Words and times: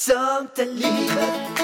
Sånt 0.00 0.58
är 0.58 0.66
livet, 0.66 1.58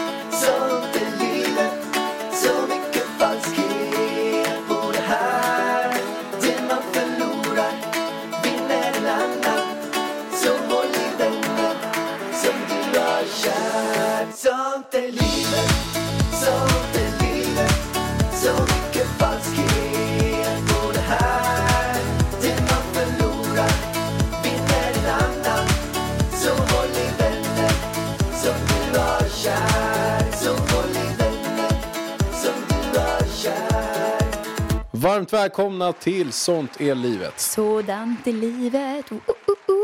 Varmt 35.25 35.33
välkomna 35.33 35.93
till 35.93 36.33
Sånt 36.33 36.81
är 36.81 36.95
livet. 36.95 37.41
Sådant 37.41 38.27
är 38.27 38.33
livet. 38.33 39.13
Oh, 39.13 39.19
oh, 39.19 39.75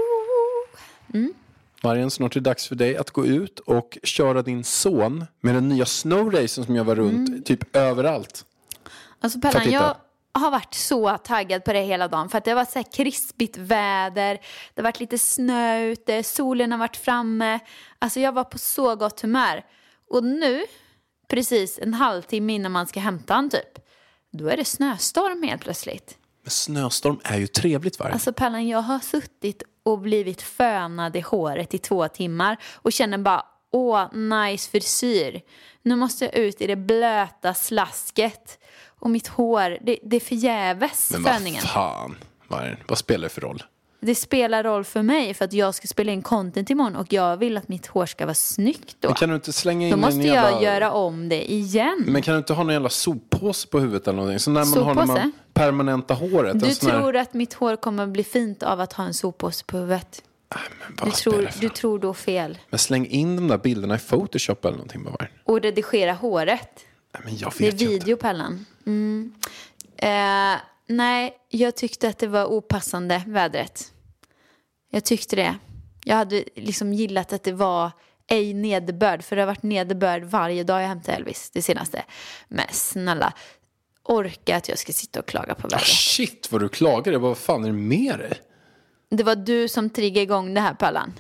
oh. 1.13 1.27
Vargen, 1.83 2.11
snart 2.11 2.37
är 2.37 2.41
det 2.41 2.51
dags 2.51 2.69
för 2.69 2.75
dig 2.75 2.97
att 2.97 3.11
gå 3.11 3.27
ut 3.27 3.59
och 3.59 3.99
köra 4.03 4.43
din 4.43 4.65
son 4.65 5.25
med 5.41 5.55
den 5.55 5.69
nya 5.69 5.87
snowracen 5.87 6.65
som 6.65 6.77
jag 6.77 6.85
var 6.85 6.95
runt 6.95 7.47
typ 7.47 7.77
överallt. 7.77 8.45
Alltså 9.21 9.41
Pellan, 9.41 9.71
jag 9.71 9.97
har 10.33 10.51
varit 10.51 10.75
så 10.75 11.19
taggad 11.19 11.65
på 11.65 11.73
det 11.73 11.83
hela 11.83 12.09
dagen. 12.09 12.29
För 12.29 12.39
att 12.39 12.45
det 12.45 12.55
varit 12.55 12.71
så 12.71 12.79
här 12.79 12.93
krispigt 12.93 13.57
väder, 13.57 14.35
det 14.75 14.81
har 14.81 14.83
varit 14.83 15.01
lite 15.01 15.19
snö 15.19 15.81
ute, 15.81 16.23
solen 16.23 16.73
har 16.73 16.79
varit 16.79 16.97
framme. 16.97 17.59
Alltså 17.99 18.21
jag 18.21 18.33
var 18.33 18.45
på 18.45 18.59
så 18.59 18.97
gott 18.97 19.21
humör. 19.21 19.65
Och 20.11 20.25
nu, 20.25 20.65
precis 21.29 21.79
en 21.79 21.95
halvtimme 21.95 22.53
innan 22.53 22.73
man 22.73 22.87
ska 22.87 23.01
hämta 23.01 23.35
han 23.35 23.51
typ, 23.51 23.90
då 24.31 24.49
är 24.49 24.57
det 24.57 24.65
snöstorm 24.65 25.43
helt 25.43 25.63
plötsligt. 25.63 26.19
Men 26.43 26.51
snöstorm 26.51 27.21
är 27.25 27.39
ju 27.39 27.47
trevligt 27.47 27.99
vargen. 27.99 28.13
Alltså 28.13 28.33
Pellan, 28.33 28.69
jag 28.69 28.83
har 28.83 28.99
suttit 28.99 29.63
och 29.83 29.99
blivit 29.99 30.43
fönad 30.43 31.17
i 31.17 31.21
håret 31.21 31.75
i 31.75 31.79
två 31.79 32.09
timmar 32.09 32.57
och 32.75 32.93
känner 32.93 33.19
bara 33.19 33.47
åh, 33.73 34.15
nice 34.15 34.71
frisyr. 34.71 35.41
Nu 35.83 35.97
måste 35.97 36.25
jag 36.25 36.35
ut 36.35 36.61
i 36.61 36.67
det 36.67 36.77
blöta 36.77 37.55
slasket. 37.55 38.59
Och 38.87 39.11
mitt 39.11 39.27
hår, 39.29 39.79
det, 39.81 39.99
det 40.03 40.17
är 40.17 40.21
förgäves 40.21 41.11
Men 41.13 41.23
vad 41.23 41.61
fan, 41.61 42.17
vargen. 42.49 42.77
Vad 42.89 42.99
spelar 42.99 43.23
det 43.23 43.35
för 43.35 43.41
roll? 43.41 43.63
Det 44.03 44.15
spelar 44.15 44.65
roll 44.65 44.85
för 44.85 45.03
mig 45.03 45.35
för 45.35 45.45
att 45.45 45.53
jag 45.53 45.75
ska 45.75 45.89
spela 45.89 46.13
in 46.13 46.23
content 46.23 46.71
imorgon 46.71 46.97
och 46.97 47.13
jag 47.13 47.37
vill 47.37 47.57
att 47.57 47.69
mitt 47.69 47.87
hår 47.87 48.07
ska 48.07 48.27
vara 48.27 48.35
snyggt 48.35 48.97
då. 49.01 49.09
Men 49.09 49.15
kan 49.15 49.29
du 49.29 49.35
inte 49.35 49.53
slänga 49.53 49.87
in 49.87 49.91
Då 49.91 49.97
måste 49.97 50.21
en 50.21 50.27
jävla... 50.27 50.51
jag 50.51 50.63
göra 50.63 50.93
om 50.93 51.29
det 51.29 51.53
igen. 51.53 52.05
Men 52.07 52.23
kan 52.23 52.35
du 52.35 52.39
inte 52.39 52.53
ha 52.53 52.63
någon 52.65 52.73
jävla 52.73 52.89
soppåse 52.89 53.69
på 53.69 53.79
huvudet 53.81 54.09
eller 54.09 54.17
någonting? 54.17 54.39
Så 54.39 54.51
när 54.51 54.65
man 54.65 54.83
har 54.85 54.95
när 54.95 54.95
man 54.95 55.07
Soppåse? 55.17 55.31
permanenta 55.53 56.15
håret. 56.15 56.61
Du 56.61 56.71
sån 56.75 56.91
här- 56.91 56.99
tror 57.01 57.17
att 57.17 57.35
mitt 57.35 57.55
hår 57.55 57.77
kommer 57.77 58.07
bli 58.07 58.25
fint 58.25 58.63
av 58.63 58.81
att 58.81 58.93
ha 58.93 59.05
en 59.05 59.15
soppåse 59.15 59.65
på 59.65 59.77
huvudet. 59.79 60.23
Men 60.49 60.97
vad 61.01 61.09
Du 61.09 61.13
tror, 61.13 61.51
du 61.61 61.69
tror 61.69 61.99
då 61.99 62.15
fel. 62.15 62.59
Men 62.71 62.79
släng 62.79 63.07
in 63.07 63.37
de 63.37 63.49
där 63.49 63.59
bilderna 63.59 63.95
i 63.95 63.99
Photoshop 63.99 64.65
eller 64.65 64.77
någonting 64.77 65.05
bara. 65.05 65.27
Och 65.45 65.61
redigera 65.63 66.13
håret. 66.13 66.71
Nej, 67.15 67.23
men 67.25 67.37
jag 67.37 67.53
Det 67.59 67.67
är 67.67 67.71
vet 67.73 67.81
ju 67.83 67.85
inte. 67.87 68.05
videopellan. 68.05 68.67
Mm. 68.87 69.33
Eh, 69.97 70.61
nej, 70.97 71.37
jag 71.49 71.77
tyckte 71.77 72.09
att 72.09 72.19
det 72.19 72.27
var 72.27 72.45
opassande 72.45 73.23
vädret. 73.27 73.93
Jag 74.91 75.05
tyckte 75.05 75.37
det. 75.37 75.55
Jag 76.05 76.17
hade 76.17 76.45
liksom 76.57 76.93
gillat 76.93 77.33
att 77.33 77.43
det 77.43 77.53
var 77.53 77.91
ej 78.29 78.55
nederbörd. 78.55 79.23
För 79.25 79.37
det 79.37 79.43
har 79.43 79.47
varit 79.47 79.63
nederbörd 79.63 80.25
varje 80.25 80.65
dag 80.65 80.83
jag 80.83 80.89
hämtar 80.89 81.13
Elvis 81.13 81.51
det 81.51 81.63
senaste. 81.63 82.05
Men 82.49 82.67
snälla, 82.71 83.33
orka 84.03 84.57
att 84.57 84.69
jag 84.69 84.79
ska 84.79 84.93
sitta 84.93 85.21
och 85.21 85.27
klaga 85.27 85.55
på 85.55 85.67
Ah, 85.67 85.71
vädret. 85.71 85.87
shit 85.87 86.53
vad 86.53 86.61
du 86.61 86.69
bara, 86.69 87.19
vad 87.19 87.39
fan 87.39 87.65
är 87.65 87.69
det 87.69 87.73
med 87.75 88.19
dig? 88.19 88.33
Det 89.11 89.23
var 89.23 89.37
du 89.37 89.69
som 89.69 89.91
triggade 89.91 90.23
igång 90.23 90.55
det 90.55 90.61
här 90.61 90.75
Pallan. 90.75 91.13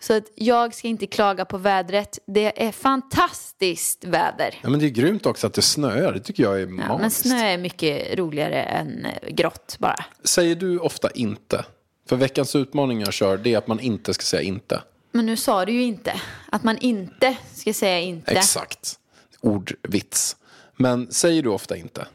Så 0.00 0.12
att 0.16 0.24
jag 0.34 0.74
ska 0.74 0.88
inte 0.88 1.06
klaga 1.06 1.44
på 1.44 1.58
vädret. 1.58 2.18
Det 2.26 2.66
är 2.66 2.72
fantastiskt 2.72 4.04
väder. 4.04 4.58
Ja, 4.62 4.68
men 4.70 4.80
det 4.80 4.86
är 4.86 4.90
grymt 4.90 5.26
också 5.26 5.46
att 5.46 5.54
det 5.54 5.62
snöar. 5.62 6.12
Det 6.12 6.20
tycker 6.20 6.42
jag 6.42 6.54
är 6.56 6.60
Ja, 6.60 6.66
men 6.66 6.86
magiskt. 6.88 7.20
snö 7.20 7.36
är 7.46 7.58
mycket 7.58 8.18
roligare 8.18 8.62
än 8.62 9.04
eh, 9.06 9.28
grått 9.34 9.76
bara. 9.78 10.04
Säger 10.24 10.54
du 10.54 10.78
ofta 10.78 11.10
inte? 11.10 11.64
För 12.08 12.16
veckans 12.16 12.56
utmaning 12.56 13.00
jag 13.00 13.12
kör, 13.12 13.36
det 13.38 13.54
är 13.54 13.58
att 13.58 13.66
man 13.66 13.80
inte 13.80 14.14
ska 14.14 14.22
säga 14.22 14.42
inte. 14.42 14.82
Men 15.12 15.26
nu 15.26 15.36
sa 15.36 15.64
du 15.64 15.72
ju 15.72 15.82
inte 15.82 16.20
att 16.50 16.64
man 16.64 16.78
inte 16.78 17.36
ska 17.54 17.72
säga 17.72 17.98
inte. 18.00 18.30
Exakt. 18.32 18.98
Ordvits. 19.40 20.36
Men 20.76 21.12
säger 21.12 21.42
du 21.42 21.48
ofta 21.48 21.76
inte? 21.76 22.06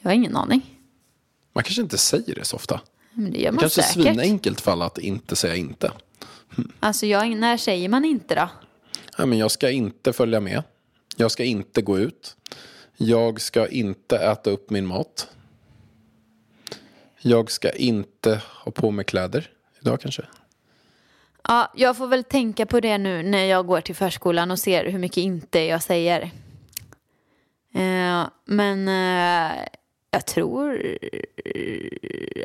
Jag 0.00 0.10
har 0.10 0.14
ingen 0.14 0.36
aning. 0.36 0.76
Man 1.52 1.64
kanske 1.64 1.82
inte 1.82 1.98
säger 1.98 2.34
det 2.34 2.44
så 2.44 2.56
ofta. 2.56 2.80
Men 3.12 3.30
det 3.32 3.38
gör 3.38 3.44
Det 3.46 3.52
man 3.52 3.60
kanske 3.60 3.80
är 3.80 3.84
säkert. 3.84 4.02
svinenkelt 4.02 4.60
för 4.60 4.72
alla 4.72 4.84
att 4.86 4.98
inte 4.98 5.36
säga 5.36 5.56
inte. 5.56 5.92
Alltså 6.80 7.06
jag, 7.06 7.36
när 7.36 7.56
säger 7.56 7.88
man 7.88 8.04
inte 8.04 8.34
då? 8.34 8.48
Ja, 9.18 9.26
men 9.26 9.38
jag 9.38 9.50
ska 9.50 9.70
inte 9.70 10.12
följa 10.12 10.40
med. 10.40 10.62
Jag 11.16 11.30
ska 11.30 11.44
inte 11.44 11.82
gå 11.82 11.98
ut. 11.98 12.36
Jag 12.96 13.40
ska 13.40 13.66
inte 13.68 14.16
äta 14.16 14.50
upp 14.50 14.70
min 14.70 14.86
mat. 14.86 15.28
Jag 17.20 17.50
ska 17.50 17.70
inte 17.70 18.42
ha 18.46 18.72
på 18.72 18.90
mig 18.90 19.04
kläder 19.04 19.50
idag 19.80 20.00
kanske. 20.00 20.22
Ja, 21.48 21.72
jag 21.76 21.96
får 21.96 22.06
väl 22.06 22.24
tänka 22.24 22.66
på 22.66 22.80
det 22.80 22.98
nu 22.98 23.22
när 23.22 23.44
jag 23.44 23.66
går 23.66 23.80
till 23.80 23.94
förskolan 23.94 24.50
och 24.50 24.58
ser 24.58 24.84
hur 24.84 24.98
mycket 24.98 25.16
inte 25.16 25.60
jag 25.60 25.82
säger. 25.82 26.22
Eh, 27.74 28.28
men 28.44 28.88
eh, 28.88 29.56
jag 30.10 30.26
tror 30.26 30.96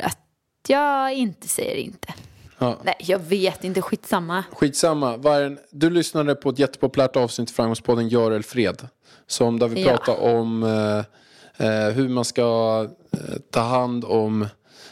att 0.02 0.20
jag 0.68 1.14
inte 1.14 1.48
säger 1.48 1.76
inte. 1.76 2.14
Ja. 2.58 2.78
Nej, 2.84 2.96
jag 3.00 3.20
vet 3.20 3.64
inte. 3.64 3.82
Skitsamma. 3.82 4.44
Skitsamma. 4.52 5.18
Vargen, 5.18 5.60
du 5.72 5.90
lyssnade 5.90 6.36
på 6.36 6.50
ett 6.50 6.60
jättepopulärt 6.60 7.16
avsnitt 7.16 7.50
i 7.52 7.54
Framgångspodden 7.54 8.08
Gör 8.08 8.32
eller 8.32 8.42
Fred. 8.42 8.88
Som 9.28 9.60
där 9.60 9.68
vi 9.68 9.84
Ja. 9.84 9.90
pratar 9.98 10.24
om 10.24 10.64
eh, 10.64 11.68
eh, 11.68 11.90
hur 11.94 12.10
man 12.10 12.26
ska 12.26 12.88
eh, 13.12 13.20
ta 13.52 13.60
hand 13.62 14.06
om 14.06 14.48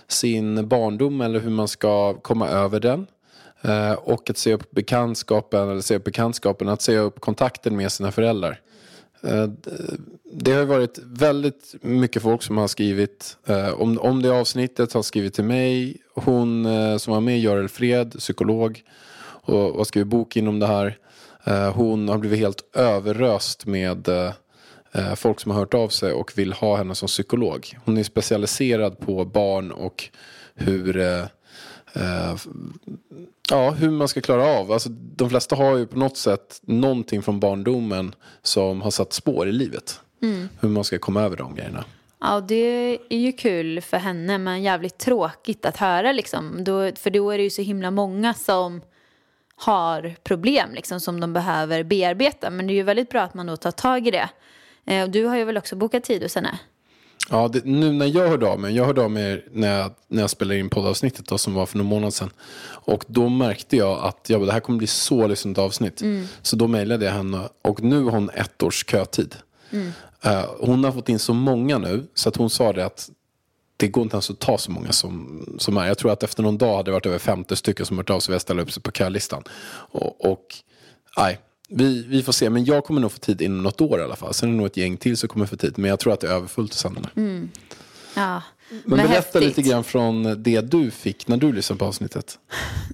sin 0.08 0.68
barndom 0.68 1.22
eller 1.22 1.40
hur 1.40 1.50
man 1.50 1.68
ska 1.68 2.14
komma 2.14 2.50
över 2.50 2.80
den. 2.80 3.08
Eh, 3.62 3.92
och 3.94 4.30
att 4.30 4.38
se 4.38 4.54
upp 4.54 4.72
bekantskapen, 4.72 5.70
eller 5.70 5.82
se 5.82 5.96
upp 5.96 6.04
bekantskapen, 6.04 6.70
att 6.70 6.82
se 6.82 6.98
upp 6.98 7.20
kontakten 7.20 7.76
med 7.78 7.92
sina 7.92 8.12
föräldrar. 8.12 8.60
Eh, 9.24 9.48
det 10.32 10.52
har 10.52 10.60
ju 10.60 10.66
varit 10.66 11.00
väldigt 11.04 11.76
mycket 11.82 12.22
folk 12.22 12.44
som 12.44 12.58
har 12.58 12.68
skrivit 12.68 13.38
eh, 13.46 13.70
om, 13.70 14.00
om 14.00 14.22
det 14.22 14.30
avsnittet, 14.30 14.94
har 14.94 15.02
skrivit 15.02 15.34
till 15.34 15.44
mig. 15.44 15.98
Hon 16.16 16.66
eh, 16.66 16.98
som 16.98 17.14
var 17.14 17.22
med, 17.22 17.40
Görel 17.40 17.70
Fred, 17.70 18.16
psykolog, 18.20 18.84
och, 19.22 19.72
och 19.72 19.78
har 19.78 19.84
skrivit 19.84 20.08
bok 20.08 20.38
inom 20.38 20.60
det 20.60 20.68
här. 20.68 20.98
Hon 21.74 22.10
har 22.10 22.18
blivit 22.18 22.40
helt 22.40 22.76
överröst 22.76 23.66
med 23.66 24.10
folk 25.16 25.40
som 25.40 25.52
har 25.52 25.60
hört 25.60 25.74
av 25.74 25.90
sig 25.90 26.14
och 26.14 26.32
vill 26.36 26.54
ha 26.54 26.76
henne 26.78 26.96
som 26.96 27.08
psykolog. 27.08 27.78
Hon 27.86 27.98
är 27.98 28.04
specialiserad 28.04 29.00
på 29.00 29.26
barn 29.26 29.72
och 29.72 30.10
hur 30.56 30.98
eh, 31.96 32.36
Ja, 33.50 33.72
hur 33.72 33.90
man 33.90 34.08
ska 34.08 34.22
klara 34.22 34.46
av. 34.46 34.72
Alltså, 34.72 34.90
de 34.90 35.30
flesta 35.30 35.56
har 35.56 35.78
ju 35.78 35.88
på 35.88 35.98
något 35.98 36.18
sätt 36.18 36.60
någonting 36.62 37.22
från 37.22 37.40
barndomen 37.40 38.16
som 38.42 38.82
har 38.82 38.92
satt 38.92 39.14
spår 39.14 39.50
i 39.50 39.52
livet. 39.52 40.00
Hur 40.60 40.70
man 40.70 40.84
ska 40.84 41.00
komma 41.00 41.22
över 41.22 41.38
de 41.38 41.56
grejerna. 41.56 41.86
Ja, 42.20 42.42
det 42.42 42.98
är 43.10 43.18
ju 43.18 43.32
kul 43.32 43.82
för 43.82 43.98
henne 43.98 44.38
men 44.38 44.64
jävligt 44.64 44.98
tråkigt 44.98 45.66
att 45.66 45.78
höra 45.78 46.12
liksom. 46.12 46.64
Då, 46.64 46.92
för 46.96 47.10
då 47.10 47.32
är 47.32 47.38
det 47.38 47.44
ju 47.44 47.50
så 47.50 47.62
himla 47.62 47.92
många 47.92 48.34
som 48.34 48.82
har 49.56 50.16
problem 50.24 50.70
liksom 50.74 51.00
som 51.00 51.20
de 51.20 51.34
behöver 51.34 51.84
bearbeta. 51.84 52.50
Men 52.50 52.68
det 52.68 52.74
är 52.74 52.76
ju 52.76 52.84
väldigt 52.84 53.10
bra 53.10 53.22
att 53.22 53.34
man 53.34 53.48
då 53.48 53.58
tar 53.58 53.72
tag 53.72 54.08
i 54.08 54.12
det. 54.12 54.30
Eh, 54.86 55.08
du 55.08 55.26
har 55.26 55.38
ju 55.38 55.44
väl 55.44 55.58
också 55.58 55.76
bokat 55.76 56.04
tid 56.04 56.24
hos 56.24 56.36
henne? 56.36 56.60
Ja, 57.30 57.48
det, 57.48 57.66
nu 57.66 57.92
när 57.92 58.06
jag 58.06 58.30
hörde 58.30 58.48
av 58.48 58.60
mig, 58.60 58.76
jag 58.76 58.86
hörde 58.86 59.02
av 59.02 59.12
mig 59.12 59.46
när 59.52 59.80
jag, 59.80 59.92
när 60.08 60.22
jag 60.22 60.30
spelade 60.30 60.60
in 60.60 60.70
poddavsnittet 60.70 61.28
då, 61.28 61.38
som 61.38 61.54
var 61.54 61.66
för 61.66 61.78
några 61.78 61.90
månader 61.90 62.12
sedan. 62.12 62.30
Och 62.66 63.06
då 63.08 63.30
märkte 63.30 63.78
jag 63.78 64.04
att 64.04 64.30
jag 64.30 64.40
bara, 64.40 64.46
det 64.46 64.52
här 64.52 64.60
kommer 64.60 64.78
bli 64.78 64.88
så 64.88 65.28
lyssnat 65.28 65.58
avsnitt. 65.58 66.02
Så 66.42 66.56
då 66.56 66.68
mejlade 66.68 67.06
jag 67.06 67.12
henne 67.12 67.50
och 67.62 67.84
nu 67.84 68.04
har 68.04 68.12
hon 68.12 68.30
ett 68.30 68.64
års 68.64 68.86
kötid. 68.86 69.36
Eh, 70.22 70.46
hon 70.60 70.84
har 70.84 70.92
fått 70.92 71.10
in 71.10 71.20
så 71.20 71.34
många 71.34 71.78
nu 71.78 72.08
så 72.14 72.30
att 72.30 72.36
hon 72.36 72.50
sa 72.50 72.74
det 72.74 72.86
att 72.86 73.10
det 73.78 73.88
går 73.88 74.04
inte 74.04 74.16
ens 74.16 74.30
att 74.30 74.40
ta 74.40 74.58
så 74.58 74.72
många 74.72 74.92
som, 74.92 75.46
som 75.60 75.78
är. 75.78 75.88
Jag 75.88 75.98
tror 75.98 76.12
att 76.12 76.24
efter 76.24 76.44
någon 76.44 76.58
dag 76.58 76.76
hade 76.76 76.88
det 76.88 76.94
varit 76.94 77.06
över 77.06 77.20
50 77.20 77.56
stycken 77.56 77.86
som 77.86 77.98
hört 77.98 78.10
av 78.10 78.20
sig 78.20 78.36
och 78.36 78.42
ställa 78.42 78.62
upp 78.62 78.72
sig 78.72 78.84
på 78.84 78.92
kölistan. 78.92 79.44
Och, 79.92 80.32
och 80.32 80.56
nej, 81.18 81.40
vi, 81.76 82.06
vi 82.08 82.24
får 82.24 82.34
se. 82.34 82.50
Men 82.50 82.66
jag 82.66 82.84
kommer 82.84 83.02
nog 83.02 83.12
få 83.12 83.18
tid 83.18 83.42
inom 83.42 83.64
något 83.64 83.82
år 83.82 84.00
i 84.00 84.04
alla 84.04 84.16
fall. 84.16 84.34
Sen 84.34 84.50
är 84.50 84.54
det 84.54 84.58
nog 84.58 84.66
ett 84.66 84.78
gäng 84.78 84.98
till 84.98 85.18
som 85.18 85.30
kommer 85.30 85.46
få 85.46 85.56
tid. 85.56 85.74
Men 85.78 85.90
jag 85.90 86.00
tror 86.00 86.14
att 86.14 86.20
det 86.20 86.28
är 86.28 86.32
överfullt 86.32 86.74
hos 86.74 86.84
henne. 86.84 87.10
Ja. 88.16 88.42
Men, 88.70 88.98
berätta 88.98 89.14
häftigt. 89.14 89.42
lite 89.44 89.62
grann 89.62 89.84
från 89.84 90.44
det 90.44 90.62
du 90.62 90.92
fick 90.92 91.28
när 91.28 91.38
du 91.38 91.52
lyssnade 91.52 91.80
på 91.80 91.86
avsnittet. 91.86 92.40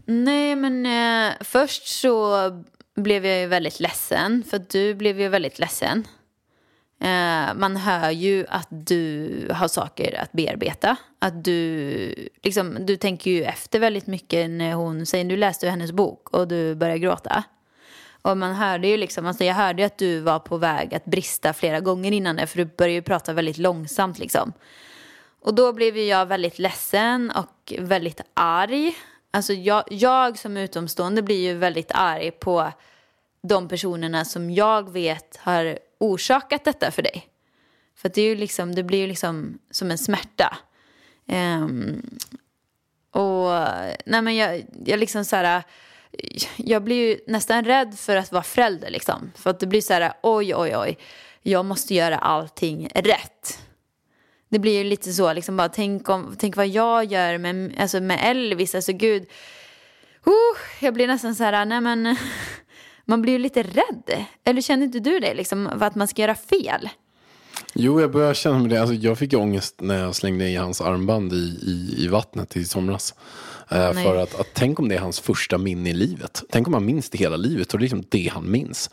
Nej, 0.06 0.56
men 0.56 0.86
eh, 0.86 1.34
först 1.42 1.88
så 1.88 2.36
blev 2.96 3.26
jag 3.26 3.40
ju 3.40 3.48
väldigt 3.48 3.80
ledsen. 3.80 4.44
För 4.50 4.62
du 4.70 4.94
blev 4.94 5.22
ju 5.22 5.28
väldigt 5.30 5.60
ledsen. 5.60 6.08
Eh, 7.02 7.56
man 7.56 7.78
hör 7.78 8.12
ju 8.12 8.46
att 8.50 8.68
du 8.70 9.30
har 9.54 9.68
saker 9.68 10.20
att 10.22 10.32
bearbeta. 10.32 10.96
Att 11.20 11.44
du, 11.44 12.30
liksom, 12.44 12.86
du 12.86 12.98
tänker 12.98 13.32
ju 13.32 13.44
efter 13.44 13.80
väldigt 13.80 14.08
mycket 14.08 14.50
när 14.50 14.74
hon 14.74 15.06
säger 15.06 15.26
du 15.26 15.38
läste 15.38 15.70
hennes 15.70 15.92
bok 15.92 16.30
och 16.30 16.48
du 16.48 16.76
börjar 16.76 16.98
gråta. 16.98 17.44
Och 18.22 18.38
man 18.38 18.56
hörde 18.56 18.88
ju 18.88 18.98
liksom, 18.98 19.26
alltså 19.26 19.44
jag 19.44 19.54
hörde 19.54 19.82
ju 19.82 19.86
att 19.86 19.98
du 19.98 20.20
var 20.20 20.40
på 20.40 20.58
väg 20.58 20.96
att 20.96 21.06
brista 21.06 21.54
flera 21.54 21.80
gånger 21.80 22.12
innan 22.12 22.36
det. 22.36 22.48
För 22.48 22.58
du 22.58 22.66
började 22.66 22.94
ju 22.94 23.02
prata 23.02 23.34
väldigt 23.34 23.58
långsamt 23.58 24.20
liksom. 24.20 24.54
Och 25.42 25.56
då 25.56 25.74
blev 25.74 25.98
ju 25.98 26.04
jag 26.04 26.26
väldigt 26.26 26.60
ledsen 26.60 27.32
och 27.32 27.74
väldigt 27.80 28.22
arg. 28.34 28.96
Alltså 29.32 29.54
jag, 29.54 29.84
jag 29.90 30.38
som 30.38 30.58
utomstående 30.58 31.22
blir 31.22 31.42
ju 31.42 31.54
väldigt 31.54 31.92
arg 31.94 32.32
på 32.32 32.72
de 33.42 33.68
personerna 33.68 34.26
som 34.26 34.52
jag 34.52 34.92
vet 34.92 35.38
har 35.38 35.80
orsakat 35.98 36.66
detta 36.66 36.92
för 36.92 37.02
dig. 37.02 37.28
För 37.96 38.10
att 38.10 38.14
det, 38.14 38.22
är 38.22 38.26
ju 38.26 38.36
liksom, 38.36 38.76
det 38.76 38.84
blir 38.84 39.00
ju 39.00 39.08
liksom 39.08 39.60
som 39.72 39.92
en 39.92 39.98
smärta. 39.98 40.58
Um, 41.28 42.10
och 43.12 43.50
nej 44.06 44.22
men 44.22 44.36
jag, 44.36 44.66
jag 44.86 45.00
liksom 45.00 45.26
så 45.26 45.36
här, 45.36 45.64
jag 46.58 46.84
blir 46.84 47.08
ju 47.08 47.20
nästan 47.28 47.66
rädd 47.66 48.00
för 48.00 48.16
att 48.16 48.32
vara 48.32 48.44
förälder 48.44 48.90
liksom. 48.90 49.32
För 49.36 49.50
att 49.50 49.60
det 49.60 49.68
blir 49.68 49.82
så 49.82 49.94
här, 49.94 50.14
oj, 50.24 50.56
oj, 50.56 50.78
oj, 50.78 50.98
jag 51.42 51.66
måste 51.66 51.96
göra 51.96 52.18
allting 52.18 52.90
rätt. 52.96 53.60
Det 54.50 54.60
blir 54.60 54.78
ju 54.78 54.84
lite 54.84 55.14
så, 55.14 55.34
liksom 55.34 55.58
bara 55.58 55.70
tänk, 55.70 56.10
om, 56.10 56.36
tänk 56.40 56.56
vad 56.56 56.68
jag 56.68 57.06
gör 57.06 57.38
med, 57.38 57.76
alltså 57.80 58.00
med 58.00 58.20
Elvis, 58.24 58.76
alltså 58.76 58.94
gud. 58.94 59.28
Oh, 60.26 60.58
jag 60.80 60.94
blir 60.94 61.08
nästan 61.08 61.36
så 61.36 61.44
här, 61.44 61.66
nej 61.66 61.82
men, 61.82 62.16
man 63.06 63.22
blir 63.22 63.34
ju 63.34 63.40
lite 63.40 63.64
rädd. 63.64 64.26
Eller 64.44 64.62
känner 64.62 64.86
inte 64.86 65.00
du 65.00 65.20
det, 65.20 65.34
liksom, 65.34 65.70
för 65.80 65.86
att 65.86 65.96
man 65.96 66.08
ska 66.08 66.22
göra 66.22 66.36
fel? 66.36 66.90
Jo, 67.82 68.02
jag 68.02 68.12
börjar 68.12 68.34
känna 68.34 68.60
med 68.60 68.70
det. 68.70 68.82
Alltså, 68.82 68.96
jag 68.96 69.18
fick 69.18 69.34
ångest 69.34 69.76
när 69.82 70.00
jag 70.00 70.16
slängde 70.16 70.50
i 70.50 70.56
hans 70.56 70.82
armband 70.82 71.34
i, 71.34 71.36
i, 71.36 71.96
i 71.98 72.08
vattnet 72.08 72.58
i 72.58 72.66
somras. 72.66 73.14
Eh, 73.70 73.94
för 73.94 74.16
att, 74.16 74.40
att 74.40 74.48
tänk 74.54 74.80
om 74.80 74.90
det 74.90 74.96
är 74.96 75.00
hans 75.00 75.20
första 75.20 75.58
minne 75.58 75.90
i 75.90 75.94
livet. 75.94 76.44
Tänk 76.50 76.68
om 76.68 76.74
han 76.74 76.86
minns 76.86 77.10
det 77.10 77.18
hela 77.18 77.38
livet 77.38 77.74
och 77.74 77.80
det 77.80 77.82
är 77.82 77.86
liksom 77.86 78.04
det 78.10 78.30
han 78.34 78.52
minns. 78.52 78.90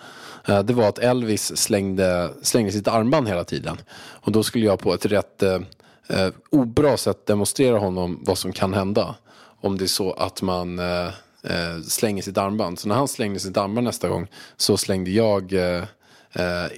Eh, 0.49 0.62
det 0.62 0.73
var 0.73 0.88
att 0.88 0.99
Elvis 0.99 1.56
slängde, 1.56 2.31
slängde 2.43 2.73
sitt 2.73 2.88
armband 2.88 3.29
hela 3.29 3.44
tiden. 3.44 3.77
Och 3.97 4.33
då 4.33 4.43
skulle 4.43 4.67
jag 4.67 4.79
på 4.79 4.94
ett 4.94 5.06
rätt 5.06 5.43
eh, 5.43 5.61
eh, 6.09 6.29
obra 6.50 6.97
sätt 6.97 7.27
demonstrera 7.27 7.79
honom 7.79 8.21
vad 8.23 8.38
som 8.38 8.53
kan 8.53 8.75
hända. 8.75 9.15
Om 9.61 9.79
det 9.79 9.85
är 9.85 9.87
så 9.87 10.12
att 10.12 10.43
man 10.43 10.79
eh, 10.79 11.06
eh, 11.43 11.81
slänger 11.88 12.23
sitt 12.23 12.38
armband. 12.38 12.79
Så 12.79 12.88
när 12.88 12.94
han 12.94 13.09
slängde 13.09 13.41
sitt 13.41 13.56
armband 13.56 13.85
nästa 13.85 14.09
gång 14.09 14.27
så 14.56 14.77
slängde 14.77 15.11
jag 15.11 15.53
eh, 15.53 15.85
eh, 16.33 16.71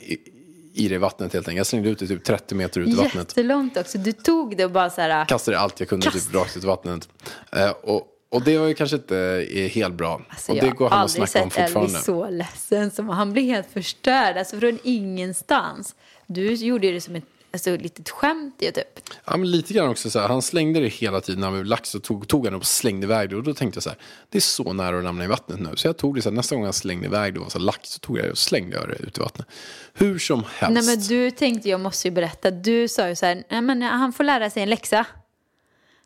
i, 0.78 0.88
det 0.88 0.98
vattnet 0.98 1.32
helt 1.32 1.48
enkelt. 1.48 1.56
Jag 1.56 1.66
slängde 1.66 1.88
ut 1.88 1.98
det 1.98 2.06
typ 2.06 2.24
30 2.24 2.54
meter 2.54 2.80
ut 2.80 2.88
i 2.88 2.94
vattnet. 2.94 3.14
Jättelångt 3.14 3.76
också. 3.76 3.98
Du 3.98 4.12
tog 4.12 4.56
det 4.56 4.64
och 4.64 4.70
bara 4.70 4.90
så 4.90 5.00
här... 5.00 5.24
Kastade 5.24 5.58
allt 5.58 5.80
jag 5.80 5.88
kunde 5.88 6.10
Kast. 6.10 6.26
typ 6.26 6.34
rakt 6.34 6.56
ut 6.56 6.64
i 6.64 6.66
vattnet. 6.66 7.08
Eh, 7.52 7.70
och, 7.70 8.06
och 8.30 8.42
det 8.42 8.58
var 8.58 8.66
ju 8.66 8.74
kanske 8.74 8.96
inte 8.96 9.46
eh, 9.50 9.70
helt 9.70 9.94
bra. 9.94 10.20
Alltså, 10.28 10.52
och 10.52 10.58
jag 10.58 10.64
det 10.64 10.70
går 10.70 10.88
har 10.88 10.96
han 10.96 11.04
att 11.04 11.10
aldrig 11.10 11.28
snacka 11.28 11.44
om 11.44 11.50
sett 11.50 11.62
fortfarande. 11.62 11.90
Elvis 11.90 12.04
så 12.04 12.30
ledsen. 12.30 12.90
Som, 12.90 13.08
han 13.08 13.32
blev 13.32 13.44
helt 13.44 13.72
förstörd, 13.72 14.36
alltså 14.36 14.60
från 14.60 14.78
ingenstans. 14.82 15.94
Du 16.26 16.52
gjorde 16.52 16.92
det 16.92 17.00
som 17.00 17.16
ett 17.16 17.24
alltså, 17.58 17.84
litet 17.84 18.10
skämt 18.10 18.54
ju 18.58 18.72
typ. 18.72 19.00
Ja, 19.24 19.36
men 19.36 19.50
lite 19.50 19.74
grann 19.74 19.88
också 19.88 20.10
så 20.10 20.18
här, 20.18 20.28
han 20.28 20.42
slängde 20.42 20.80
det 20.80 20.88
hela 20.88 21.20
tiden 21.20 21.40
när 21.40 21.46
han 21.46 21.54
blev 21.54 21.64
lax 21.64 21.94
och 21.94 22.02
tog, 22.02 22.28
tog 22.28 22.44
han 22.44 22.54
upp 22.54 22.60
och 22.60 22.66
slängde 22.66 23.04
iväg 23.06 23.30
det. 23.30 23.36
Och 23.36 23.42
då 23.42 23.54
tänkte 23.54 23.76
jag 23.76 23.82
så 23.82 23.90
här, 23.90 23.98
det 24.28 24.38
är 24.38 24.42
så 24.42 24.72
nära 24.72 24.98
att 24.98 25.04
ramla 25.04 25.24
i 25.24 25.26
vattnet 25.26 25.60
nu. 25.60 25.76
Så 25.76 25.88
jag 25.88 25.96
tog 25.96 26.14
det 26.14 26.22
så 26.22 26.28
här, 26.28 26.36
nästa 26.36 26.54
gång 26.54 26.64
han 26.64 26.72
slängde 26.72 27.06
iväg 27.06 27.34
det 27.34 27.40
och 27.40 27.44
var 27.44 27.50
så 27.50 27.58
här, 27.58 27.64
lax 27.64 27.88
så 27.90 27.98
tog 27.98 28.18
jag 28.18 28.24
det 28.24 28.30
och 28.30 28.38
slängde 28.38 28.76
jag 28.76 28.88
det 28.88 28.94
ut 28.94 29.18
i 29.18 29.20
vattnet. 29.20 29.46
Hur 29.92 30.18
som 30.18 30.44
helst. 30.54 30.74
Nej 30.74 30.96
men 30.96 31.06
du 31.06 31.30
tänkte, 31.30 31.68
jag 31.68 31.80
måste 31.80 32.08
ju 32.08 32.12
berätta, 32.12 32.50
du 32.50 32.88
sa 32.88 33.08
ju 33.08 33.16
så 33.16 33.26
här, 33.26 33.44
nej 33.48 33.60
men 33.60 33.82
han 33.82 34.12
får 34.12 34.24
lära 34.24 34.50
sig 34.50 34.62
en 34.62 34.70
läxa. 34.70 35.06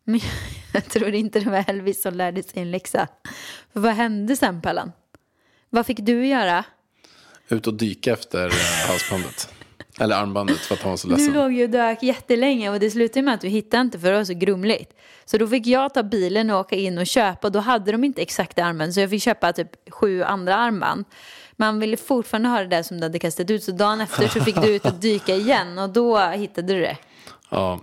Men 0.04 0.20
jag 0.72 0.84
tror 0.84 1.14
inte 1.14 1.40
det 1.40 1.50
var 1.50 1.64
Elvis 1.66 2.02
som 2.02 2.14
lärde 2.14 2.42
sig 2.42 2.62
en 2.62 2.70
läxa. 2.70 3.08
För 3.72 3.80
vad 3.80 3.92
hände 3.92 4.36
sen 4.36 4.62
Pallan? 4.62 4.92
Vad 5.70 5.86
fick 5.86 5.98
du 5.98 6.26
göra? 6.26 6.64
Ut 7.48 7.66
och 7.66 7.74
dyka 7.74 8.12
efter 8.12 8.46
eh, 8.46 8.88
halsbandet. 8.88 9.51
Eller 10.00 10.16
armbandet 10.16 10.58
för 10.58 10.74
att 10.74 10.82
han 10.82 10.90
var 10.90 10.96
så 10.96 11.08
Du 11.08 11.14
ledsen. 11.16 11.34
låg 11.34 11.52
ju 11.52 11.64
och 11.64 11.70
dök 11.70 12.02
jättelänge 12.02 12.70
och 12.70 12.80
det 12.80 12.90
slutade 12.90 13.22
med 13.22 13.34
att 13.34 13.40
du 13.40 13.48
hittade 13.48 13.80
inte 13.80 13.98
för 13.98 14.10
det 14.10 14.16
var 14.16 14.24
så 14.24 14.34
grumligt. 14.34 14.92
Så 15.24 15.38
då 15.38 15.46
fick 15.48 15.66
jag 15.66 15.94
ta 15.94 16.02
bilen 16.02 16.50
och 16.50 16.60
åka 16.60 16.76
in 16.76 16.98
och 16.98 17.06
köpa 17.06 17.50
då 17.50 17.58
hade 17.58 17.92
de 17.92 18.04
inte 18.04 18.22
exakta 18.22 18.64
armband 18.64 18.94
så 18.94 19.00
jag 19.00 19.10
fick 19.10 19.22
köpa 19.22 19.52
typ 19.52 19.68
sju 19.90 20.22
andra 20.22 20.56
armband. 20.56 21.04
Man 21.56 21.80
ville 21.80 21.96
fortfarande 21.96 22.48
ha 22.48 22.58
det 22.58 22.66
där 22.66 22.82
som 22.82 22.96
du 22.96 23.02
hade 23.02 23.18
kastat 23.18 23.50
ut 23.50 23.64
så 23.64 23.72
dagen 23.72 24.00
efter 24.00 24.28
så 24.28 24.40
fick 24.40 24.56
du 24.62 24.68
ut 24.74 24.84
och 24.84 24.94
dyka 24.94 25.34
igen 25.34 25.78
och 25.78 25.90
då 25.90 26.18
hittade 26.18 26.74
du 26.74 26.80
det. 26.80 26.96
Ja, 27.50 27.80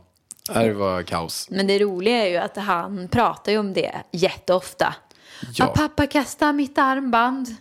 det 0.54 0.74
var 0.74 1.04
kaos. 1.04 1.48
Men 1.52 1.68
det 1.68 1.80
roliga 1.80 2.26
är 2.26 2.30
ju 2.30 2.38
att 2.38 2.58
han 2.58 3.08
pratar 3.08 3.52
ju 3.52 3.58
om 3.58 3.74
det 3.74 3.92
jätteofta. 4.12 4.96
Ja. 5.42 5.48
Ja. 5.56 5.68
pappa 5.68 6.08
kastade 6.08 6.54
mitt 6.54 6.78
armband. 6.78 7.56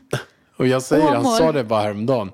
Och 0.56 0.66
jag 0.66 0.82
säger, 0.82 1.06
han 1.08 1.16
Åmål. 1.16 1.38
sa 1.38 1.52
det 1.52 1.64
bara 1.64 1.82
häromdagen. 1.82 2.30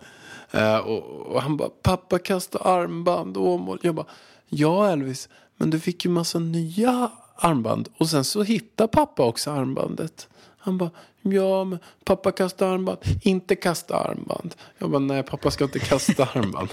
Eh, 0.55 0.77
och, 0.77 1.03
och 1.03 1.43
han 1.43 1.57
bara, 1.57 1.69
pappa 1.69 2.19
kastade 2.19 2.65
armband, 2.65 3.37
Åmål. 3.37 3.79
Jag 3.83 3.95
bara, 3.95 4.07
ja 4.49 4.91
Elvis, 4.91 5.29
men 5.57 5.71
du 5.71 5.81
fick 5.81 6.05
ju 6.05 6.11
massa 6.11 6.39
nya 6.39 7.11
armband. 7.37 7.89
Och 7.99 8.09
sen 8.09 8.25
så 8.25 8.43
hittade 8.43 8.89
pappa 8.89 9.23
också 9.25 9.51
armbandet. 9.51 10.29
Han 10.59 10.79
bara, 10.79 10.91
ja 11.23 11.65
men 11.65 11.79
pappa 12.05 12.33
kastade 12.33 12.71
armband, 12.71 12.99
inte 13.23 13.57
kasta 13.57 13.97
armband. 13.97 14.55
Jag 14.79 14.91
bara, 14.91 14.99
nej 14.99 15.23
pappa 15.23 15.51
ska 15.51 15.65
inte 15.65 15.79
kasta 15.79 16.25
armband. 16.35 16.69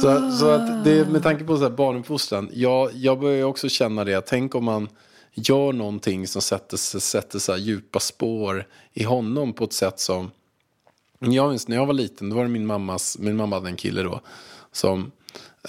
Så, 0.00 0.30
så 0.30 0.50
att 0.50 0.84
det, 0.84 1.08
med 1.08 1.22
tanke 1.22 1.44
på 1.44 1.56
så 1.56 1.62
här 1.62 1.70
barnuppfostran, 1.70 2.50
jag, 2.52 2.90
jag 2.94 3.20
börjar 3.20 3.44
också 3.44 3.68
känna 3.68 4.04
det. 4.04 4.20
Tänk 4.20 4.54
om 4.54 4.64
man 4.64 4.88
gör 5.34 5.72
någonting 5.72 6.26
som 6.26 6.42
sätter, 6.42 6.76
sätter 6.76 7.38
så 7.38 7.56
djupa 7.56 8.00
spår 8.00 8.66
i 8.92 9.04
honom 9.04 9.52
på 9.52 9.64
ett 9.64 9.72
sätt 9.72 10.00
som... 10.00 10.30
Jag 11.22 11.48
minns 11.48 11.68
när 11.68 11.76
jag 11.76 11.86
var 11.86 11.94
liten, 11.94 12.30
då 12.30 12.36
var 12.36 12.42
det 12.42 12.48
min 12.48 12.66
mammas, 12.66 13.18
min 13.18 13.36
mamma 13.36 13.56
hade 13.56 13.68
en 13.68 13.76
kille 13.76 14.02
då, 14.02 14.20
som 14.72 15.12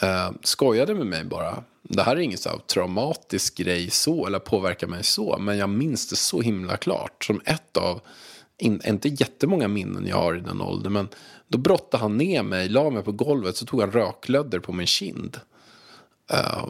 eh, 0.01 0.31
skojade 0.43 0.95
med 0.95 1.07
mig 1.07 1.23
bara. 1.23 1.63
Det 1.83 2.03
här 2.03 2.15
är 2.15 2.19
ingen 2.19 2.37
så 2.37 2.49
här 2.49 2.57
traumatisk 2.57 3.57
grej 3.57 3.89
så, 3.89 4.27
eller 4.27 4.39
påverkar 4.39 4.87
mig 4.87 5.03
så, 5.03 5.37
men 5.39 5.57
jag 5.57 5.69
minns 5.69 6.09
det 6.09 6.15
så 6.15 6.41
himla 6.41 6.77
klart. 6.77 7.23
Som 7.23 7.41
ett 7.45 7.77
av, 7.77 8.01
in, 8.57 8.81
inte 8.85 9.09
jättemånga 9.09 9.67
minnen 9.67 10.07
jag 10.07 10.17
har 10.17 10.35
i 10.35 10.39
den 10.39 10.61
åldern, 10.61 10.93
men 10.93 11.07
då 11.47 11.57
brottade 11.57 12.03
han 12.03 12.17
ner 12.17 12.43
mig, 12.43 12.69
la 12.69 12.89
mig 12.89 13.03
på 13.03 13.11
golvet, 13.11 13.57
så 13.57 13.65
tog 13.65 13.81
han 13.81 13.91
röklödder 13.91 14.59
på 14.59 14.73
min 14.73 14.87
kind. 14.87 15.39
Eh, 16.31 16.65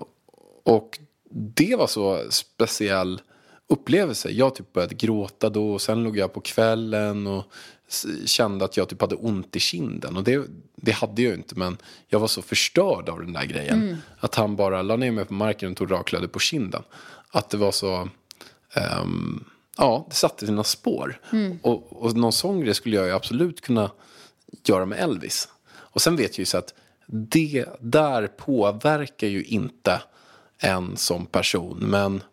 och 0.63 0.99
det 1.29 1.75
var 1.75 1.87
så 1.87 2.21
speciell 2.29 3.21
upplevelse. 3.67 4.29
Jag 4.29 4.55
typ 4.55 4.73
började 4.73 4.95
gråta 4.95 5.49
då 5.49 5.73
och 5.73 5.81
sen 5.81 6.03
låg 6.03 6.17
jag 6.17 6.33
på 6.33 6.41
kvällen 6.41 7.27
och 7.27 7.43
kände 8.25 8.65
att 8.65 8.77
jag 8.77 8.89
typ 8.89 9.01
hade 9.01 9.15
ont 9.15 9.55
i 9.55 9.59
kinden. 9.59 10.17
Och 10.17 10.23
det, 10.23 10.47
det 10.75 10.91
hade 10.91 11.21
jag 11.21 11.33
inte 11.33 11.55
men 11.55 11.77
jag 12.07 12.19
var 12.19 12.27
så 12.27 12.41
förstörd 12.41 13.09
av 13.09 13.19
den 13.19 13.33
där 13.33 13.45
grejen. 13.45 13.97
Att 14.19 14.35
han 14.35 14.55
bara 14.55 14.81
la 14.81 14.95
ner 14.95 15.11
mig 15.11 15.25
på 15.25 15.33
marken 15.33 15.71
och 15.71 15.77
tog 15.77 15.91
raklödder 15.91 16.27
på 16.27 16.39
kinden. 16.39 16.83
Att 17.31 17.49
det 17.49 17.57
var 17.57 17.71
så... 17.71 18.09
ehm, 18.73 19.43
ja, 19.77 20.05
det 20.09 20.15
satte 20.15 20.45
sina 20.45 20.63
spår. 20.63 21.19
Och, 21.61 22.03
och 22.03 22.15
någon 22.17 22.33
sån 22.33 22.61
grej 22.61 22.73
skulle 22.73 22.95
jag 22.95 23.05
ju 23.05 23.11
absolut 23.13 23.61
kunna 23.61 23.91
göra 24.63 24.85
med 24.85 24.99
Elvis. 24.99 25.47
Och 25.73 26.01
sen 26.01 26.15
vet 26.15 26.37
jag 26.37 26.39
ju 26.39 26.45
så 26.45 26.57
att 26.57 26.73
det 27.07 27.65
där 27.79 28.27
påverkar 28.27 29.27
ju 29.27 29.43
inte 29.43 30.01
en 30.57 30.97
som 30.97 31.25
person. 31.25 31.77
Men 31.79 32.23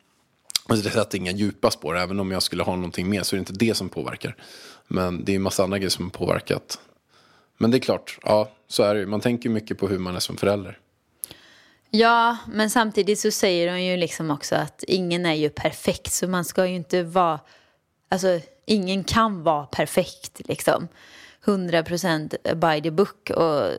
alltså 0.66 0.88
det 0.88 0.94
sätter 0.94 1.18
inga 1.18 1.32
djupa 1.32 1.70
spår. 1.70 1.98
Även 1.98 2.20
om 2.20 2.30
jag 2.30 2.42
skulle 2.42 2.62
ha 2.62 2.76
någonting 2.76 3.10
mer 3.10 3.22
så 3.22 3.36
är 3.36 3.38
det 3.38 3.40
inte 3.40 3.64
det 3.64 3.74
som 3.74 3.88
påverkar. 3.88 4.36
Men 4.88 5.25
det 5.25 5.33
är 5.33 5.37
en 5.37 5.42
massa 5.42 5.62
andra 5.62 5.78
grejer 5.78 5.90
som 5.90 6.04
har 6.04 6.11
påverkat. 6.11 6.78
Men 7.59 7.71
det 7.71 7.76
är 7.76 7.80
klart, 7.80 8.18
ja 8.23 8.50
så 8.68 8.83
är 8.83 8.95
det 8.95 9.00
ju. 9.00 9.07
Man 9.07 9.21
tänker 9.21 9.49
mycket 9.49 9.78
på 9.78 9.88
hur 9.88 9.99
man 9.99 10.16
är 10.16 10.21
som 10.21 10.37
förälder. 10.37 10.78
Ja, 11.90 12.37
men 12.47 12.71
samtidigt 12.71 13.21
så 13.21 13.30
säger 13.30 13.73
de 13.73 13.83
ju 13.83 13.97
liksom 13.97 14.30
också 14.30 14.54
att 14.54 14.85
ingen 14.87 15.26
är 15.26 15.35
ju 15.35 15.50
perfekt 15.50 16.12
så 16.12 16.28
man 16.28 16.45
ska 16.45 16.66
ju 16.66 16.75
inte 16.75 17.02
vara, 17.02 17.40
alltså 18.09 18.40
ingen 18.66 19.04
kan 19.04 19.42
vara 19.42 19.66
perfekt 19.66 20.40
liksom. 20.45 20.88
100% 21.45 22.54
by 22.54 22.83
the 22.83 22.90
book 22.90 23.30
och 23.30 23.73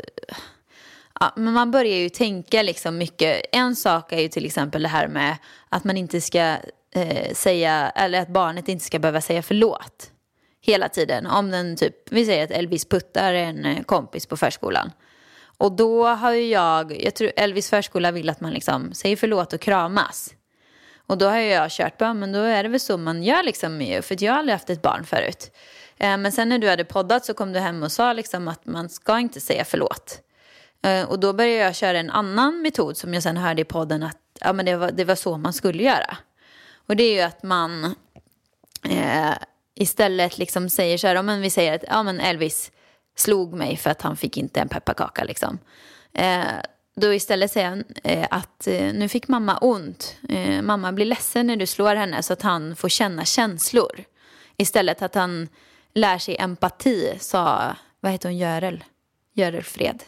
ja, 1.20 1.34
men 1.36 1.54
man 1.54 1.72
börjar 1.72 1.98
ju 1.98 2.10
tänka 2.10 2.62
liksom 2.62 2.98
mycket. 2.98 3.42
En 3.52 3.76
sak 3.76 4.12
är 4.12 4.20
ju 4.20 4.28
till 4.28 4.46
exempel 4.46 4.82
det 4.82 4.88
här 4.88 5.08
med 5.08 5.38
att 5.70 5.84
man 5.84 5.98
inte 5.98 6.22
ska 6.22 6.58
eh, 6.92 7.34
säga, 7.34 7.90
eller 7.90 8.22
att 8.22 8.30
barnet 8.30 8.68
inte 8.68 8.86
ska 8.86 9.00
behöva 9.00 9.22
säga 9.22 9.42
förlåt 9.42 10.12
hela 10.72 10.90
tiden. 10.90 11.28
Om 11.28 11.52
den 11.52 11.76
typ, 11.78 11.96
vi 12.12 12.26
säger 12.26 12.44
att 12.44 12.52
Elvis 12.52 12.86
puttar 12.86 13.34
en 13.34 13.66
eh, 13.66 13.84
kompis 13.84 14.26
på 14.26 14.38
förskolan. 14.38 14.92
Och 15.58 15.72
då 15.72 16.06
har 16.06 16.32
ju 16.32 16.48
jag, 16.48 17.04
jag 17.04 17.16
tror 17.16 17.32
Elvis 17.36 17.70
förskola 17.70 18.12
vill 18.12 18.30
att 18.30 18.42
man 18.42 18.54
liksom 18.54 18.94
säger 18.94 19.16
förlåt 19.16 19.54
och 19.54 19.62
kramas. 19.62 20.34
Och 21.08 21.18
då 21.18 21.28
har 21.28 21.38
ju 21.38 21.48
jag 21.48 21.72
kört 21.72 21.98
på, 21.98 22.14
men 22.14 22.32
då 22.32 22.40
är 22.40 22.64
det 22.64 22.70
väl 22.70 22.80
så 22.80 22.98
man 22.98 23.24
gör 23.24 23.44
liksom, 23.44 24.00
för 24.04 24.24
jag 24.24 24.32
har 24.32 24.40
aldrig 24.40 24.54
haft 24.54 24.70
ett 24.70 24.82
barn 24.82 25.06
förut. 25.06 25.52
Eh, 25.98 26.18
men 26.18 26.32
sen 26.32 26.50
när 26.50 26.60
du 26.60 26.70
hade 26.70 26.86
poddat 26.86 27.26
så 27.26 27.34
kom 27.34 27.54
du 27.54 27.60
hem 27.60 27.84
och 27.84 27.92
sa 27.92 28.14
liksom 28.14 28.48
att 28.48 28.66
man 28.66 28.90
ska 28.90 29.20
inte 29.20 29.42
säga 29.42 29.66
förlåt. 29.66 30.22
Eh, 30.84 31.10
och 31.10 31.20
då 31.20 31.34
började 31.34 31.64
jag 31.64 31.76
köra 31.76 32.00
en 32.00 32.10
annan 32.10 32.62
metod 32.62 32.98
som 32.98 33.14
jag 33.14 33.24
sen 33.24 33.38
hörde 33.38 33.62
i 33.62 33.66
podden 33.66 34.04
att 34.04 34.18
ja, 34.40 34.54
men 34.54 34.66
det, 34.66 34.76
var, 34.76 34.92
det 34.92 35.06
var 35.06 35.16
så 35.16 35.38
man 35.38 35.54
skulle 35.54 35.84
göra. 35.84 36.18
Och 36.88 36.96
det 36.96 37.04
är 37.04 37.14
ju 37.14 37.22
att 37.22 37.44
man 37.44 37.96
eh, 38.84 39.34
istället 39.80 40.38
liksom 40.38 40.70
säger 40.70 40.98
så 40.98 41.08
här, 41.08 41.16
om 41.16 41.42
vi 41.42 41.50
säger 41.50 41.76
att 41.76 41.84
ja, 41.88 42.04
men 42.04 42.20
Elvis 42.20 42.72
slog 43.18 43.54
mig 43.54 43.78
för 43.78 43.90
att 43.90 44.02
han 44.02 44.18
fick 44.18 44.38
inte 44.38 44.60
en 44.60 44.70
pepparkaka. 44.70 45.24
Liksom. 45.24 45.60
Eh, 46.14 46.44
då 46.96 47.14
istället 47.14 47.52
säger 47.52 47.70
han 47.70 47.84
eh, 48.04 48.28
att 48.32 48.68
eh, 48.68 48.94
nu 48.94 49.10
fick 49.10 49.28
mamma 49.28 49.58
ont. 49.58 50.16
Eh, 50.30 50.62
mamma 50.62 50.92
blir 50.92 51.06
ledsen 51.06 51.48
när 51.48 51.56
du 51.56 51.66
slår 51.66 51.96
henne 51.96 52.24
så 52.24 52.34
att 52.34 52.42
han 52.42 52.76
får 52.76 52.90
känna 52.90 53.26
känslor. 53.26 54.04
Istället 54.58 55.02
att 55.02 55.16
han 55.16 55.50
lär 55.94 56.18
sig 56.18 56.38
empati, 56.40 57.14
sa, 57.20 57.76
vad 58.00 58.12
heter 58.12 58.30
hon, 58.30 58.38
Görel? 58.38 58.84
Görel 59.34 59.64
Fred. 59.64 60.04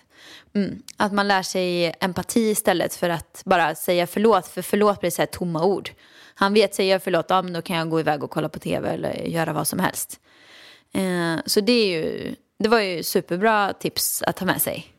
Mm. 0.53 0.81
Att 0.97 1.13
man 1.13 1.27
lär 1.27 1.43
sig 1.43 1.95
empati 1.99 2.49
istället 2.49 2.95
för 2.95 3.09
att 3.09 3.41
bara 3.45 3.75
säga 3.75 4.07
förlåt. 4.07 4.47
För 4.47 4.61
förlåt 4.61 4.99
blir 4.99 5.11
så 5.11 5.21
här 5.21 5.27
tomma 5.27 5.63
ord. 5.63 5.89
Han 6.41 6.53
vet, 6.53 6.75
säger 6.75 6.91
jag 6.91 7.03
förlåt, 7.03 7.25
ja, 7.29 7.41
men 7.41 7.53
då 7.53 7.61
kan 7.61 7.77
jag 7.77 7.89
gå 7.89 7.99
iväg 7.99 8.23
och 8.23 8.31
kolla 8.31 8.49
på 8.49 8.59
tv 8.59 8.89
eller 8.89 9.13
göra 9.13 9.53
vad 9.53 9.67
som 9.67 9.79
helst. 9.79 10.19
Eh, 10.91 11.35
så 11.45 11.61
det, 11.61 11.71
är 11.71 11.87
ju, 11.87 12.35
det 12.59 12.69
var 12.69 12.79
ju 12.79 13.03
superbra 13.03 13.73
tips 13.73 14.21
att 14.21 14.37
ta 14.37 14.45
med 14.45 14.61
sig. 14.61 14.93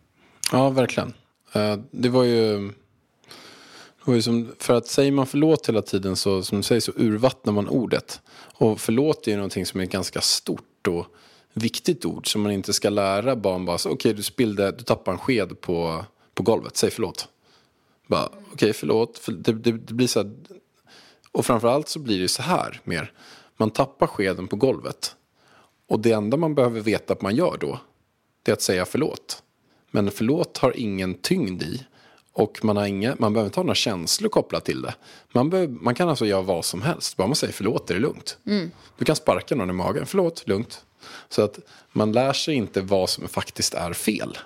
Ja, 0.53 0.71
verkligen. 0.71 1.13
Eh, 1.53 1.77
det 1.91 2.09
var 2.09 2.25
ju... 2.25 2.69
Det 3.99 4.05
var 4.11 4.15
ju 4.15 4.23
som, 4.23 4.55
för 4.59 4.75
att 4.75 4.87
säger 4.87 5.13
man 5.13 5.27
förlåt 5.27 5.69
hela 5.69 5.83
tiden 5.83 6.17
så, 6.17 6.43
som 6.43 6.59
du 6.59 6.63
säger, 6.63 6.81
så 6.81 6.93
urvattnar 6.97 7.53
man 7.53 7.69
ordet. 7.69 8.21
Och 8.55 8.81
förlåt 8.81 9.27
är 9.27 9.31
ju 9.31 9.37
någonting 9.37 9.67
som 9.67 9.81
är 9.81 9.85
ganska 9.85 10.21
stort 10.21 10.87
och 10.89 11.07
viktigt 11.53 12.05
ord 12.05 12.33
som 12.33 12.43
man 12.43 12.53
inte 12.53 12.73
ska 12.73 12.91
lära 12.91 13.37
barn 13.37 13.65
bara 13.65 13.77
okej 13.77 13.93
okay, 13.93 14.13
du 14.13 14.23
spillde, 14.23 14.73
du 14.73 14.85
tappade 14.85 15.15
en 15.15 15.19
sked 15.19 15.61
på, 15.61 16.05
på 16.35 16.43
golvet, 16.43 16.77
säg 16.77 16.91
förlåt. 16.91 17.29
Bara 18.07 18.27
okej 18.27 18.41
okay, 18.53 18.73
förlåt, 18.73 19.19
för 19.19 19.33
det, 19.33 19.53
det, 19.53 19.73
det, 19.73 19.95
blir 19.95 20.07
så 20.07 20.23
här, 20.23 20.31
och 21.33 21.47
framförallt 21.47 21.89
så 21.89 21.99
blir 21.99 22.21
det 22.21 22.29
så 22.29 22.43
här 22.43 22.81
mer, 22.85 23.13
man 23.57 23.71
tappar 23.71 24.07
skeden 24.07 24.49
på 24.49 24.57
golvet. 24.57 25.17
Och 25.89 26.01
det 26.01 26.13
enda 26.13 26.37
man 26.37 26.55
behöver 26.55 26.81
veta 26.81 27.13
att 27.13 27.23
man 27.23 27.35
gör 27.35 27.57
då, 27.61 27.79
det 28.43 28.51
är 28.51 28.53
att 28.53 28.63
säga 28.63 28.85
förlåt. 28.85 29.43
Men 29.91 30.11
förlåt 30.11 30.59
har 30.59 30.77
ingen 30.77 31.15
tyngd 31.15 31.63
i. 31.63 31.87
Och 32.33 32.65
man, 32.65 32.77
har 32.77 32.87
inga, 32.87 33.17
man 33.19 33.33
behöver 33.33 33.47
inte 33.47 33.61
ha 33.61 33.65
några 33.65 33.75
känslor 33.75 34.29
kopplat 34.29 34.65
till 34.65 34.83
det. 34.83 34.95
Man, 35.33 35.51
behöver, 35.51 35.73
man 35.73 35.95
kan 35.95 36.09
alltså 36.09 36.27
göra 36.27 36.43
vad 36.43 36.65
som 36.65 36.83
helst. 36.83 37.17
Bara 37.17 37.27
man 37.27 37.37
säger 37.37 37.53
förlåt 37.53 37.91
är 37.91 37.95
det 37.95 38.01
lugnt. 38.01 38.39
Mm. 38.47 38.71
Du 38.99 39.05
kan 39.05 39.17
sparka 39.17 39.55
någon 39.55 39.71
i 39.71 39.73
magen. 39.73 40.07
Förlåt, 40.07 40.49
lugnt. 40.49 40.85
Så 41.29 41.43
att 41.43 41.59
man 41.93 42.13
lär 42.13 42.33
sig 42.33 42.55
inte 42.55 42.81
vad 42.81 43.11
som 43.11 43.29
faktiskt 43.29 43.75
är 43.75 43.93
fel. 43.93 44.39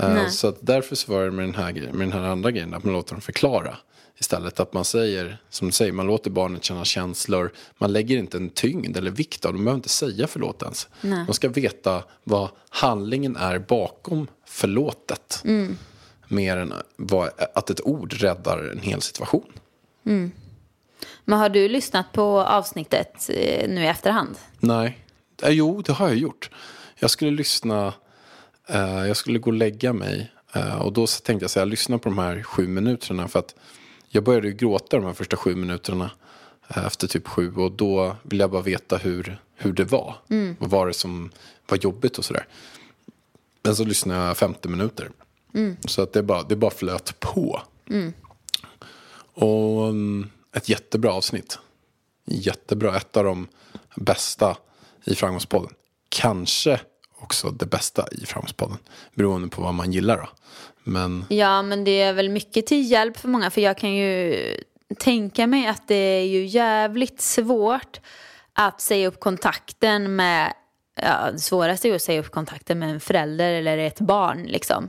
Uh, 0.00 0.28
så 0.28 0.48
att 0.48 0.58
därför 0.60 0.96
så 0.96 1.12
var 1.12 1.24
det 1.24 1.30
med 1.30 1.44
den, 1.44 1.54
här, 1.54 1.72
med 1.72 2.08
den 2.08 2.12
här 2.12 2.22
andra 2.22 2.50
grejen, 2.50 2.74
att 2.74 2.84
man 2.84 2.92
låter 2.92 3.12
dem 3.12 3.20
förklara. 3.20 3.76
Istället 4.18 4.60
att 4.60 4.72
man 4.72 4.84
säger, 4.84 5.38
som 5.50 5.68
du 5.68 5.72
säger, 5.72 5.92
man 5.92 6.06
låter 6.06 6.30
barnet 6.30 6.64
känna 6.64 6.84
känslor. 6.84 7.52
Man 7.78 7.92
lägger 7.92 8.16
inte 8.16 8.36
en 8.36 8.50
tyngd 8.50 8.96
eller 8.96 9.10
vikt 9.10 9.44
av 9.44 9.52
De 9.52 9.64
behöver 9.64 9.76
inte 9.76 9.88
säga 9.88 10.26
förlåt 10.26 10.62
ens. 10.62 10.88
Nej. 11.00 11.24
De 11.26 11.34
ska 11.34 11.48
veta 11.48 12.04
vad 12.24 12.48
handlingen 12.68 13.36
är 13.36 13.58
bakom 13.58 14.26
förlåtet. 14.46 15.42
Mm. 15.44 15.78
Mer 16.28 16.56
än 16.56 16.72
vad, 16.96 17.30
att 17.54 17.70
ett 17.70 17.80
ord 17.80 18.12
räddar 18.12 18.70
en 18.72 18.80
hel 18.80 19.02
situation. 19.02 19.52
Mm. 20.06 20.32
Men 21.24 21.38
har 21.38 21.48
du 21.48 21.68
lyssnat 21.68 22.12
på 22.12 22.40
avsnittet 22.40 23.30
eh, 23.30 23.68
nu 23.68 23.82
i 23.82 23.86
efterhand? 23.86 24.36
Nej. 24.60 24.98
Eh, 25.42 25.50
jo, 25.50 25.82
det 25.82 25.92
har 25.92 26.08
jag 26.08 26.16
gjort. 26.16 26.50
Jag 26.98 27.10
skulle 27.10 27.30
lyssna, 27.30 27.94
eh, 28.68 29.06
jag 29.06 29.16
skulle 29.16 29.38
gå 29.38 29.50
och 29.50 29.56
lägga 29.56 29.92
mig. 29.92 30.32
Eh, 30.52 30.82
och 30.82 30.92
då 30.92 31.06
tänkte 31.06 31.44
jag 31.44 31.50
säga, 31.50 31.64
lyssna 31.64 31.98
på 31.98 32.08
de 32.08 32.18
här 32.18 32.42
sju 32.42 32.68
minuterna. 32.68 33.28
För 33.28 33.38
att 33.38 33.54
jag 34.14 34.24
började 34.24 34.46
ju 34.46 34.54
gråta 34.54 34.96
de 34.96 35.04
här 35.04 35.12
första 35.12 35.36
sju 35.36 35.54
minuterna. 35.54 36.10
Eh, 36.68 36.86
efter 36.86 37.06
typ 37.06 37.28
sju. 37.28 37.54
Och 37.56 37.72
då 37.72 38.16
ville 38.22 38.42
jag 38.42 38.50
bara 38.50 38.62
veta 38.62 38.96
hur, 38.96 39.40
hur 39.54 39.72
det 39.72 39.84
var. 39.84 40.16
Mm. 40.30 40.56
Vad 40.58 40.70
var 40.70 40.86
det 40.86 40.92
som 40.92 41.30
var 41.66 41.78
jobbigt 41.78 42.18
och 42.18 42.24
sådär. 42.24 42.46
Men 43.62 43.76
så 43.76 43.84
lyssnade 43.84 44.26
jag 44.26 44.36
50 44.36 44.68
minuter. 44.68 45.10
Mm. 45.54 45.76
Så 45.86 46.02
att 46.02 46.12
det 46.12 46.22
bara, 46.22 46.42
det 46.42 46.56
bara 46.56 46.70
flöt 46.70 47.20
på. 47.20 47.62
Mm. 47.90 48.12
Och 49.34 49.88
mm, 49.88 50.30
ett 50.52 50.68
jättebra 50.68 51.12
avsnitt. 51.12 51.58
Jättebra. 52.24 52.96
Ett 52.96 53.16
av 53.16 53.24
de 53.24 53.48
bästa 53.96 54.56
i 55.04 55.14
Framgångspodden. 55.14 55.70
Kanske 56.08 56.80
också 57.24 57.50
det 57.50 57.66
bästa 57.66 58.06
i 58.12 58.26
Framgångspodden. 58.26 58.78
Beroende 59.14 59.48
på 59.48 59.62
vad 59.62 59.74
man 59.74 59.92
gillar 59.92 60.16
då. 60.16 60.28
Men... 60.84 61.24
Ja, 61.28 61.62
men 61.62 61.84
det 61.84 62.02
är 62.02 62.12
väl 62.12 62.28
mycket 62.28 62.66
till 62.66 62.90
hjälp 62.90 63.16
för 63.16 63.28
många. 63.28 63.50
För 63.50 63.60
jag 63.60 63.78
kan 63.78 63.94
ju 63.94 64.36
tänka 64.98 65.46
mig 65.46 65.66
att 65.66 65.88
det 65.88 65.94
är 65.94 66.26
ju 66.26 66.46
jävligt 66.46 67.20
svårt 67.20 68.00
att 68.52 68.80
säga 68.80 69.08
upp 69.08 69.20
kontakten 69.20 70.16
med 70.16 70.52
ja, 71.02 71.30
det 71.32 71.38
svåraste 71.38 71.88
är 71.88 71.90
ju 71.90 71.96
att 71.96 72.02
säga 72.02 72.20
upp 72.20 72.30
kontakten 72.30 72.78
med 72.78 72.90
en 72.90 73.00
förälder 73.00 73.52
eller 73.52 73.78
ett 73.78 74.00
barn. 74.00 74.42
Liksom. 74.42 74.88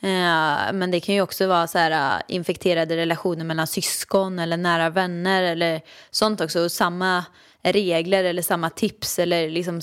Eh, 0.00 0.72
men 0.72 0.90
det 0.90 1.00
kan 1.00 1.14
ju 1.14 1.22
också 1.22 1.46
vara 1.46 1.66
så 1.66 1.78
här, 1.78 2.16
eh, 2.16 2.22
infekterade 2.28 2.96
relationer 2.96 3.44
mellan 3.44 3.66
syskon 3.66 4.38
eller 4.38 4.56
nära 4.56 4.90
vänner 4.90 5.42
eller 5.42 5.80
sånt 6.10 6.40
också. 6.40 6.60
Och 6.60 6.72
samma 6.72 7.24
regler 7.62 8.24
eller 8.24 8.42
samma 8.42 8.70
tips 8.70 9.18
eller 9.18 9.50
liksom 9.50 9.80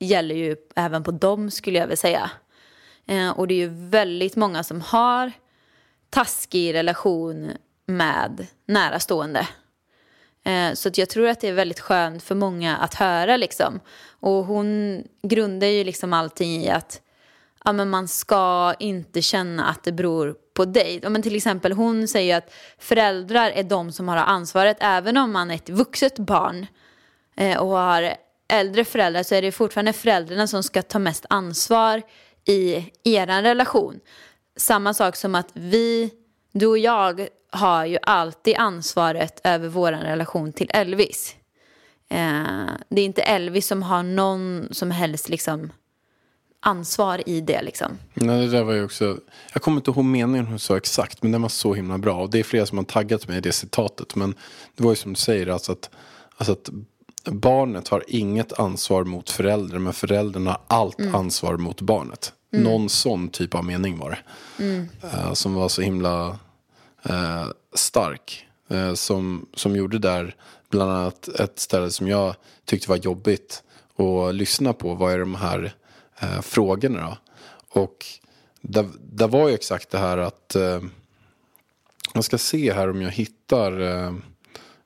gäller 0.00 0.34
ju 0.34 0.56
även 0.76 1.04
på 1.04 1.10
dem 1.10 1.50
skulle 1.50 1.78
jag 1.78 1.86
vilja 1.86 1.96
säga. 1.96 2.30
Eh, 3.06 3.30
och 3.30 3.48
det 3.48 3.54
är 3.54 3.58
ju 3.58 3.88
väldigt 3.88 4.36
många 4.36 4.64
som 4.64 4.80
har 4.80 5.32
taskig 6.10 6.74
relation 6.74 7.50
med 7.86 8.46
närastående. 8.66 9.48
Eh, 10.44 10.72
så 10.74 10.90
jag 10.94 11.08
tror 11.08 11.28
att 11.28 11.40
det 11.40 11.48
är 11.48 11.52
väldigt 11.52 11.80
skönt 11.80 12.22
för 12.22 12.34
många 12.34 12.76
att 12.76 12.94
höra. 12.94 13.36
Liksom. 13.36 13.80
Och 14.20 14.44
hon 14.44 15.02
grundar 15.22 15.66
ju 15.66 15.84
liksom 15.84 16.12
allting 16.12 16.62
i 16.62 16.70
att 16.70 17.02
ja, 17.64 17.72
men 17.72 17.90
man 17.90 18.08
ska 18.08 18.74
inte 18.78 19.22
känna 19.22 19.68
att 19.68 19.84
det 19.84 19.92
beror 19.92 20.36
på 20.54 20.64
dig. 20.64 21.00
Ja, 21.02 21.08
men 21.08 21.22
till 21.22 21.36
exempel 21.36 21.72
hon 21.72 22.08
säger 22.08 22.36
att 22.36 22.52
föräldrar 22.78 23.50
är 23.50 23.62
de 23.62 23.92
som 23.92 24.08
har 24.08 24.16
ansvaret. 24.16 24.76
Även 24.80 25.16
om 25.16 25.32
man 25.32 25.50
är 25.50 25.54
ett 25.54 25.68
vuxet 25.68 26.18
barn 26.18 26.66
eh, 27.36 27.58
och 27.58 27.68
har 27.68 28.14
äldre 28.50 28.84
föräldrar 28.84 29.22
så 29.22 29.34
är 29.34 29.42
det 29.42 29.52
fortfarande 29.52 29.92
föräldrarna 29.92 30.46
som 30.46 30.62
ska 30.62 30.82
ta 30.82 30.98
mest 30.98 31.26
ansvar 31.28 32.02
i 32.44 32.90
er 33.04 33.26
relation. 33.26 34.00
Samma 34.56 34.94
sak 34.94 35.16
som 35.16 35.34
att 35.34 35.48
vi, 35.52 36.10
du 36.52 36.66
och 36.66 36.78
jag 36.78 37.28
har 37.50 37.86
ju 37.86 37.98
alltid 38.02 38.56
ansvaret 38.56 39.40
över 39.44 39.68
vår 39.68 39.92
relation 39.92 40.52
till 40.52 40.70
Elvis. 40.74 41.36
Eh, 42.08 42.70
det 42.88 43.00
är 43.00 43.04
inte 43.04 43.22
Elvis 43.22 43.66
som 43.66 43.82
har 43.82 44.02
någon 44.02 44.68
som 44.70 44.90
helst 44.90 45.28
liksom, 45.28 45.72
ansvar 46.60 47.22
i 47.26 47.40
det. 47.40 47.62
Liksom. 47.62 47.98
Nej, 48.14 48.46
det 48.46 48.50
där 48.50 48.62
var 48.62 48.72
ju 48.72 48.84
också, 48.84 49.18
jag 49.52 49.62
kommer 49.62 49.76
inte 49.76 49.90
ihåg 49.90 50.04
meningen 50.04 50.46
hon 50.46 50.58
sa 50.58 50.76
exakt, 50.76 51.22
men 51.22 51.32
den 51.32 51.42
var 51.42 51.48
så 51.48 51.74
himla 51.74 51.98
bra. 51.98 52.22
Och 52.22 52.30
det 52.30 52.38
är 52.38 52.44
flera 52.44 52.66
som 52.66 52.78
har 52.78 52.84
taggat 52.84 53.28
mig 53.28 53.38
i 53.38 53.40
det 53.40 53.52
citatet. 53.52 54.14
Men 54.14 54.34
det 54.76 54.82
var 54.82 54.90
ju 54.90 54.96
som 54.96 55.12
du 55.12 55.20
säger, 55.20 55.46
alltså 55.46 55.72
att, 55.72 55.90
alltså 56.36 56.52
att 56.52 56.70
barnet 57.24 57.88
har 57.88 58.04
inget 58.08 58.58
ansvar 58.58 59.04
mot 59.04 59.30
föräldern, 59.30 59.82
men 59.82 59.92
föräldern 59.92 60.46
har 60.46 60.60
allt 60.66 60.98
mm. 60.98 61.14
ansvar 61.14 61.56
mot 61.56 61.80
barnet. 61.80 62.32
Mm. 62.52 62.64
Någon 62.64 62.88
sån 62.88 63.28
typ 63.28 63.54
av 63.54 63.64
mening 63.64 63.98
var 63.98 64.10
det. 64.10 64.18
Mm. 64.64 64.88
Uh, 65.04 65.32
som 65.32 65.54
var 65.54 65.68
så 65.68 65.82
himla 65.82 66.38
eh, 67.02 67.46
stark. 67.74 68.46
Eh, 68.68 68.94
som, 68.94 69.46
som 69.54 69.76
gjorde 69.76 69.98
där 69.98 70.34
bland 70.70 70.90
annat 70.90 71.28
ett 71.28 71.58
ställe 71.58 71.90
som 71.90 72.08
jag 72.08 72.34
tyckte 72.64 72.90
var 72.90 72.96
jobbigt 72.96 73.62
att 73.96 74.34
lyssna 74.34 74.72
på. 74.72 74.94
Vad 74.94 75.12
är 75.12 75.18
de 75.18 75.34
här 75.34 75.72
frågorna 76.42 77.00
då? 77.00 77.16
Och 77.80 78.06
där, 78.60 78.88
där 79.12 79.28
var 79.28 79.48
ju 79.48 79.54
exakt 79.54 79.90
det 79.90 79.98
här 79.98 80.18
att 80.18 80.56
jag 82.14 82.24
ska 82.24 82.38
se 82.38 82.72
här 82.72 82.90
om 82.90 83.02
jag 83.02 83.10
hittar 83.10 83.72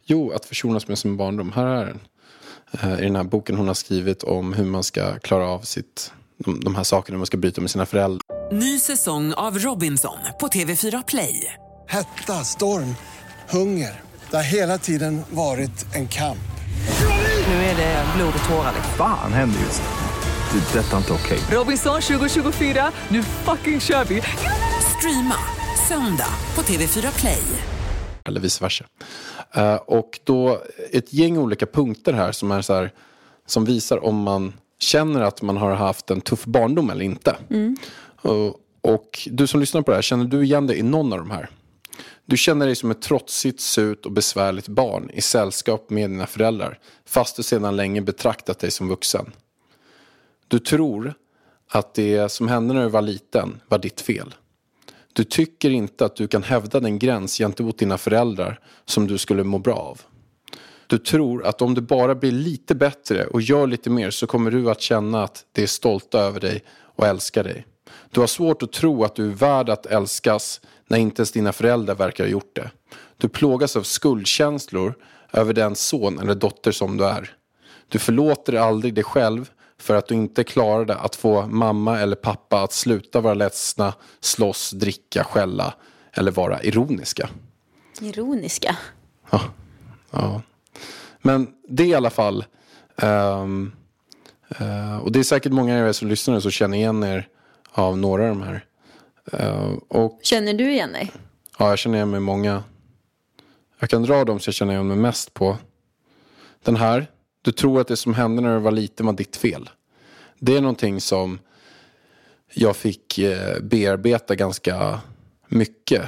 Jo, 0.05 0.33
att 0.33 0.45
försonas 0.45 0.89
med 0.89 0.99
sin 0.99 1.17
barndom. 1.17 1.53
Här 1.53 1.67
är 1.67 1.87
den. 1.87 2.01
Eh, 2.83 2.99
I 3.01 3.03
den 3.03 3.17
här 3.17 3.25
boken 3.25 3.57
hon 3.57 3.67
har 3.67 3.75
skrivit 3.75 4.23
om 4.23 4.53
hur 4.53 4.65
man 4.65 4.85
ska 4.85 5.19
klara 5.19 5.47
av 5.47 5.61
sitt, 5.61 6.13
de, 6.45 6.61
de 6.61 6.75
här 6.75 6.85
sakerna 6.85 7.19
man 7.19 7.27
ska 7.27 7.37
bryta 7.37 7.61
med 7.61 7.71
sina 7.71 7.87
föräldrar. 7.87 8.21
Ny 8.53 8.79
säsong 8.79 9.33
av 9.33 9.59
Robinson 9.59 10.19
på 10.41 10.47
TV4 10.49 11.05
Play. 11.07 11.55
Hetta, 11.89 12.33
storm, 12.33 12.95
hunger. 13.51 14.01
Det 14.31 14.37
har 14.37 14.45
hela 14.45 14.79
tiden 14.79 15.23
varit 15.31 15.95
en 15.95 16.09
kamp. 16.09 16.39
Nu 17.49 17.55
är 17.55 17.77
det 17.77 18.05
blod 18.17 18.33
och 18.43 18.49
tårar. 18.49 18.73
Fan 18.97 19.33
händer 19.33 19.61
just 19.61 19.83
det. 19.83 20.59
det 20.59 20.81
detta 20.81 20.93
är 20.93 20.99
inte 20.99 21.13
okej. 21.13 21.39
Okay. 21.39 21.57
Robinson 21.59 22.01
2024, 22.01 22.93
nu 23.09 23.23
fucking 23.23 23.81
kör 23.81 24.05
vi. 24.05 24.23
Streama 24.99 25.37
söndag 25.89 26.29
på 26.55 26.63
TV4 26.63 27.21
Play. 27.21 27.43
eller 28.29 28.41
vice 28.41 28.65
versa. 28.65 28.85
Eh, 29.55 29.75
och 29.75 30.21
då 30.25 30.63
ett 30.91 31.13
gäng 31.13 31.39
olika 31.39 31.67
punkter 31.67 32.13
här 32.13 32.33
som, 32.33 32.51
är 32.51 32.63
så 32.63 32.75
här 32.75 32.93
som 33.47 33.65
visar 33.65 34.05
om 34.05 34.17
man 34.17 34.53
känner 34.79 35.21
att 35.21 35.43
man 35.43 35.57
har 35.57 35.75
haft 35.75 36.11
en 36.11 36.21
tuff 36.21 36.45
barndom 36.45 36.91
eller 36.91 37.05
inte. 37.05 37.37
Och, 38.23 38.61
och 38.81 39.29
du 39.31 39.47
som 39.47 39.61
lyssnar 39.61 39.83
på 39.83 39.91
det 39.91 39.97
här, 39.97 40.03
känner 40.03 40.25
du 40.25 40.45
igen 40.45 40.67
dig 40.67 40.79
i 40.79 40.83
någon 40.83 41.13
av 41.13 41.19
de 41.19 41.31
här? 41.31 41.51
Du 42.27 42.37
känner 42.37 42.67
dig 42.67 42.77
som 42.77 42.91
ett 42.91 43.03
trotsigt, 43.03 43.61
surt 43.61 44.07
och 44.07 44.13
besvärligt 44.13 44.69
barn 44.69 45.11
i 45.15 45.21
sällskap 45.21 45.91
med 45.91 46.11
dina 46.11 46.27
föräldrar 46.27 46.79
fast 47.07 47.37
du 47.37 47.43
sedan 47.43 47.77
länge 47.77 48.01
betraktat 48.01 48.59
dig 48.59 48.71
som 48.71 48.89
vuxen. 48.89 49.33
Du 50.49 50.59
tror 50.59 51.15
att 51.71 51.95
det 51.95 52.33
som 52.33 52.49
hände 52.49 52.75
när 52.75 52.83
du 52.83 52.89
var 52.89 53.03
liten 53.03 53.61
var 53.69 53.79
ditt 53.79 54.01
fel. 54.01 54.35
Du 55.15 55.25
tycker 55.25 55.71
inte 55.71 56.05
att 56.05 56.17
du 56.17 56.29
kan 56.29 56.43
hävda 56.43 56.81
den 56.81 56.99
gräns 56.99 57.39
gentemot 57.39 57.79
dina 57.79 57.99
föräldrar 57.99 58.61
som 58.85 59.07
du 59.07 59.19
skulle 59.19 59.45
må 59.45 59.59
bra 59.59 59.75
av. 59.75 60.01
Du 60.87 60.99
tror 60.99 61.47
att 61.47 61.63
om 61.63 61.75
du 61.75 61.81
bara 61.81 62.15
blir 62.15 62.33
lite 62.33 62.75
bättre 62.75 63.27
och 63.27 63.41
gör 63.41 63.67
lite 63.67 63.91
mer 63.91 64.11
så 64.11 64.27
kommer 64.27 64.51
du 64.51 64.71
att 64.71 64.81
känna 64.81 65.23
att 65.23 65.45
de 65.53 65.63
är 65.63 65.67
stolta 65.67 66.19
över 66.19 66.41
dig 66.41 66.63
och 66.97 67.07
älskar 67.07 67.45
dig. 67.45 67.67
Du 68.11 68.21
har 68.21 68.27
svårt 68.27 68.63
att 68.63 68.73
tro 68.73 69.05
att 69.05 69.17
du 69.17 69.27
är 69.27 69.35
värd 69.35 69.69
att 69.71 69.87
älskas 69.87 70.61
när 70.89 70.99
inte 70.99 71.21
ens 71.21 71.33
dina 71.33 71.53
föräldrar 71.53 71.95
verkar 71.95 72.25
ha 72.25 72.31
gjort 72.31 72.57
det. 72.57 72.71
Du 73.17 73.29
plågas 73.29 73.77
av 73.77 73.83
skuldkänslor 73.83 74.95
över 75.33 75.53
den 75.53 75.77
son 75.77 76.19
eller 76.19 76.35
dotter 76.35 76.73
som 76.73 76.97
du 76.97 77.05
är. 77.05 77.37
Du 77.89 77.99
förlåter 77.99 78.53
aldrig 78.55 78.95
dig 78.95 79.05
själv 79.05 79.51
för 79.85 79.95
att 79.95 80.07
du 80.09 80.15
inte 80.15 80.45
klarade 80.45 80.95
att 80.95 81.17
få 81.17 81.47
mamma 81.47 82.01
eller 82.01 82.17
pappa 82.17 82.63
att 82.63 82.73
sluta 82.73 83.21
vara 83.21 83.35
ledsna, 83.35 83.95
slåss, 84.21 84.71
dricka, 84.71 85.25
skälla 85.25 85.75
eller 86.13 86.33
vara 86.33 86.63
ironiska. 86.63 87.29
Ironiska. 88.01 88.77
Ja. 89.31 89.41
ja. 90.11 90.43
Men 91.23 91.49
det 91.69 91.83
är 91.83 91.87
i 91.87 91.95
alla 91.95 92.11
fall, 92.11 92.45
ehm, 92.97 93.73
eh, 94.59 94.97
och 94.97 95.13
det 95.13 95.19
är 95.19 95.23
säkert 95.23 95.53
många 95.53 95.81
av 95.81 95.89
er 95.89 95.93
som 95.93 96.09
lyssnar 96.09 96.41
som 96.41 96.51
känner 96.51 96.79
igen 96.79 97.05
er 97.05 97.29
av 97.73 97.99
några 97.99 98.23
av 98.23 98.29
de 98.29 98.43
här. 98.43 98.65
Eh, 99.33 99.73
och 99.89 100.21
Känner 100.23 100.55
du 100.55 100.71
igen 100.73 100.93
dig? 100.93 101.13
ja, 101.59 101.69
jag 101.69 101.79
känner 101.79 101.97
igen 101.97 102.11
mig 102.11 102.21
många. 102.21 102.63
Jag 103.79 103.91
kan 103.91 104.03
dra 104.03 104.25
dem 104.25 104.41
som 104.41 104.51
jag 104.51 104.55
känner 104.55 104.73
igen 104.73 104.89
mig 104.89 104.97
mest 104.97 105.35
på. 105.35 105.57
Den 106.63 106.77
här, 106.77 107.11
du 107.45 107.53
tror 107.53 107.81
att 107.81 107.89
det 107.89 107.97
som 107.97 108.15
hände 108.15 108.43
när 108.43 108.55
du 108.55 108.61
var 108.61 108.71
liten 108.71 109.07
var 109.07 109.13
ditt 109.13 109.37
fel. 109.37 109.71
Det 110.39 110.57
är 110.57 110.61
någonting 110.61 111.01
som 111.01 111.39
jag 112.55 112.77
fick 112.77 113.19
eh, 113.19 113.61
bearbeta 113.61 114.35
ganska 114.35 115.01
mycket. 115.49 116.03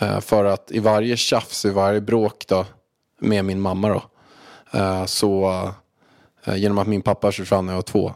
Eh, 0.00 0.20
för 0.20 0.44
att 0.44 0.70
i 0.70 0.78
varje 0.78 1.16
tjafs, 1.16 1.64
i 1.64 1.70
varje 1.70 2.00
bråk 2.00 2.44
då, 2.48 2.66
med 3.20 3.44
min 3.44 3.60
mamma 3.60 3.88
då, 3.88 4.02
eh, 4.78 5.04
så 5.04 5.52
genom 6.56 6.78
att 6.78 6.86
min 6.86 7.02
pappa 7.02 7.32
försvann 7.32 7.66
när 7.66 7.72
jag 7.72 7.78
var 7.78 7.82
två, 7.82 8.14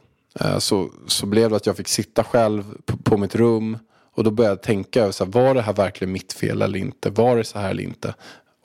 så, 0.59 0.91
så 1.07 1.27
blev 1.27 1.51
det 1.51 1.57
att 1.57 1.67
jag 1.67 1.77
fick 1.77 1.89
sitta 1.89 2.25
själv 2.25 2.65
på, 2.85 2.97
på 2.97 3.17
mitt 3.17 3.35
rum 3.35 3.79
och 4.15 4.25
då 4.25 4.31
började 4.31 4.53
jag 4.53 4.63
tänka, 4.63 5.13
så 5.13 5.25
här, 5.25 5.33
var 5.33 5.55
det 5.55 5.63
här 5.63 5.73
verkligen 5.73 6.13
mitt 6.13 6.33
fel 6.33 6.63
eller 6.63 6.79
inte? 6.79 7.11
Var 7.11 7.37
det 7.37 7.45
så 7.45 7.59
här 7.59 7.71
eller 7.71 7.83
inte? 7.83 8.15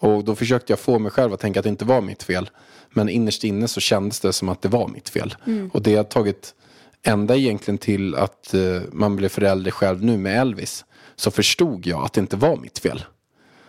Och 0.06 0.24
då 0.24 0.36
försökte 0.36 0.72
jag 0.72 0.80
få 0.80 1.00
mig 1.00 1.12
själv 1.12 1.34
att 1.34 1.40
tänka 1.40 1.60
att 1.60 1.64
det 1.64 1.70
inte 1.70 1.86
var 1.86 2.02
mitt 2.02 2.24
fel. 2.24 2.50
Men 2.90 3.10
innerst 3.10 3.44
inne 3.44 3.68
så 3.68 3.80
kändes 3.80 4.20
det 4.20 4.34
som 4.34 4.50
att 4.50 4.62
det 4.62 4.70
var 4.70 4.88
mitt 4.88 5.10
fel. 5.10 5.36
Och 5.74 5.82
det 5.82 5.96
har 5.96 6.04
tagit 6.04 6.56
ända 7.04 7.36
egentligen 7.36 7.78
till 7.78 8.16
att 8.16 8.54
eh, 8.54 8.82
man 8.92 9.16
blev 9.16 9.30
förälder 9.30 9.72
själv 9.72 10.04
nu 10.04 10.18
med 10.18 10.42
Elvis. 10.42 10.86
Så 11.16 11.32
förstod 11.32 11.88
jag 11.88 12.06
att 12.06 12.14
det 12.14 12.22
inte 12.22 12.36
var 12.36 12.58
mitt 12.58 12.80
fel. 12.80 13.06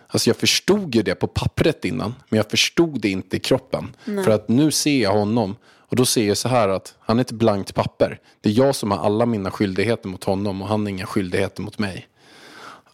Alltså 0.07 0.29
jag 0.29 0.37
förstod 0.37 0.95
ju 0.95 1.01
det 1.01 1.15
på 1.15 1.27
pappret 1.27 1.85
innan. 1.85 2.15
Men 2.29 2.37
jag 2.37 2.49
förstod 2.49 3.01
det 3.01 3.09
inte 3.09 3.37
i 3.37 3.39
kroppen. 3.39 3.95
För 4.05 4.31
att 4.31 4.47
nu 4.47 4.71
ser 4.71 5.01
jag 5.01 5.11
honom. 5.11 5.55
Och 5.65 5.95
då 5.95 6.05
ser 6.05 6.27
jag 6.27 6.37
så 6.37 6.49
här 6.49 6.69
att 6.69 6.95
han 6.99 7.17
är 7.17 7.21
ett 7.21 7.31
blankt 7.31 7.75
papper. 7.75 8.19
Det 8.41 8.49
är 8.49 8.53
jag 8.53 8.75
som 8.75 8.91
har 8.91 8.97
alla 8.97 9.25
mina 9.25 9.51
skyldigheter 9.51 10.09
mot 10.09 10.23
honom. 10.23 10.61
Och 10.61 10.67
han 10.67 10.81
har 10.81 10.89
inga 10.89 11.05
skyldigheter 11.05 11.61
mot 11.61 11.79
mig. 11.79 12.07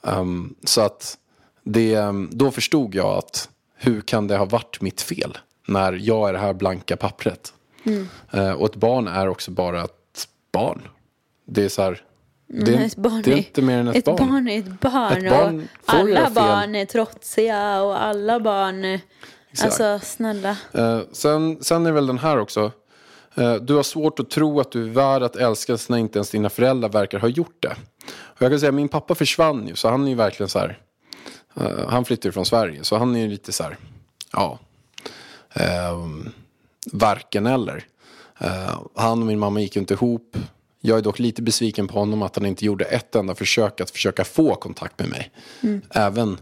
Um, 0.01 0.55
så 0.63 0.81
att 0.81 1.17
det, 1.63 1.97
um, 1.97 2.29
då 2.31 2.51
förstod 2.51 2.95
jag 2.95 3.07
att 3.17 3.49
hur 3.75 4.01
kan 4.01 4.27
det 4.27 4.37
ha 4.37 4.45
varit 4.45 4.81
mitt 4.81 5.01
fel 5.01 5.37
när 5.67 5.93
jag 5.93 6.29
är 6.29 6.33
det 6.33 6.39
här 6.39 6.53
blanka 6.53 6.97
pappret. 6.97 7.53
Eh, 8.31 8.51
och 8.51 8.65
ett 8.69 8.75
barn 8.75 9.07
är 9.07 9.27
också 9.27 9.51
bara 9.51 9.83
ett 9.83 10.27
barn. 10.53 10.81
Det 11.47 11.63
är 11.65 11.69
så 11.69 11.81
här, 11.81 12.01
det, 12.47 12.73
är, 12.75 12.99
barn 13.01 13.21
det 13.21 13.33
är 13.33 13.37
inte 13.37 13.61
mer 13.61 13.77
än 13.77 13.87
ett, 13.87 13.95
ett 13.95 14.05
barn. 14.05 14.47
är 14.47 14.57
ett 14.59 14.79
barn. 14.81 15.17
Ett 15.25 15.29
barn 15.31 15.67
och 15.85 15.93
alla 15.93 16.29
barn 16.29 16.75
är 16.75 16.85
trotsiga 16.85 17.81
och 17.81 18.03
alla 18.03 18.39
barn... 18.39 18.85
är- 18.85 19.01
Alltså 19.63 19.99
snälla. 20.03 20.57
Eh, 20.71 20.99
sen, 21.11 21.57
sen 21.63 21.85
är 21.85 21.91
väl 21.91 22.07
den 22.07 22.17
här 22.17 22.37
också. 22.39 22.71
Eh, 23.35 23.55
du 23.55 23.73
har 23.75 23.83
svårt 23.83 24.19
att 24.19 24.29
tro 24.29 24.59
att 24.59 24.71
du 24.71 24.83
är 24.83 24.89
värd 24.89 25.23
att 25.23 25.35
älskas 25.35 25.89
när 25.89 25.97
inte 25.97 26.17
ens 26.19 26.29
dina 26.29 26.49
föräldrar 26.49 26.89
verkar 26.89 27.19
ha 27.19 27.27
gjort 27.27 27.57
det. 27.61 27.75
Och 28.05 28.41
jag 28.41 28.51
kan 28.51 28.59
säga 28.59 28.71
min 28.71 28.89
pappa 28.89 29.15
försvann 29.15 29.67
ju 29.67 29.75
så 29.75 29.89
han 29.89 30.03
är 30.05 30.09
ju 30.09 30.15
verkligen 30.15 30.49
så 30.49 30.59
här. 30.59 30.79
Eh, 31.55 31.89
han 31.89 32.05
flyttade 32.05 32.31
från 32.31 32.45
Sverige 32.45 32.83
så 32.83 32.97
han 32.97 33.15
är 33.15 33.19
ju 33.19 33.27
lite 33.27 33.51
så 33.51 33.63
här. 33.63 33.77
Ja. 34.31 34.59
Um, 35.91 36.29
varken 36.91 37.45
eller. 37.45 37.85
Eh, 38.39 38.79
han 38.95 39.19
och 39.19 39.27
min 39.27 39.39
mamma 39.39 39.61
gick 39.61 39.75
ju 39.75 39.79
inte 39.79 39.93
ihop. 39.93 40.37
Jag 40.81 40.97
är 40.97 41.01
dock 41.01 41.19
lite 41.19 41.41
besviken 41.41 41.87
på 41.87 41.99
honom 41.99 42.21
att 42.21 42.35
han 42.35 42.45
inte 42.45 42.65
gjorde 42.65 42.85
ett 42.85 43.15
enda 43.15 43.35
försök 43.35 43.81
att 43.81 43.91
försöka 43.91 44.23
få 44.23 44.55
kontakt 44.55 44.99
med 44.99 45.09
mig. 45.09 45.31
Även 45.89 46.37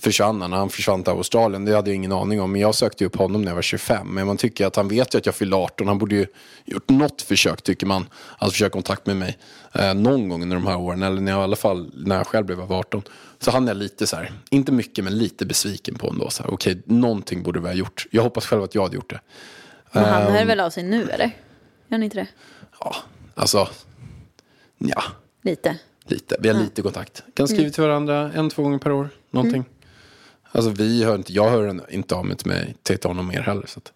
försvann 0.00 0.42
han 0.42 0.52
han 0.52 0.70
försvann 0.70 1.02
till 1.02 1.12
Australien. 1.12 1.64
Det 1.64 1.74
hade 1.74 1.90
jag 1.90 1.96
ingen 1.96 2.12
aning 2.12 2.40
om. 2.40 2.52
Men 2.52 2.60
jag 2.60 2.74
sökte 2.74 3.04
upp 3.04 3.16
honom 3.16 3.42
när 3.42 3.50
jag 3.50 3.54
var 3.54 3.62
25. 3.62 4.08
Men 4.14 4.26
man 4.26 4.36
tycker 4.36 4.66
att 4.66 4.76
han 4.76 4.88
vet 4.88 5.14
ju 5.14 5.18
att 5.18 5.26
jag 5.26 5.34
fyllde 5.34 5.56
18. 5.56 5.88
Han 5.88 5.98
borde 5.98 6.14
ju 6.14 6.26
gjort 6.64 6.88
något 6.88 7.22
försök 7.22 7.62
tycker 7.62 7.86
man. 7.86 8.06
Att 8.38 8.52
försöka 8.52 8.70
kontakt 8.70 9.06
med 9.06 9.16
mig. 9.16 9.38
Eh, 9.72 9.94
någon 9.94 10.28
gång 10.28 10.42
under 10.42 10.56
de 10.56 10.66
här 10.66 10.76
åren. 10.76 11.02
Eller 11.02 11.20
när 11.20 11.32
jag, 11.32 11.40
i 11.40 11.44
alla 11.44 11.56
fall 11.56 11.90
när 11.94 12.16
jag 12.16 12.26
själv 12.26 12.46
blev 12.46 12.60
över 12.60 12.74
18. 12.74 13.02
Så 13.44 13.50
han 13.50 13.68
är 13.68 13.74
lite 13.74 14.06
så 14.06 14.16
här. 14.16 14.32
Inte 14.50 14.72
mycket 14.72 15.04
men 15.04 15.18
lite 15.18 15.46
besviken 15.46 15.94
på 15.94 16.08
ändå. 16.08 16.28
Okej, 16.44 16.82
någonting 16.84 17.42
borde 17.42 17.60
vi 17.60 17.66
ha 17.66 17.74
gjort. 17.74 18.06
Jag 18.10 18.22
hoppas 18.22 18.46
själv 18.46 18.62
att 18.62 18.74
jag 18.74 18.82
hade 18.82 18.94
gjort 18.96 19.10
det. 19.10 19.20
Men 19.92 20.04
han 20.04 20.22
hör 20.32 20.44
väl 20.44 20.60
av 20.60 20.70
sig 20.70 20.82
nu 20.82 21.10
eller? 21.10 21.24
Gör 21.24 21.32
han 21.90 22.02
inte 22.02 22.16
det? 22.16 22.26
Ja, 22.80 22.96
alltså. 23.34 23.68
Ja, 24.78 25.02
Lite. 25.42 25.78
lite. 26.06 26.36
Vi 26.40 26.48
har 26.48 26.60
lite 26.60 26.82
kontakt. 26.82 27.22
Kan 27.34 27.48
skriva 27.48 27.70
till 27.70 27.82
varandra 27.82 28.32
en, 28.32 28.50
två 28.50 28.62
gånger 28.62 28.78
per 28.78 28.92
år. 28.92 29.08
Någonting. 29.30 29.64
Alltså 30.52 30.70
vi 30.70 31.04
hör 31.04 31.14
inte, 31.14 31.32
jag 31.32 31.50
hör 31.50 31.90
inte 31.90 32.14
av 32.14 32.26
mig 32.26 32.36
till, 32.36 32.48
mig, 32.48 32.76
till 32.82 32.98
honom 33.02 33.26
mer 33.26 33.40
heller. 33.40 33.66
Så 33.66 33.78
att. 33.78 33.92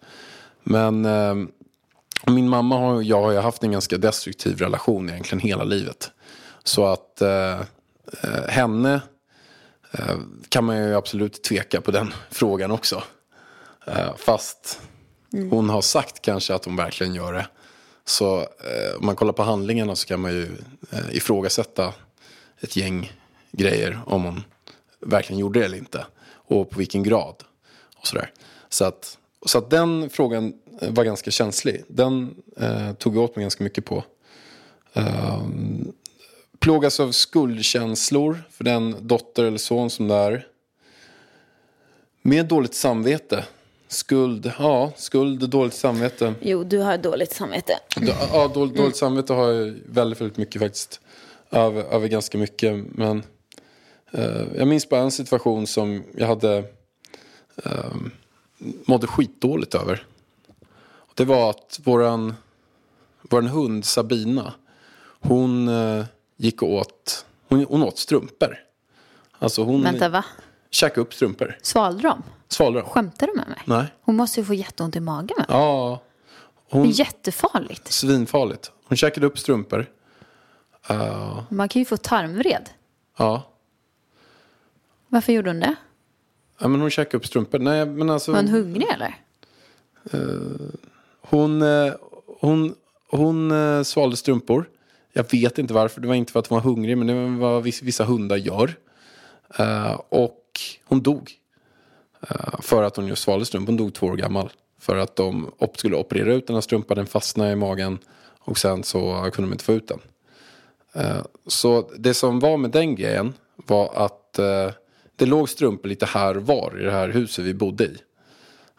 Men 0.63 1.05
eh, 1.05 1.35
min 2.27 2.49
mamma 2.49 2.77
har, 2.77 2.93
och 2.93 3.03
jag 3.03 3.21
har 3.21 3.31
ju 3.31 3.37
haft 3.37 3.63
en 3.63 3.71
ganska 3.71 3.97
destruktiv 3.97 4.57
relation 4.57 5.09
egentligen 5.09 5.39
hela 5.39 5.63
livet. 5.63 6.11
Så 6.63 6.85
att 6.85 7.21
eh, 7.21 7.59
eh, 8.23 8.47
henne 8.47 9.01
kan 10.49 10.63
man 10.63 10.77
ju 10.77 10.95
absolut 10.95 11.43
tveka 11.43 11.81
på 11.81 11.91
den 11.91 12.13
frågan 12.29 12.71
också. 12.71 13.03
Eh, 13.87 14.15
fast 14.17 14.81
hon 15.31 15.69
har 15.69 15.81
sagt 15.81 16.21
kanske 16.21 16.53
att 16.53 16.65
hon 16.65 16.75
verkligen 16.75 17.13
gör 17.13 17.33
det. 17.33 17.47
Så 18.05 18.39
eh, 18.39 18.97
om 18.99 19.05
man 19.05 19.15
kollar 19.15 19.33
på 19.33 19.43
handlingarna 19.43 19.95
så 19.95 20.07
kan 20.07 20.19
man 20.19 20.31
ju 20.31 20.43
eh, 20.91 21.15
ifrågasätta 21.15 21.93
ett 22.59 22.75
gäng 22.75 23.11
grejer 23.51 23.99
om 24.05 24.23
hon 24.23 24.43
verkligen 24.99 25.39
gjorde 25.39 25.59
det 25.59 25.65
eller 25.65 25.77
inte. 25.77 26.05
Och 26.31 26.69
på 26.69 26.79
vilken 26.79 27.03
grad. 27.03 27.35
Och 27.95 28.07
sådär. 28.07 28.31
Så, 28.69 28.85
att, 28.85 29.17
så 29.45 29.57
att 29.57 29.69
den 29.69 30.09
frågan 30.09 30.53
eh, 30.81 30.91
var 30.91 31.03
ganska 31.03 31.31
känslig. 31.31 31.83
Den 31.87 32.35
eh, 32.57 32.93
tog 32.93 33.15
jag 33.15 33.23
åt 33.23 33.35
mig 33.35 33.43
ganska 33.43 33.63
mycket 33.63 33.85
på. 33.85 34.03
Um, 34.93 35.93
plågas 36.59 36.99
av 36.99 37.11
skuldkänslor 37.11 38.43
för 38.51 38.63
den 38.63 38.95
dotter 39.07 39.43
eller 39.43 39.57
son 39.57 39.89
som 39.89 40.07
det 40.07 40.15
är. 40.15 40.47
Med 42.21 42.45
dåligt 42.45 42.73
samvete. 42.73 43.45
Skuld, 43.87 44.51
ja, 44.59 44.91
skuld 44.95 45.43
och 45.43 45.49
dåligt 45.49 45.73
samvete. 45.73 46.33
Jo, 46.41 46.63
du 46.63 46.77
har 46.77 46.97
dåligt 46.97 47.31
samvete. 47.31 47.73
Ja, 48.33 48.47
dåligt, 48.53 48.77
dåligt 48.77 48.95
samvete 48.95 49.33
har 49.33 49.51
jag 49.51 49.75
väldigt, 49.85 50.21
väldigt 50.21 50.37
mycket 50.37 50.61
faktiskt. 50.61 51.01
Över, 51.51 51.83
över 51.83 52.07
ganska 52.07 52.37
mycket. 52.37 52.85
Men 52.91 53.23
eh, 54.11 54.43
jag 54.55 54.67
minns 54.67 54.89
bara 54.89 55.01
en 55.01 55.11
situation 55.11 55.67
som 55.67 56.03
jag 56.15 56.27
hade 56.27 56.57
eh, 57.63 57.95
mådde 58.61 59.07
skitdåligt 59.07 59.75
över. 59.75 60.05
Det 61.13 61.25
var 61.25 61.49
att 61.49 61.79
våran, 61.83 62.33
våran 63.21 63.47
hund 63.47 63.85
Sabina, 63.85 64.53
hon 65.19 65.67
eh, 65.67 66.05
gick 66.41 66.61
och 66.61 66.69
åt, 66.73 67.25
hon, 67.47 67.65
hon 67.69 67.83
åt 67.83 67.97
strumpor. 67.97 68.57
Alltså 69.39 69.63
hon 69.63 69.83
Vänta, 69.83 70.09
va? 70.09 70.25
käkade 70.69 71.01
upp 71.01 71.13
strumpor. 71.13 71.57
Svalde 71.61 72.01
de? 72.01 72.23
Svalde 72.47 72.79
dem. 72.79 72.89
Skämtar 72.89 73.27
du 73.27 73.33
med 73.35 73.47
mig? 73.47 73.61
Nej. 73.65 73.85
Hon 74.01 74.15
måste 74.15 74.39
ju 74.39 74.45
få 74.45 74.53
jätteont 74.53 74.95
i 74.95 74.99
magen. 74.99 75.37
Va? 75.37 75.45
Ja, 75.47 76.01
Det 76.71 76.77
hon, 76.77 76.87
är 76.87 76.91
jättefarligt. 76.91 77.91
svinfarligt. 77.91 78.71
Hon 78.85 78.97
käkade 78.97 79.25
upp 79.27 79.39
strumpor. 79.39 79.85
Man 81.49 81.69
kan 81.69 81.79
ju 81.79 81.85
få 81.85 81.97
tarmvred. 81.97 82.69
Ja. 83.17 83.43
Varför 85.07 85.33
gjorde 85.33 85.49
hon 85.49 85.59
det? 85.59 85.75
Ja, 86.59 86.67
men 86.67 86.81
hon 86.81 86.89
käkade 86.89 87.17
upp 87.17 87.25
strumpor. 87.25 87.59
Nej, 87.59 87.85
men 87.85 88.09
alltså. 88.09 88.31
Var 88.31 88.39
hon 88.39 88.47
hungrig 88.49 88.87
eller? 88.93 89.15
Hon, 91.21 91.61
eh, 91.61 91.93
hon, 92.39 92.75
hon 93.11 93.51
eh, 93.51 93.83
svalde 93.83 94.17
strumpor. 94.17 94.69
Jag 95.13 95.31
vet 95.31 95.57
inte 95.57 95.73
varför. 95.73 96.01
Det 96.01 96.07
var 96.07 96.15
inte 96.15 96.31
för 96.31 96.39
att 96.39 96.47
hon 96.47 96.55
var 96.55 96.63
hungrig, 96.63 96.97
men 96.97 97.07
det 97.07 97.13
var 97.13 97.51
vad 97.51 97.63
vissa 97.63 98.03
hundar 98.03 98.37
gör. 98.37 98.75
Uh, 99.59 99.99
och 100.09 100.43
hon 100.85 101.01
dog. 101.01 101.31
Uh, 102.31 102.61
för 102.61 102.83
att 102.83 102.95
hon 102.95 103.07
just 103.07 103.23
svalde 103.23 103.45
strumpan. 103.45 103.67
Hon 103.73 103.77
dog 103.77 103.93
två 103.93 104.07
år 104.07 104.15
gammal. 104.15 104.49
För 104.79 104.95
att 104.97 105.15
de 105.15 105.51
op- 105.57 105.77
skulle 105.77 105.95
operera 105.95 106.33
ut 106.33 106.47
den 106.47 106.55
här 106.55 106.61
strumpan. 106.61 106.97
Den 106.97 107.05
fastnade 107.05 107.51
i 107.51 107.55
magen. 107.55 107.99
Och 108.39 108.57
sen 108.57 108.83
så 108.83 109.29
kunde 109.33 109.49
de 109.49 109.53
inte 109.53 109.63
få 109.63 109.73
ut 109.73 109.87
den. 109.87 109.99
Uh, 110.95 111.21
så 111.47 111.91
det 111.97 112.13
som 112.13 112.39
var 112.39 112.57
med 112.57 112.71
den 112.71 112.95
grejen 112.95 113.33
var 113.55 113.91
att 113.95 114.15
det 115.15 115.25
låg 115.25 115.49
strumpor 115.49 115.89
lite 115.89 116.05
här 116.05 116.37
och 116.37 116.45
var 116.45 116.79
i 116.79 116.83
det 116.83 116.91
här 116.91 117.09
huset 117.09 117.45
vi 117.45 117.53
bodde 117.53 117.83
i. 117.83 117.97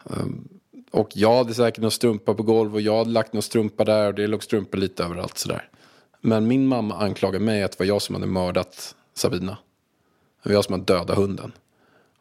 Ehm, 0.09 0.47
och 0.91 1.09
jag 1.13 1.37
hade 1.37 1.53
säkert 1.53 1.81
någon 1.81 1.91
strumpa 1.91 2.33
på 2.33 2.43
golv 2.43 2.73
och 2.73 2.81
jag 2.81 2.97
hade 2.97 3.09
lagt 3.09 3.33
någon 3.33 3.41
strumpa 3.41 3.83
där 3.83 4.07
och 4.07 4.13
det 4.13 4.27
låg 4.27 4.43
strumpor 4.43 4.77
lite 4.77 5.03
överallt 5.03 5.37
sådär. 5.37 5.69
Men 6.21 6.47
min 6.47 6.67
mamma 6.67 6.95
anklagade 6.95 7.45
mig 7.45 7.63
att 7.63 7.71
det 7.71 7.79
var 7.79 7.85
jag 7.85 8.01
som 8.01 8.15
hade 8.15 8.27
mördat 8.27 8.95
Sabina. 9.13 9.57
Det 10.43 10.49
var 10.49 10.53
jag 10.53 10.65
som 10.65 10.73
hade 10.73 10.93
dödat 10.93 11.17
hunden. 11.17 11.51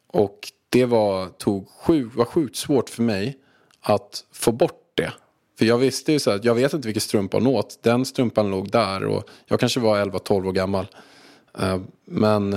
Och 0.06 0.52
det 0.68 0.84
var, 0.84 1.26
tog 1.26 1.68
sjuk, 1.68 2.14
var 2.14 2.24
sjukt 2.24 2.56
svårt 2.56 2.88
för 2.88 3.02
mig 3.02 3.38
att 3.80 4.24
få 4.32 4.52
bort 4.52 4.92
det. 4.94 5.12
För 5.58 5.64
jag 5.64 5.78
visste 5.78 6.12
ju 6.12 6.18
så 6.18 6.30
här, 6.30 6.40
jag 6.42 6.54
vet 6.54 6.72
inte 6.72 6.88
vilken 6.88 7.00
strumpa 7.00 7.36
hon 7.36 7.46
åt. 7.46 7.78
Den 7.82 8.04
strumpan 8.04 8.50
låg 8.50 8.70
där 8.70 9.04
och 9.04 9.28
jag 9.46 9.60
kanske 9.60 9.80
var 9.80 10.04
11-12 10.04 10.48
år 10.48 10.52
gammal. 10.52 10.86
Eh, 11.58 11.80
men 12.04 12.52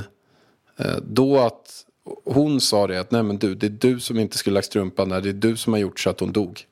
eh, 0.77 0.97
då 1.03 1.39
att 1.39 1.85
hon 2.25 2.61
sa 2.61 2.87
det 2.87 2.99
att 2.99 3.11
nej 3.11 3.23
men 3.23 3.37
du, 3.37 3.55
det 3.55 3.65
är 3.65 3.69
du 3.69 3.99
som 3.99 4.19
inte 4.19 4.37
skulle 4.37 4.53
lagt 4.53 4.67
strumpan 4.67 5.09
där, 5.09 5.21
det 5.21 5.29
är 5.29 5.33
du 5.33 5.57
som 5.57 5.73
har 5.73 5.79
gjort 5.79 5.99
så 5.99 6.09
att 6.09 6.19
hon 6.19 6.31
dog. 6.31 6.65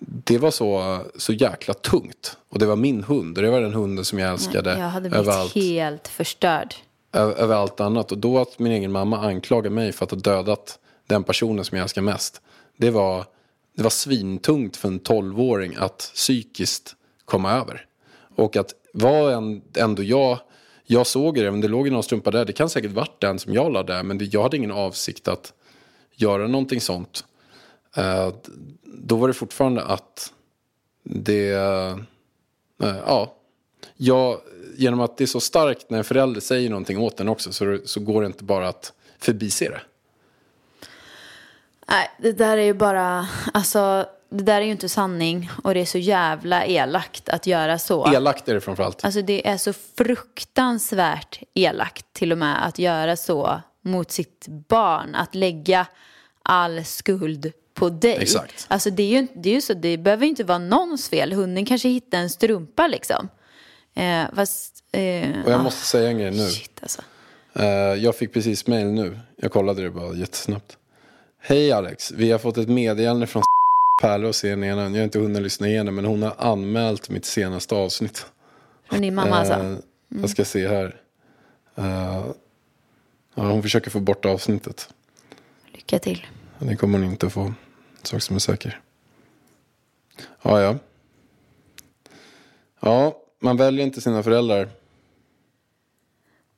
Det 0.00 0.38
var 0.38 0.50
så, 0.50 0.98
så 1.16 1.32
jäkla 1.32 1.74
tungt. 1.74 2.36
Och 2.48 2.58
det 2.58 2.66
var 2.66 2.76
min 2.76 3.04
hund 3.04 3.38
och 3.38 3.44
det 3.44 3.50
var 3.50 3.60
den 3.60 3.74
hunden 3.74 4.04
som 4.04 4.18
jag 4.18 4.30
älskade 4.30 4.70
Jag 4.70 4.88
hade 4.88 5.10
blivit 5.10 5.28
över 5.28 5.40
allt, 5.40 5.54
helt 5.54 6.08
förstörd. 6.08 6.74
över 7.12 7.54
allt 7.54 7.80
annat. 7.80 8.12
Och 8.12 8.18
då 8.18 8.38
att 8.38 8.58
min 8.58 8.72
egen 8.72 8.92
mamma 8.92 9.18
anklagade 9.18 9.70
mig 9.70 9.92
för 9.92 10.04
att 10.04 10.10
ha 10.10 10.18
dödat 10.18 10.78
den 11.06 11.24
personen 11.24 11.64
som 11.64 11.76
jag 11.76 11.82
älskar 11.82 12.02
mest. 12.02 12.40
Det 12.76 12.90
var, 12.90 13.24
det 13.76 13.82
var 13.82 13.90
svintungt 13.90 14.76
för 14.76 14.88
en 14.88 14.98
tolvåring 14.98 15.76
att 15.78 16.10
psykiskt 16.14 16.96
komma 17.24 17.52
över. 17.52 17.86
Och 18.36 18.56
att 18.56 18.74
var 18.92 19.30
en, 19.30 19.62
ändå 19.76 20.02
jag, 20.02 20.38
jag 20.86 21.06
såg 21.06 21.34
det, 21.34 21.50
men 21.50 21.60
det 21.60 21.68
låg 21.68 21.86
ju 21.86 21.92
någon 21.92 22.02
strumpa 22.02 22.30
där. 22.30 22.44
Det 22.44 22.52
kan 22.52 22.70
säkert 22.70 22.90
varit 22.90 23.20
den 23.20 23.38
som 23.38 23.54
jag 23.54 23.72
la 23.72 23.82
där, 23.82 24.02
men 24.02 24.18
det, 24.18 24.24
jag 24.24 24.42
hade 24.42 24.56
ingen 24.56 24.72
avsikt 24.72 25.28
att 25.28 25.52
göra 26.14 26.46
någonting 26.46 26.80
sånt. 26.80 27.24
Eh, 27.96 28.32
då 28.82 29.16
var 29.16 29.28
det 29.28 29.34
fortfarande 29.34 29.84
att 29.84 30.32
det, 31.02 31.50
eh, 31.50 31.96
ja, 33.06 33.34
jag, 33.96 34.40
genom 34.76 35.00
att 35.00 35.16
det 35.16 35.24
är 35.24 35.26
så 35.26 35.40
starkt 35.40 35.90
när 35.90 35.98
en 35.98 36.04
förälder 36.04 36.40
säger 36.40 36.70
någonting 36.70 36.98
åt 36.98 37.16
den 37.16 37.28
också 37.28 37.52
så, 37.52 37.78
så 37.84 38.00
går 38.00 38.20
det 38.20 38.26
inte 38.26 38.44
bara 38.44 38.68
att 38.68 38.92
förbise 39.18 39.68
det. 39.68 39.80
Nej, 41.88 42.10
det 42.18 42.32
där 42.32 42.56
är 42.58 42.62
ju 42.62 42.74
bara, 42.74 43.28
alltså 43.54 44.06
det 44.30 44.44
där 44.44 44.60
är 44.60 44.64
ju 44.64 44.70
inte 44.70 44.88
sanning 44.88 45.50
och 45.64 45.74
det 45.74 45.80
är 45.80 45.84
så 45.84 45.98
jävla 45.98 46.66
elakt 46.66 47.28
att 47.28 47.46
göra 47.46 47.78
så. 47.78 48.14
Elakt 48.14 48.48
är 48.48 48.54
det 48.54 48.60
framförallt. 48.60 49.04
Alltså 49.04 49.22
det 49.22 49.48
är 49.48 49.56
så 49.56 49.72
fruktansvärt 49.72 51.42
elakt 51.54 52.06
till 52.12 52.32
och 52.32 52.38
med 52.38 52.66
att 52.66 52.78
göra 52.78 53.16
så 53.16 53.60
mot 53.82 54.10
sitt 54.10 54.46
barn. 54.48 55.14
Att 55.14 55.34
lägga 55.34 55.86
all 56.42 56.84
skuld 56.84 57.52
på 57.80 57.90
dig. 57.90 58.16
Exakt. 58.20 58.66
Alltså 58.68 58.90
det 58.90 59.02
är 59.02 59.20
ju, 59.20 59.26
det 59.34 59.50
är 59.50 59.54
ju 59.54 59.60
så, 59.60 59.74
det 59.74 59.98
behöver 59.98 60.24
ju 60.24 60.30
inte 60.30 60.44
vara 60.44 60.58
någons 60.58 61.08
fel. 61.08 61.32
Hunden 61.32 61.66
kanske 61.66 61.88
hittar 61.88 62.18
en 62.18 62.30
strumpa 62.30 62.86
liksom. 62.86 63.28
Eh, 63.94 64.24
fast, 64.34 64.84
eh, 64.92 65.00
Och 65.44 65.50
jag 65.50 65.60
ah, 65.60 65.62
måste 65.62 65.86
säga 65.86 66.08
en 66.08 66.18
grej 66.18 66.30
nu. 66.30 66.48
Shit 66.48 66.78
alltså. 66.82 67.02
Eh, 67.54 67.64
jag 68.04 68.16
fick 68.16 68.32
precis 68.32 68.66
mail 68.66 68.86
nu. 68.86 69.18
Jag 69.36 69.52
kollade 69.52 69.82
det 69.82 69.90
bara 69.90 70.14
jättesnabbt. 70.14 70.76
Hej 71.38 71.72
Alex, 71.72 72.12
vi 72.12 72.30
har 72.30 72.38
fått 72.38 72.58
ett 72.58 72.68
meddelande 72.68 73.26
från 73.26 73.42
Pärlås 74.02 74.44
i. 74.44 74.48
Jag 74.48 74.76
har 74.76 74.98
inte 74.98 75.18
hunnit 75.18 75.42
lyssna 75.42 75.68
igenom 75.68 75.94
men 75.94 76.04
hon 76.04 76.22
har 76.22 76.34
anmält 76.38 77.10
mitt 77.10 77.24
senaste 77.24 77.74
avsnitt. 77.74 78.26
Från 78.90 79.00
din 79.00 79.14
mamma 79.14 79.36
alltså. 79.36 79.54
Eh, 79.54 79.76
Jag 80.08 80.30
ska 80.30 80.44
se 80.44 80.68
här. 80.68 80.96
Ja, 83.34 83.42
hon 83.42 83.62
försöker 83.62 83.90
få 83.90 84.00
bort 84.00 84.24
avsnittet. 84.24 84.88
Lycka 85.72 85.98
till. 85.98 86.26
Det 86.58 86.76
kommer 86.76 86.98
hon 86.98 87.10
inte 87.10 87.30
få. 87.30 87.54
Sak 88.02 88.22
som 88.22 88.36
är 88.36 88.40
säker. 88.40 88.80
Ja, 90.42 90.60
ja. 90.60 90.78
Ja, 92.80 93.16
man 93.40 93.56
väljer 93.56 93.86
inte 93.86 94.00
sina 94.00 94.22
föräldrar. 94.22 94.68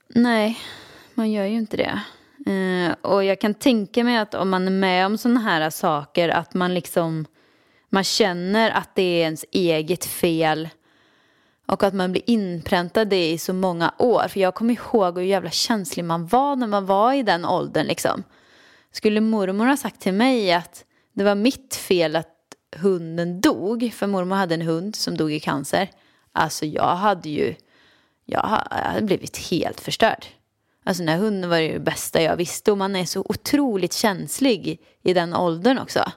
Nej, 0.09 0.59
man 1.15 1.31
gör 1.31 1.45
ju 1.45 1.57
inte 1.57 1.77
det. 1.77 2.03
Eh, 2.53 2.93
och 3.01 3.25
jag 3.25 3.41
kan 3.41 3.55
tänka 3.55 4.05
mig 4.05 4.17
att 4.17 4.35
om 4.35 4.51
man 4.51 4.67
är 4.67 4.71
med 4.71 5.07
om 5.07 5.19
sådana 5.19 5.41
här 5.41 5.71
saker 5.71 6.29
att 6.29 6.55
man 6.55 6.75
liksom 6.75 7.27
man 7.89 8.05
känner 8.05 8.71
att 8.71 8.95
det 8.95 9.03
är 9.03 9.23
ens 9.23 9.45
eget 9.53 10.05
fel 10.05 10.69
och 11.67 11.83
att 11.83 11.95
man 11.95 12.13
blir 12.13 12.23
inpräntad 12.27 13.09
det 13.09 13.31
i 13.31 13.39
så 13.39 13.53
många 13.53 13.95
år. 13.99 14.29
För 14.29 14.41
jag 14.41 14.55
kommer 14.55 14.75
ihåg 14.75 15.19
hur 15.19 15.25
jävla 15.25 15.51
känslig 15.51 16.05
man 16.05 16.27
var 16.27 16.57
när 16.57 16.67
man 16.67 16.87
var 16.87 17.13
i 17.13 17.23
den 17.23 17.45
åldern 17.45 17.87
liksom. 17.87 18.23
Skulle 18.93 19.21
mormor 19.21 19.67
ha 19.67 19.77
sagt 19.77 20.01
till 20.01 20.13
mig 20.13 20.53
att 20.53 20.85
det 21.13 21.25
var 21.25 21.35
mitt 21.35 21.75
fel 21.75 22.17
att 22.17 22.29
hunden 22.77 23.41
dog, 23.41 23.93
för 23.95 24.07
mormor 24.07 24.37
hade 24.37 24.55
en 24.55 24.63
hund 24.63 24.97
som 24.97 25.17
dog 25.17 25.33
i 25.33 25.41
cancer. 25.41 25.91
Alltså 26.33 26.67
jag 26.67 26.97
hade 26.97 27.29
ju 27.29 27.55
jag 28.25 28.41
ha- 28.41 28.67
jag 28.71 28.77
hade 28.77 29.03
blivit 29.07 29.37
helt 29.37 29.81
förstörd. 29.81 30.27
Alltså 30.85 31.03
den 31.03 31.09
här 31.09 31.19
hunden 31.19 31.51
var 31.51 31.57
ju 31.57 31.73
det 31.73 31.81
bästa 31.81 32.23
jag 32.23 32.37
visste 32.37 32.73
och 32.73 32.79
man 32.79 32.97
är 32.97 33.05
så 33.05 33.21
otroligt 33.29 33.93
känslig 33.93 34.81
i 35.03 35.15
den 35.15 35.35
åldern 35.35 35.79
också. 35.79 36.13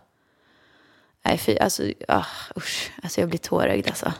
Nej, 1.25 1.37
fy, 1.37 1.57
alltså, 1.57 1.83
ah, 2.07 2.25
usch, 2.57 2.91
alltså 3.03 3.19
jag 3.21 3.29
blir 3.29 3.39
tårögd 3.39 3.87
alltså. 3.87 4.13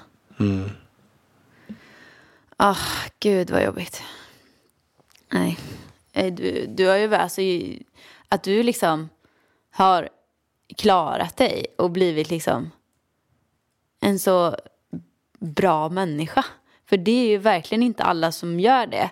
Ah, 2.58 2.78
gud 3.20 3.50
vad 3.50 3.64
jobbigt. 3.64 4.04
Nej, 5.32 5.58
du, 6.32 6.66
du 6.70 6.88
har 6.88 6.96
ju, 6.96 7.16
alltså, 7.16 7.42
att 8.30 8.44
du 8.44 8.64
liksom 8.64 9.10
har 9.72 10.10
klarat 10.78 11.38
dig 11.38 11.66
och 11.78 11.92
blivit 11.92 12.30
liksom 12.30 12.72
en 14.00 14.20
så 14.20 14.56
bra 15.40 15.90
människa. 15.90 16.46
För 16.86 16.98
det 16.98 17.12
är 17.12 17.28
ju 17.28 17.38
verkligen 17.38 17.84
inte 17.84 18.04
alla 18.04 18.32
som 18.32 18.60
gör 18.60 18.88
det. 18.88 19.10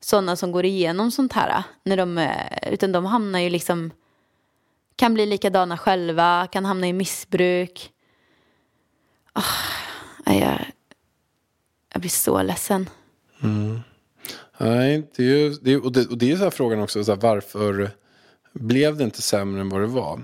Sådana 0.00 0.36
som 0.36 0.52
går 0.52 0.64
igenom 0.64 1.10
sånt 1.10 1.32
här. 1.32 1.62
När 1.82 1.96
de, 1.96 2.32
utan 2.66 2.92
de 2.92 3.04
hamnar 3.04 3.38
ju 3.38 3.50
liksom, 3.50 3.90
kan 4.96 5.14
bli 5.14 5.26
likadana 5.26 5.78
själva, 5.78 6.48
kan 6.52 6.64
hamna 6.64 6.88
i 6.88 6.92
missbruk. 6.92 7.92
Oh, 9.34 10.34
jag, 10.38 10.64
jag 11.92 12.00
blir 12.00 12.10
så 12.10 12.42
ledsen. 12.42 12.88
Mm. 13.42 13.80
Nej, 14.58 15.10
det 15.16 15.22
är 15.22 15.26
ju, 15.26 15.50
det 15.50 15.76
och, 15.76 15.92
det, 15.92 16.06
och 16.06 16.18
det 16.18 16.32
är 16.32 16.36
så 16.36 16.42
här 16.42 16.50
frågan 16.50 16.80
också, 16.80 17.04
så 17.04 17.12
här, 17.12 17.20
varför 17.20 17.90
blev 18.52 18.96
det 18.96 19.04
inte 19.04 19.22
sämre 19.22 19.60
än 19.60 19.68
vad 19.68 19.80
det 19.80 19.86
var? 19.86 20.22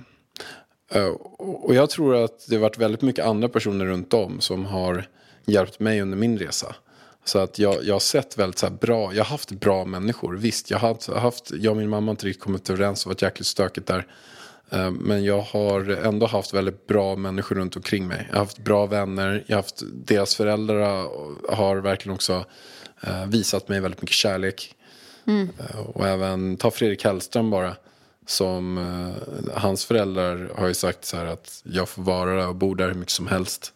Eh, 0.90 1.07
och 1.38 1.75
jag 1.75 1.90
tror 1.90 2.25
att 2.25 2.46
det 2.49 2.55
har 2.55 2.62
varit 2.62 2.79
väldigt 2.79 3.03
mycket 3.03 3.25
andra 3.25 3.49
personer 3.49 3.85
runt 3.85 4.14
om 4.14 4.40
som 4.40 4.64
har 4.64 5.09
hjälpt 5.46 5.81
mig 5.81 6.01
under 6.03 6.18
min 6.18 6.38
resa. 6.38 6.75
Så 7.25 7.38
att 7.38 7.59
jag, 7.59 7.85
jag 7.85 7.94
har 7.94 8.01
sett 8.01 8.38
väldigt 8.38 8.59
så 8.59 8.70
bra, 8.70 9.14
jag 9.14 9.25
har 9.25 9.31
haft 9.31 9.51
bra 9.51 9.85
människor. 9.85 10.37
Visst, 10.37 10.70
jag 10.70 10.79
har 10.79 11.14
haft, 11.20 11.51
jag 11.55 11.70
och 11.70 11.77
min 11.77 11.88
mamma 11.88 12.07
har 12.07 12.11
inte 12.11 12.27
riktigt 12.27 12.42
kommit 12.42 12.70
överens 12.70 13.07
och 13.07 13.11
varit 13.11 13.22
jäkligt 13.22 13.46
stökigt 13.46 13.87
där. 13.87 14.07
Eh, 14.70 14.90
Men 14.90 15.25
jag 15.25 15.40
har 15.40 15.90
ändå 15.90 16.27
haft 16.27 16.55
väldigt 16.55 16.87
bra 16.87 17.16
människor 17.16 17.57
runt 17.57 17.77
omkring 17.77 18.07
mig. 18.07 18.27
Jag 18.29 18.35
har 18.35 18.40
haft 18.44 18.59
bra 18.59 18.87
vänner. 18.87 19.44
Jag 19.46 19.57
har 19.57 19.62
haft, 19.62 19.83
deras 19.92 20.35
föräldrar 20.35 21.09
har 21.57 21.77
verkligen 21.77 22.14
också 22.14 22.44
eh, 23.01 23.27
visat 23.27 23.68
mig 23.68 23.81
väldigt 23.81 24.03
mycket 24.03 24.16
kärlek. 24.16 24.75
Eh, 25.59 25.81
Och 25.81 26.09
även, 26.09 26.57
ta 26.57 26.70
Fredrik 26.70 27.05
Hellström 27.05 27.51
bara. 27.51 27.77
Som, 28.27 28.79
eh, 28.79 29.55
hans 29.55 29.85
föräldrar 29.85 30.51
har 30.57 30.69
ju 30.69 30.75
sagt 30.75 31.05
så 31.05 31.17
här 31.17 31.27
att 31.27 31.61
jag 31.62 31.89
får 31.89 32.03
vara 32.03 32.35
där 32.35 32.49
och 32.49 32.57
bo 32.57 32.75
där 32.75 32.89
hur 32.89 32.95
mycket 32.95 33.12
som 33.12 33.27
helst. 33.27 33.73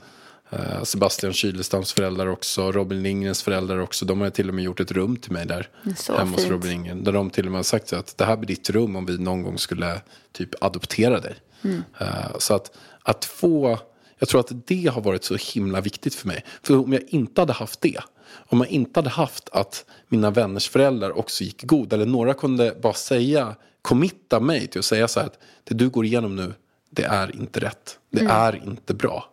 Eh, 0.51 0.83
Sebastian 0.83 1.33
Kylestams 1.33 1.93
föräldrar 1.93 2.27
också, 2.27 2.73
Robin 2.73 3.03
Lindgrens 3.03 3.43
föräldrar 3.43 3.79
också. 3.79 4.05
De 4.05 4.21
har 4.21 4.31
till 4.31 4.49
och 4.49 4.55
med 4.55 4.65
gjort 4.65 4.81
ett 4.81 4.93
rum 4.93 5.17
till 5.17 5.33
mig 5.33 5.47
där. 5.47 5.69
Så 5.97 6.17
hemma 6.17 6.31
hos 6.31 6.41
fint. 6.41 6.51
Robin 6.51 6.71
Lindgren. 6.71 7.05
Där 7.05 7.13
de 7.13 7.31
till 7.31 7.47
och 7.47 7.53
med 7.53 7.59
har 7.59 7.63
sagt 7.63 7.89
så 7.89 7.97
att 7.97 8.19
det 8.19 8.25
här 8.25 8.37
blir 8.37 8.47
ditt 8.47 8.71
rum 8.71 8.97
om 8.97 9.07
vi 9.07 9.19
någon 9.19 9.43
gång 9.43 9.59
skulle 9.59 10.01
typ 10.33 10.65
adoptera 10.65 11.21
dig. 11.21 11.35
Mm. 11.63 11.83
Eh, 11.99 12.39
så 12.39 12.55
att, 12.55 12.77
att 13.03 13.25
få, 13.25 13.79
Jag 14.21 14.29
tror 14.29 14.41
att 14.41 14.67
det 14.67 14.87
har 14.87 15.03
varit 15.03 15.25
så 15.25 15.37
himla 15.37 15.81
viktigt 15.81 16.15
för 16.15 16.29
mig. 16.29 16.45
För 16.63 16.77
om 16.79 16.93
jag 16.93 17.03
inte 17.09 17.41
hade 17.41 17.53
haft 17.53 17.81
det, 17.81 18.01
om 18.33 18.59
jag 18.59 18.69
inte 18.69 19.01
hade 19.01 19.11
haft 19.11 19.49
att 19.53 19.85
mina 20.09 20.31
vänners 20.31 20.69
föräldrar 20.69 21.19
också 21.19 21.45
gick 21.45 21.63
god, 21.63 21.93
eller 21.93 22.07
några 22.07 22.35
kunde 22.35 22.77
bara 22.83 22.95
säga, 22.95 23.57
committa 23.83 24.41
mig 24.41 24.67
till 24.67 24.79
att 24.79 24.85
säga 24.85 25.09
så 25.09 25.21
här 25.21 25.27
att 25.27 25.39
det 25.65 25.75
du 25.75 25.89
går 25.89 26.05
igenom 26.05 26.37
nu, 26.37 26.55
det 26.91 27.05
är 27.05 27.37
inte 27.37 27.61
rätt. 27.61 27.99
Det 28.11 28.25
är 28.25 28.63
inte 28.67 28.95
bra. 28.95 29.33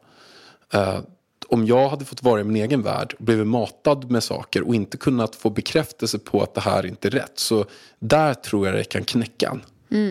Eh, 0.73 0.99
om 1.47 1.65
jag 1.65 1.89
hade 1.89 2.05
fått 2.05 2.23
vara 2.23 2.41
i 2.41 2.43
min 2.43 2.63
egen 2.63 2.81
värld 2.81 3.15
och 3.19 3.25
blivit 3.25 3.47
matad 3.47 4.11
med 4.11 4.23
saker 4.23 4.67
och 4.67 4.75
inte 4.75 4.97
kunnat 4.97 5.35
få 5.35 5.49
bekräftelse 5.49 6.19
på 6.19 6.41
att 6.43 6.53
det 6.53 6.61
här 6.61 6.85
inte 6.85 7.07
är 7.07 7.09
rätt. 7.09 7.39
Så 7.39 7.65
där 7.99 8.33
tror 8.33 8.67
jag 8.67 8.75
det 8.75 8.83
kan 8.83 9.03
knäcka 9.03 9.49
en. 9.49 9.61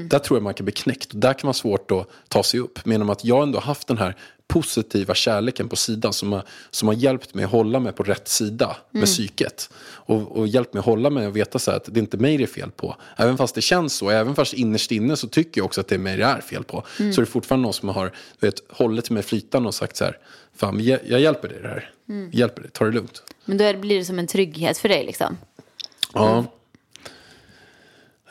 Där 0.08 0.18
tror 0.18 0.36
jag 0.36 0.42
man 0.42 0.54
kan 0.54 0.64
bli 0.64 0.72
knäckt. 0.72 1.12
Och 1.12 1.18
där 1.18 1.32
kan 1.32 1.48
vara 1.48 1.54
svårt 1.54 1.90
att 1.90 2.08
ta 2.28 2.42
sig 2.42 2.60
upp. 2.60 2.78
Men 2.84 3.10
att 3.10 3.24
jag 3.24 3.42
ändå 3.42 3.58
haft 3.58 3.88
den 3.88 3.98
här 3.98 4.16
positiva 4.48 5.14
kärleken 5.14 5.68
på 5.68 5.76
sidan 5.76 6.12
som 6.12 6.32
har, 6.32 6.42
som 6.70 6.88
har 6.88 6.94
hjälpt 6.94 7.35
mig 7.35 7.44
att 7.44 7.50
hålla 7.50 7.80
mig 7.80 7.92
på 7.92 8.02
rätt 8.02 8.28
sida 8.28 8.76
med 8.90 9.04
psyket. 9.04 9.70
Och, 9.87 10.37
och 10.37 10.48
hjälpt 10.48 10.74
mig 10.74 10.78
att 10.78 10.87
hålla 10.87 11.11
mig 11.11 11.26
och 11.26 11.37
veta 11.37 11.59
så 11.59 11.70
att 11.70 11.85
det 11.85 11.98
är 11.98 12.02
inte 12.02 12.16
mig 12.16 12.37
det 12.37 12.42
är 12.42 12.46
fel 12.46 12.70
på. 12.70 12.96
Även 13.16 13.37
fast 13.37 13.54
det 13.54 13.61
känns 13.61 13.94
så, 13.94 14.11
även 14.11 14.35
fast 14.35 14.52
innerst 14.52 14.90
inne 14.90 15.16
så 15.16 15.28
tycker 15.28 15.61
jag 15.61 15.64
också 15.64 15.80
att 15.80 15.88
det 15.88 15.94
är 15.94 15.98
mig 15.98 16.16
det 16.16 16.24
är 16.24 16.40
fel 16.40 16.64
på. 16.64 16.85
Så 16.96 17.02
är 17.02 17.24
det 17.24 17.26
fortfarande 17.26 17.62
någon 17.62 17.72
som 17.72 17.88
har 17.88 18.12
vet, 18.40 18.62
hållit 18.70 19.11
mig 19.11 19.22
flytande 19.22 19.68
och 19.68 19.74
sagt 19.74 19.96
så 19.96 20.04
här, 20.04 20.18
fan 20.56 20.85
jag, 20.85 21.00
jag 21.06 21.20
hjälper 21.20 21.48
dig 21.48 21.59
i 21.59 21.62
det 21.62 21.68
här. 21.68 21.90
Jag 22.06 22.35
hjälper 22.35 22.62
dig, 22.62 22.70
ta 22.70 22.85
det 22.85 22.92
lugnt. 22.92 23.22
Men 23.44 23.59
då 23.59 23.72
blir 23.74 23.98
det 23.98 24.04
som 24.04 24.18
en 24.18 24.26
trygghet 24.26 24.78
för 24.78 24.88
dig 24.88 25.06
liksom. 25.06 25.37
Ja. 26.14 26.44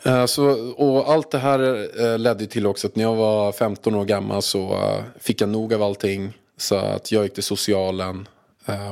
Eh, 0.06 0.26
så, 0.26 0.72
och 0.72 1.12
allt 1.12 1.30
det 1.30 1.38
här 1.38 1.88
eh, 2.00 2.18
ledde 2.18 2.44
ju 2.44 2.46
till 2.46 2.66
också 2.66 2.86
att 2.86 2.96
när 2.96 3.04
jag 3.04 3.14
var 3.14 3.52
15 3.52 3.94
år 3.94 4.04
gammal 4.04 4.42
så 4.42 4.72
eh, 4.72 5.04
fick 5.20 5.40
jag 5.40 5.48
nog 5.48 5.74
av 5.74 5.82
allting. 5.82 6.38
Så 6.56 6.76
att 6.76 7.12
jag 7.12 7.24
gick 7.24 7.34
till 7.34 7.42
socialen 7.42 8.28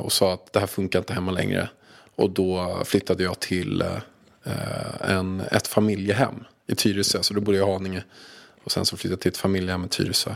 och 0.03 0.13
sa 0.13 0.33
att 0.33 0.53
det 0.53 0.61
här 0.61 0.67
funkar 0.67 0.99
inte 0.99 1.13
hemma 1.13 1.33
längre. 1.33 1.69
Och 2.17 2.31
då 2.31 2.81
flyttade 2.85 3.23
jag 3.23 3.41
till 3.41 3.85
en, 5.01 5.41
ett 5.41 5.67
familjehem 5.67 6.45
i 6.67 6.75
Tyresö. 6.75 7.23
Så 7.23 7.35
då 7.35 7.41
bodde 7.41 7.59
jag 7.59 7.69
i 7.69 7.73
Haninge. 7.73 8.05
Och 8.65 8.73
sen 8.73 8.85
så 8.85 8.97
flyttade 8.97 9.13
jag 9.13 9.21
till 9.21 9.29
ett 9.29 9.37
familjehem 9.37 9.85
i 9.85 9.89
Tyresö. 9.89 10.35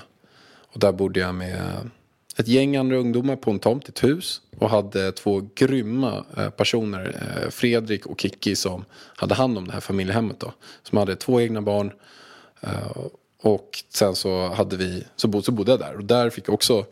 Och 0.72 0.80
där 0.80 0.92
bodde 0.92 1.20
jag 1.20 1.34
med 1.34 1.90
ett 2.38 2.48
gäng 2.48 2.76
andra 2.76 2.96
ungdomar 2.96 3.36
på 3.36 3.50
en 3.50 3.58
tomt, 3.58 3.88
ett 3.88 4.04
hus. 4.04 4.40
Och 4.58 4.70
hade 4.70 5.12
två 5.12 5.48
grymma 5.54 6.24
eh, 6.36 6.50
personer, 6.50 7.16
eh, 7.44 7.50
Fredrik 7.50 8.06
och 8.06 8.20
Kiki, 8.20 8.56
som 8.56 8.84
hade 8.92 9.34
hand 9.34 9.58
om 9.58 9.66
det 9.66 9.72
här 9.72 9.80
familjehemmet. 9.80 10.40
Då. 10.40 10.52
Som 10.82 10.98
hade 10.98 11.16
två 11.16 11.40
egna 11.40 11.62
barn. 11.62 11.92
Eh, 12.60 12.96
och 13.42 13.84
sen 13.88 14.14
så, 14.14 14.48
hade 14.48 14.76
vi, 14.76 15.04
så, 15.16 15.42
så 15.42 15.52
bodde 15.52 15.70
jag 15.70 15.80
där. 15.80 15.96
Och 15.96 16.04
där 16.04 16.30
fick 16.30 16.48
jag 16.48 16.54
också, 16.54 16.86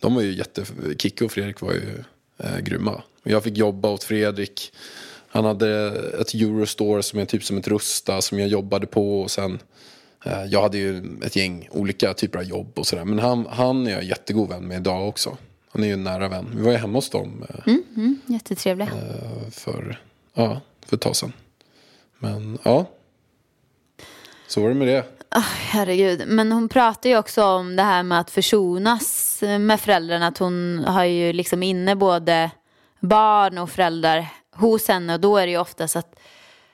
de 0.00 0.14
var 0.14 0.22
ju 0.22 0.32
jätte, 0.32 0.64
Kiki 0.98 1.24
och 1.24 1.32
Fredrik 1.32 1.60
var 1.60 1.72
ju 1.72 2.04
eh, 2.38 2.58
grymma. 2.58 3.02
Och 3.24 3.30
jag 3.30 3.44
fick 3.44 3.56
jobba 3.56 3.90
åt 3.90 4.04
Fredrik. 4.04 4.72
Han 5.28 5.44
hade 5.44 5.88
ett 6.20 6.34
Eurostore 6.34 7.02
som 7.02 7.18
är 7.18 7.24
typ 7.24 7.44
som 7.44 7.58
ett 7.58 7.68
Rusta 7.68 8.22
som 8.22 8.38
jag 8.38 8.48
jobbade 8.48 8.86
på. 8.86 9.22
Och 9.22 9.30
sen, 9.30 9.58
jag 10.48 10.62
hade 10.62 10.78
ju 10.78 11.18
ett 11.24 11.36
gäng 11.36 11.68
olika 11.70 12.14
typer 12.14 12.38
av 12.38 12.44
jobb 12.44 12.78
och 12.78 12.86
sådär. 12.86 13.04
Men 13.04 13.18
han, 13.18 13.46
han 13.50 13.86
är 13.86 13.90
jag 13.90 14.04
jättegod 14.04 14.48
vän 14.48 14.68
med 14.68 14.76
idag 14.76 15.08
också. 15.08 15.36
Han 15.72 15.82
är 15.82 15.86
ju 15.86 15.92
en 15.92 16.04
nära 16.04 16.28
vän. 16.28 16.52
Vi 16.54 16.62
var 16.62 16.72
ju 16.72 16.76
hemma 16.78 16.98
hos 16.98 17.10
dem 17.10 17.44
eh, 17.66 17.74
Jättetrevlig. 18.26 18.88
för, 19.50 20.00
ja, 20.34 20.60
för 20.86 20.96
ett 20.96 21.02
tag 21.02 21.16
sedan. 21.16 21.32
Men 22.18 22.58
ja, 22.62 22.86
så 24.48 24.60
var 24.62 24.68
det 24.68 24.74
med 24.74 24.88
det. 24.88 25.04
Herregud. 25.70 26.22
Men 26.26 26.52
hon 26.52 26.68
pratar 26.68 27.10
ju 27.10 27.18
också 27.18 27.44
om 27.44 27.76
det 27.76 27.82
här 27.82 28.02
med 28.02 28.20
att 28.20 28.30
försonas 28.30 29.38
med 29.60 29.80
föräldrarna. 29.80 30.26
Att 30.26 30.38
hon 30.38 30.84
har 30.86 31.04
ju 31.04 31.32
liksom 31.32 31.62
inne 31.62 31.96
både 31.96 32.50
barn 33.00 33.58
och 33.58 33.70
föräldrar 33.70 34.28
hos 34.54 34.88
henne. 34.88 35.14
Och 35.14 35.20
då 35.20 35.36
är 35.36 35.46
det 35.46 35.52
ju 35.52 35.58
oftast 35.58 35.96
att 35.96 36.18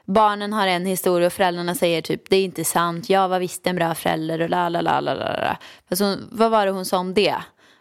barnen 0.09 0.53
har 0.53 0.67
en 0.67 0.87
historia 0.87 1.27
och 1.27 1.33
föräldrarna 1.33 1.75
säger 1.75 2.03
typ 2.03 2.31
det 2.31 2.37
är 2.37 2.45
inte 2.45 2.65
sant. 2.65 3.11
Jag 3.11 3.29
var 3.29 3.41
visst 3.41 3.67
en 3.67 3.77
bra 3.77 3.95
förälder 3.95 4.41
och 4.41 4.51
la 4.51 4.69
la 4.69 4.81
la 4.81 5.01
la 5.01 5.15
la. 5.15 5.59
Fast 5.89 6.03
hon, 6.03 6.29
vad 6.33 6.51
var 6.51 6.67
det 6.67 6.73
hon 6.73 6.85
sa 6.85 6.99
om 6.99 7.15
det? 7.15 7.37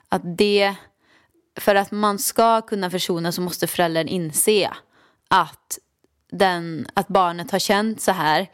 Att 0.09 0.37
det, 0.37 0.75
för 1.59 1.75
att 1.75 1.91
man 1.91 2.19
ska 2.19 2.61
kunna 2.61 2.89
försona 2.89 3.31
så 3.31 3.41
måste 3.41 3.67
föräldern 3.67 4.07
inse 4.07 4.69
att, 5.27 5.79
den, 6.31 6.87
att 6.93 7.07
barnet 7.07 7.51
har 7.51 7.59
känt 7.59 8.01
så 8.01 8.11
här. 8.11 8.47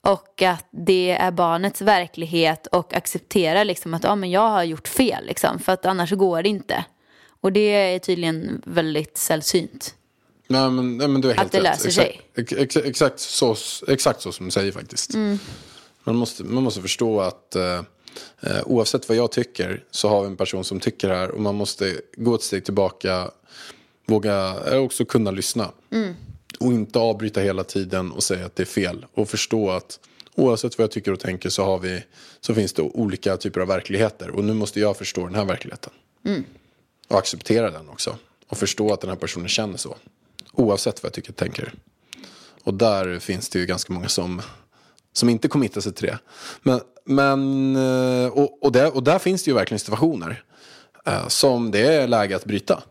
Och 0.00 0.42
att 0.42 0.66
det 0.70 1.10
är 1.10 1.30
barnets 1.30 1.82
verklighet 1.82 2.66
och 2.66 2.94
acceptera 2.94 3.64
liksom 3.64 3.94
att 3.94 4.04
ja, 4.04 4.14
men 4.14 4.30
jag 4.30 4.48
har 4.48 4.62
gjort 4.62 4.88
fel. 4.88 5.26
Liksom, 5.26 5.58
för 5.58 5.72
att 5.72 5.86
annars 5.86 6.10
går 6.10 6.42
det 6.42 6.48
inte. 6.48 6.84
Och 7.40 7.52
det 7.52 7.60
är 7.94 7.98
tydligen 7.98 8.62
väldigt 8.66 9.18
sällsynt. 9.18 9.94
Nej 10.52 10.70
men, 10.70 10.96
nej, 10.96 11.08
men 11.08 11.20
du 11.20 11.30
är 11.30 11.34
helt 11.34 11.52
det 11.52 11.58
rätt. 11.58 11.64
löser 11.64 11.90
sig. 11.90 12.20
Exakt, 12.34 12.60
ex, 12.60 12.76
ex, 12.76 12.86
exakt, 12.86 13.20
så, 13.20 13.56
exakt 13.88 14.22
så 14.22 14.32
som 14.32 14.46
du 14.46 14.52
säger 14.52 14.72
faktiskt. 14.72 15.14
Man, 16.04 16.16
måste, 16.16 16.44
man 16.44 16.62
måste 16.62 16.82
förstå 16.82 17.20
att 17.20 17.56
eh, 17.56 17.80
eh, 18.40 18.62
oavsett 18.66 19.08
vad 19.08 19.18
jag 19.18 19.32
tycker 19.32 19.84
så 19.90 20.08
har 20.08 20.20
vi 20.20 20.26
en 20.26 20.36
person 20.36 20.64
som 20.64 20.80
tycker 20.80 21.08
det 21.08 21.14
här. 21.14 21.30
Och 21.30 21.40
man 21.40 21.54
måste 21.54 22.00
gå 22.16 22.34
ett 22.34 22.42
steg 22.42 22.64
tillbaka, 22.64 23.30
våga 24.06 24.54
eh, 24.66 24.76
också 24.76 25.04
kunna 25.04 25.30
lyssna. 25.30 25.70
Och 26.60 26.72
inte 26.72 26.98
avbryta 26.98 27.40
hela 27.40 27.64
tiden 27.64 28.12
och 28.12 28.22
säga 28.22 28.46
att 28.46 28.56
det 28.56 28.62
är 28.62 28.66
fel. 28.66 29.06
Och 29.14 29.28
förstå 29.28 29.70
att 29.70 30.00
oavsett 30.34 30.78
vad 30.78 30.82
jag 30.82 30.90
tycker 30.90 31.12
och 31.12 31.20
tänker 31.20 31.48
så, 31.48 31.64
har 31.64 31.78
vi, 31.78 32.04
så 32.40 32.54
finns 32.54 32.72
det 32.72 32.82
olika 32.82 33.36
typer 33.36 33.60
av 33.60 33.68
verkligheter. 33.68 34.30
Och 34.30 34.44
nu 34.44 34.54
måste 34.54 34.80
jag 34.80 34.96
förstå 34.96 35.26
den 35.26 35.34
här 35.34 35.44
verkligheten. 35.44 35.92
Och 37.08 37.18
acceptera 37.18 37.70
den 37.70 37.88
också. 37.88 38.16
Och 38.48 38.58
förstå 38.58 38.92
att 38.92 39.00
den 39.00 39.10
här 39.10 39.16
personen 39.16 39.48
känner 39.48 39.76
så. 39.76 39.96
Oavsett 40.52 41.02
vad 41.02 41.08
jag 41.08 41.14
tycker 41.14 41.30
och 41.30 41.36
tänker. 41.36 41.72
Och 42.64 42.74
där 42.74 43.18
finns 43.18 43.48
det 43.48 43.58
ju 43.58 43.66
ganska 43.66 43.92
många 43.92 44.08
som, 44.08 44.42
som 45.12 45.28
inte 45.28 45.48
committar 45.48 45.80
sig 45.80 45.92
till 45.92 46.06
det. 46.06 46.18
Men, 46.62 46.80
men, 47.04 47.76
eh, 47.76 48.26
och, 48.26 48.62
och, 48.62 48.72
där, 48.72 48.96
och 48.96 49.02
där 49.02 49.18
finns 49.18 49.42
det 49.44 49.50
ju 49.50 49.54
verkligen 49.54 49.78
situationer 49.78 50.44
eh, 51.06 51.28
som 51.28 51.70
det 51.70 51.80
är 51.80 52.08
läge 52.08 52.36
att 52.36 52.44
bryta. 52.44 52.82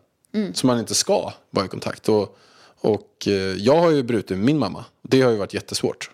Som 0.53 0.67
man 0.67 0.79
inte 0.79 0.95
ska 0.95 1.33
vara 1.49 1.65
i 1.65 1.69
kontakt. 1.69 2.09
Och, 2.09 2.37
och 2.81 3.27
eh, 3.27 3.33
jag 3.33 3.79
har 3.79 3.91
ju 3.91 4.03
brutit 4.03 4.37
min 4.37 4.59
mamma. 4.59 4.85
Det 5.01 5.21
har 5.21 5.31
ju 5.31 5.37
varit 5.37 5.53
jättesvårt. 5.53 6.11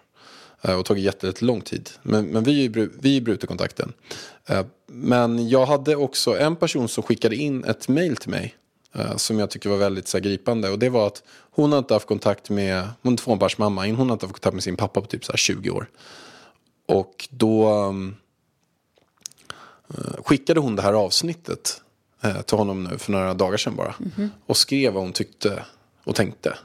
Eh, 0.62 0.80
och 0.80 0.86
tagit 0.86 1.04
jättelång 1.04 1.62
tid. 1.62 1.90
Men, 2.02 2.26
men 2.26 2.44
vi, 2.44 2.68
vi 3.00 3.22
bryter 3.22 3.48
kontakten. 3.48 3.94
Men 4.88 5.50
jag 5.50 5.66
hade 5.66 5.96
också 5.96 6.38
en 6.38 6.56
person 6.56 6.88
som 6.88 7.04
skickade 7.04 7.36
in 7.36 7.64
ett 7.64 7.88
mail 7.88 8.16
till 8.16 8.30
mig. 8.30 8.56
Eh, 8.98 9.16
Som 9.16 9.40
jag 9.40 9.50
tycker 9.50 9.70
var 9.70 9.78
väldigt 9.78 10.08
så 10.08 10.18
här, 10.18 10.24
gripande. 10.24 10.70
Och 10.70 10.80
det 10.80 10.90
var 10.90 11.08
att 11.08 11.24
hon 11.52 11.72
har 11.72 11.80
inte 11.80 11.94
haft 11.94 12.08
kontakt 12.08 12.50
med, 12.50 12.88
hon 13.02 13.14
är 13.14 13.18
tvåbarnsmamma. 13.18 13.86
Hon 13.86 14.10
har 14.10 14.14
inte 14.14 14.26
haft 14.26 14.34
kontakt 14.34 14.54
med 14.54 14.64
sin 14.64 14.76
pappa 14.76 15.02
på 15.02 15.08
typ 15.08 15.26
så 15.26 15.32
här 15.32 15.38
20 15.38 15.70
år. 15.70 15.90
Och 16.86 17.28
då 17.32 17.74
um, 17.74 18.16
skickade 20.24 20.60
hon 20.60 20.76
det 20.76 20.82
här 20.82 20.94
avsnittet 20.94 21.82
eh, 22.22 22.42
till 22.42 22.58
honom 22.58 22.84
nu 22.84 22.98
för 22.98 23.12
några 23.12 23.34
dagar 23.34 23.58
sedan 23.58 23.76
bara. 23.76 23.96
Och 24.46 24.58
skrev 24.58 24.94
vad 24.94 25.04
hon 25.04 25.14
tyckte 25.14 25.64
och 26.04 26.16
tänkte. 26.16 26.58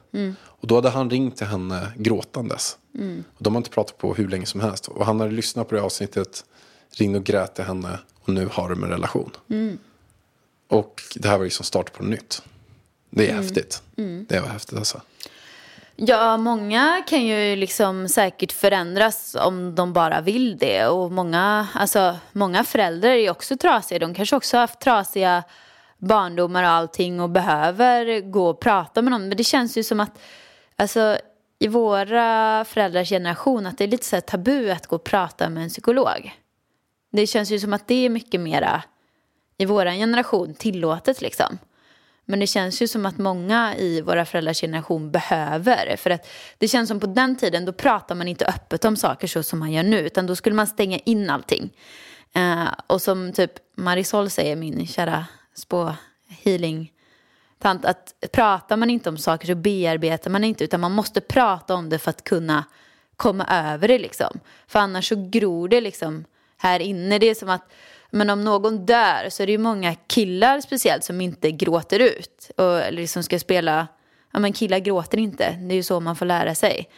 Och 0.44 0.66
då 0.68 0.74
hade 0.74 0.90
han 0.90 1.10
ringt 1.10 1.36
till 1.36 1.46
henne 1.46 1.92
gråtandes. 1.96 2.76
Och 3.36 3.42
de 3.42 3.54
har 3.54 3.60
inte 3.60 3.70
pratat 3.70 3.98
på 3.98 4.14
hur 4.14 4.28
länge 4.28 4.46
som 4.46 4.60
helst. 4.60 4.88
Och 4.88 5.06
han 5.06 5.20
hade 5.20 5.32
lyssnat 5.32 5.68
på 5.68 5.74
det 5.74 5.82
avsnittet, 5.82 6.44
ringde 6.98 7.18
och 7.18 7.24
grät 7.24 7.54
till 7.54 7.64
henne 7.64 7.98
och 8.20 8.28
nu 8.28 8.48
har 8.52 8.68
de 8.68 8.84
en 8.84 8.90
relation. 8.90 9.30
Och 10.72 11.02
det 11.14 11.28
här 11.28 11.38
var 11.38 11.44
liksom 11.44 11.64
start 11.64 11.92
på 11.92 12.04
nytt. 12.04 12.42
Det 13.10 13.30
är 13.30 13.34
häftigt. 13.34 13.82
Det 14.28 14.40
var 14.40 14.48
häftigt 14.48 14.78
alltså. 14.78 15.00
Ja, 15.96 16.36
många 16.36 17.02
kan 17.06 17.26
ju 17.26 17.56
liksom 17.56 18.08
säkert 18.08 18.52
förändras 18.52 19.36
om 19.40 19.74
de 19.74 19.92
bara 19.92 20.20
vill 20.20 20.58
det. 20.58 20.86
Och 20.86 21.12
många, 21.12 21.68
alltså, 21.74 22.16
många 22.32 22.64
föräldrar 22.64 23.10
är 23.10 23.30
också 23.30 23.56
trasiga. 23.56 23.98
De 23.98 24.14
kanske 24.14 24.36
också 24.36 24.56
har 24.56 24.60
haft 24.60 24.80
trasiga 24.80 25.42
barndomar 25.98 26.62
och 26.62 26.68
allting 26.68 27.20
och 27.20 27.30
behöver 27.30 28.20
gå 28.20 28.48
och 28.48 28.60
prata 28.60 29.02
med 29.02 29.10
någon. 29.10 29.28
Men 29.28 29.36
det 29.36 29.44
känns 29.44 29.76
ju 29.76 29.82
som 29.82 30.00
att 30.00 30.18
alltså, 30.76 31.18
i 31.58 31.68
våra 31.68 32.64
föräldrars 32.64 33.08
generation 33.08 33.66
att 33.66 33.78
det 33.78 33.84
är 33.84 33.88
lite 33.88 34.06
så 34.06 34.16
här 34.16 34.20
tabu 34.20 34.70
att 34.70 34.86
gå 34.86 34.96
och 34.96 35.04
prata 35.04 35.48
med 35.48 35.62
en 35.62 35.68
psykolog. 35.68 36.32
Det 37.12 37.26
känns 37.26 37.50
ju 37.50 37.60
som 37.60 37.72
att 37.72 37.88
det 37.88 38.06
är 38.06 38.08
mycket 38.08 38.40
mera 38.40 38.82
i 39.58 39.64
vår 39.64 39.84
generation 39.84 40.54
tillåtet 40.54 41.20
liksom. 41.20 41.58
Men 42.24 42.40
det 42.40 42.46
känns 42.46 42.82
ju 42.82 42.88
som 42.88 43.06
att 43.06 43.18
många 43.18 43.76
i 43.76 44.00
våra 44.00 44.24
föräldrars 44.24 44.60
generation 44.60 45.10
behöver. 45.10 45.96
För 45.96 46.10
att 46.10 46.26
det 46.58 46.68
känns 46.68 46.88
som 46.88 47.00
på 47.00 47.06
den 47.06 47.36
tiden 47.36 47.64
då 47.64 47.72
pratar 47.72 48.14
man 48.14 48.28
inte 48.28 48.46
öppet 48.46 48.84
om 48.84 48.96
saker 48.96 49.26
så 49.26 49.42
som 49.42 49.58
man 49.58 49.72
gör 49.72 49.82
nu. 49.82 49.98
Utan 49.98 50.26
då 50.26 50.36
skulle 50.36 50.56
man 50.56 50.66
stänga 50.66 50.98
in 50.98 51.30
allting. 51.30 51.70
Eh, 52.32 52.68
och 52.86 53.02
som 53.02 53.32
typ 53.32 53.52
Marisol 53.76 54.30
säger, 54.30 54.56
min 54.56 54.86
kära 54.86 55.26
spå 55.54 55.94
healing 56.28 56.92
tant, 57.58 57.84
att 57.84 58.14
pratar 58.32 58.76
man 58.76 58.90
inte 58.90 59.08
om 59.08 59.18
saker 59.18 59.46
så 59.46 59.54
bearbetar 59.54 60.30
man 60.30 60.44
inte. 60.44 60.64
Utan 60.64 60.80
man 60.80 60.92
måste 60.92 61.20
prata 61.20 61.74
om 61.74 61.88
det 61.88 61.98
för 61.98 62.10
att 62.10 62.24
kunna 62.24 62.64
komma 63.16 63.46
över 63.50 63.88
det 63.88 63.98
liksom. 63.98 64.40
För 64.66 64.78
annars 64.78 65.08
så 65.08 65.28
gror 65.30 65.68
det 65.68 65.80
liksom 65.80 66.24
här 66.58 66.80
inne. 66.80 67.18
Det 67.18 67.26
är 67.26 67.34
som 67.34 67.48
att 67.48 67.72
men 68.14 68.30
om 68.30 68.44
någon 68.44 68.86
dör 68.86 69.28
så 69.30 69.42
är 69.42 69.46
det 69.46 69.52
ju 69.52 69.58
många 69.58 69.94
killar 69.94 70.60
speciellt 70.60 71.04
som 71.04 71.20
inte 71.20 71.50
gråter 71.50 71.98
ut. 71.98 72.50
Och 72.56 72.78
eller 72.80 73.00
liksom 73.00 73.22
ska 73.22 73.38
spela, 73.38 73.88
ja 74.32 74.38
men 74.38 74.52
killar 74.52 74.78
gråter 74.78 75.18
inte, 75.18 75.50
det 75.50 75.74
är 75.74 75.76
ju 75.76 75.82
så 75.82 76.00
man 76.00 76.16
får 76.16 76.26
lära 76.26 76.54
sig. 76.54 76.88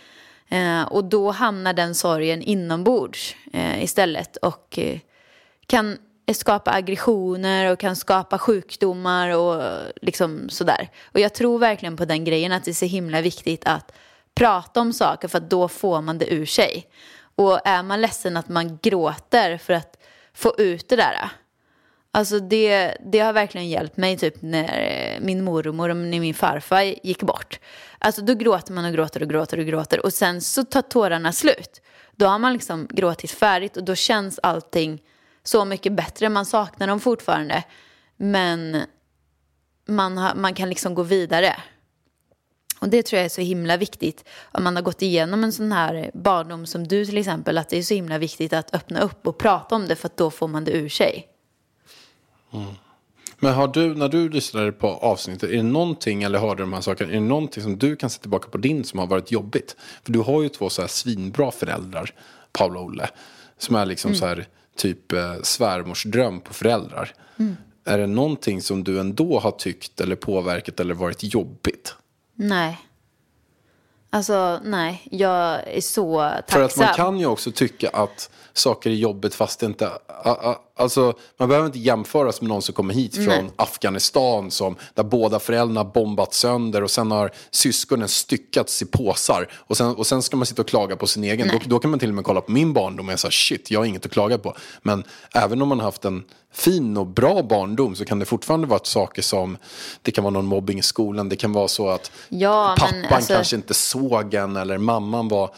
Eh, 0.48 0.82
och 0.82 1.04
då 1.04 1.30
hamnar 1.30 1.72
den 1.72 1.94
sorgen 1.94 2.42
inombords 2.42 3.36
eh, 3.52 3.84
istället 3.84 4.36
och 4.36 4.78
eh, 4.78 4.98
kan 5.66 5.98
skapa 6.32 6.72
aggressioner 6.72 7.72
och 7.72 7.78
kan 7.78 7.96
skapa 7.96 8.38
sjukdomar 8.38 9.28
och 9.28 9.62
liksom 10.02 10.48
sådär. 10.48 10.88
Och 11.04 11.20
jag 11.20 11.34
tror 11.34 11.58
verkligen 11.58 11.96
på 11.96 12.04
den 12.04 12.24
grejen 12.24 12.52
att 12.52 12.64
det 12.64 12.70
är 12.70 12.72
så 12.72 12.86
himla 12.86 13.20
viktigt 13.20 13.64
att 13.66 13.92
prata 14.34 14.80
om 14.80 14.92
saker 14.92 15.28
för 15.28 15.38
att 15.38 15.50
då 15.50 15.68
får 15.68 16.00
man 16.00 16.18
det 16.18 16.32
ur 16.32 16.46
sig. 16.46 16.86
Och 17.36 17.60
är 17.64 17.82
man 17.82 18.00
ledsen 18.00 18.36
att 18.36 18.48
man 18.48 18.78
gråter 18.82 19.58
för 19.58 19.72
att 19.72 20.03
få 20.34 20.54
ut 20.58 20.88
det 20.88 20.96
där. 20.96 21.30
Alltså 22.10 22.40
det, 22.40 22.96
det 23.12 23.18
har 23.18 23.32
verkligen 23.32 23.68
hjälpt 23.68 23.96
mig 23.96 24.16
typ 24.18 24.42
när 24.42 24.80
eh, 24.80 25.20
min 25.20 25.44
mormor 25.44 25.88
och 25.88 25.96
min 25.96 26.34
farfar 26.34 26.82
gick 27.06 27.22
bort. 27.22 27.60
Alltså 27.98 28.22
då 28.22 28.34
gråter 28.34 28.72
man 28.72 28.84
och 28.84 28.92
gråter 28.92 29.22
och 29.22 29.28
gråter 29.28 29.58
och 29.58 29.66
gråter 29.66 30.04
och 30.04 30.12
sen 30.12 30.40
så 30.40 30.64
tar 30.64 30.82
tårarna 30.82 31.32
slut. 31.32 31.82
Då 32.16 32.26
har 32.26 32.38
man 32.38 32.52
liksom 32.52 32.88
gråtit 32.90 33.30
färdigt 33.30 33.76
och 33.76 33.84
då 33.84 33.94
känns 33.94 34.40
allting 34.42 35.02
så 35.42 35.64
mycket 35.64 35.92
bättre. 35.92 36.28
Man 36.28 36.46
saknar 36.46 36.86
dem 36.86 37.00
fortfarande 37.00 37.64
men 38.16 38.82
man, 39.86 40.18
har, 40.18 40.34
man 40.34 40.54
kan 40.54 40.68
liksom 40.68 40.94
gå 40.94 41.02
vidare. 41.02 41.56
Och 42.84 42.90
det 42.90 43.02
tror 43.02 43.18
jag 43.18 43.24
är 43.24 43.28
så 43.28 43.40
himla 43.40 43.76
viktigt 43.76 44.24
om 44.52 44.64
man 44.64 44.76
har 44.76 44.82
gått 44.82 45.02
igenom 45.02 45.44
en 45.44 45.52
sån 45.52 45.72
här 45.72 46.10
barndom 46.14 46.66
som 46.66 46.88
du 46.88 47.04
till 47.04 47.18
exempel. 47.18 47.58
Att 47.58 47.68
det 47.68 47.78
är 47.78 47.82
så 47.82 47.94
himla 47.94 48.18
viktigt 48.18 48.52
att 48.52 48.74
öppna 48.74 49.00
upp 49.00 49.26
och 49.26 49.38
prata 49.38 49.74
om 49.74 49.88
det 49.88 49.96
för 49.96 50.06
att 50.06 50.16
då 50.16 50.30
får 50.30 50.48
man 50.48 50.64
det 50.64 50.72
ur 50.72 50.88
sig. 50.88 51.28
Men 53.38 53.54
har 53.54 53.68
du, 53.68 53.94
när 53.94 54.08
du 54.08 54.28
lyssnade 54.28 54.72
på 54.72 54.88
avsnittet, 54.88 55.50
är 55.50 55.56
det 55.56 55.62
någonting, 55.62 56.22
eller 56.22 56.38
hörde 56.38 56.62
de 56.62 56.72
här 56.72 56.80
sakerna, 56.80 57.10
är 57.10 57.14
det 57.14 57.20
någonting 57.20 57.62
som 57.62 57.78
du 57.78 57.96
kan 57.96 58.10
se 58.10 58.20
tillbaka 58.20 58.48
på 58.48 58.58
din 58.58 58.84
som 58.84 58.98
har 58.98 59.06
varit 59.06 59.32
jobbigt? 59.32 59.76
För 60.04 60.12
du 60.12 60.18
har 60.18 60.42
ju 60.42 60.48
två 60.48 60.70
så 60.70 60.82
här 60.82 60.88
svinbra 60.88 61.50
föräldrar, 61.50 62.10
Paula 62.52 62.80
och 62.80 62.86
Olle, 62.86 63.08
som 63.58 63.76
är 63.76 63.86
liksom 63.86 64.14
så 64.14 64.26
här 64.26 64.46
typ 64.76 65.12
eh, 65.12 65.34
svärmors 65.42 66.04
dröm 66.04 66.40
på 66.40 66.54
föräldrar. 66.54 67.14
Är 67.84 67.98
det 67.98 68.06
någonting 68.06 68.62
som 68.62 68.84
du 68.84 69.00
ändå 69.00 69.38
har 69.38 69.50
tyckt 69.50 70.00
eller 70.00 70.16
påverkat 70.16 70.80
eller 70.80 70.94
varit 70.94 71.34
jobbigt? 71.34 71.94
Nej. 72.34 72.80
Alltså 74.10 74.60
nej, 74.64 75.08
jag 75.10 75.68
är 75.68 75.80
så 75.80 76.30
tacksam. 76.46 76.60
För 76.60 76.62
att 76.62 76.76
man 76.76 76.94
kan 76.94 77.18
ju 77.18 77.26
också 77.26 77.52
tycka 77.52 77.90
att 77.90 78.30
saker 78.54 78.90
är 78.90 78.94
jobbigt 78.94 79.34
fast 79.34 79.60
det 79.60 79.66
inte... 79.66 79.88
a- 79.88 79.98
a- 80.24 80.58
Alltså, 80.76 81.14
man 81.36 81.48
behöver 81.48 81.66
inte 81.66 81.78
jämföras 81.78 82.40
med 82.40 82.48
någon 82.48 82.62
som 82.62 82.74
kommer 82.74 82.94
hit 82.94 83.14
från 83.14 83.26
Nej. 83.26 83.50
Afghanistan 83.56 84.50
som, 84.50 84.76
där 84.94 85.02
båda 85.02 85.38
föräldrarna 85.38 85.84
bombats 85.84 86.38
sönder 86.38 86.82
och 86.82 86.90
sen 86.90 87.10
har 87.10 87.30
syskonen 87.50 88.08
styckats 88.08 88.82
i 88.82 88.86
påsar. 88.86 89.48
Och 89.54 89.76
sen, 89.76 89.94
och 89.94 90.06
sen 90.06 90.22
ska 90.22 90.36
man 90.36 90.46
sitta 90.46 90.62
och 90.62 90.68
klaga 90.68 90.96
på 90.96 91.06
sin 91.06 91.24
egen. 91.24 91.48
Då, 91.48 91.58
då 91.66 91.78
kan 91.78 91.90
man 91.90 92.00
till 92.00 92.08
och 92.08 92.14
med 92.14 92.24
kolla 92.24 92.40
på 92.40 92.52
min 92.52 92.72
barndom 92.72 93.06
och 93.06 93.12
jag 93.12 93.18
säger 93.20 93.30
shit, 93.32 93.70
jag 93.70 93.80
har 93.80 93.84
inget 93.84 94.06
att 94.06 94.12
klaga 94.12 94.38
på. 94.38 94.54
Men 94.82 95.04
även 95.34 95.62
om 95.62 95.68
man 95.68 95.78
har 95.78 95.84
haft 95.84 96.04
en 96.04 96.24
fin 96.52 96.96
och 96.96 97.06
bra 97.06 97.42
barndom 97.42 97.94
så 97.96 98.04
kan 98.04 98.18
det 98.18 98.24
fortfarande 98.26 98.66
vara 98.66 98.80
saker 98.82 99.22
som, 99.22 99.56
det 100.02 100.10
kan 100.10 100.24
vara 100.24 100.32
någon 100.34 100.46
mobbing 100.46 100.78
i 100.78 100.82
skolan, 100.82 101.28
det 101.28 101.36
kan 101.36 101.52
vara 101.52 101.68
så 101.68 101.88
att 101.88 102.10
Ja, 102.28 102.74
pappan 102.78 103.04
alltså- 103.10 103.34
kanske 103.34 103.56
inte 103.56 103.74
såg 103.74 104.34
en 104.34 104.56
eller 104.56 104.78
mamman 104.78 105.28
var, 105.28 105.50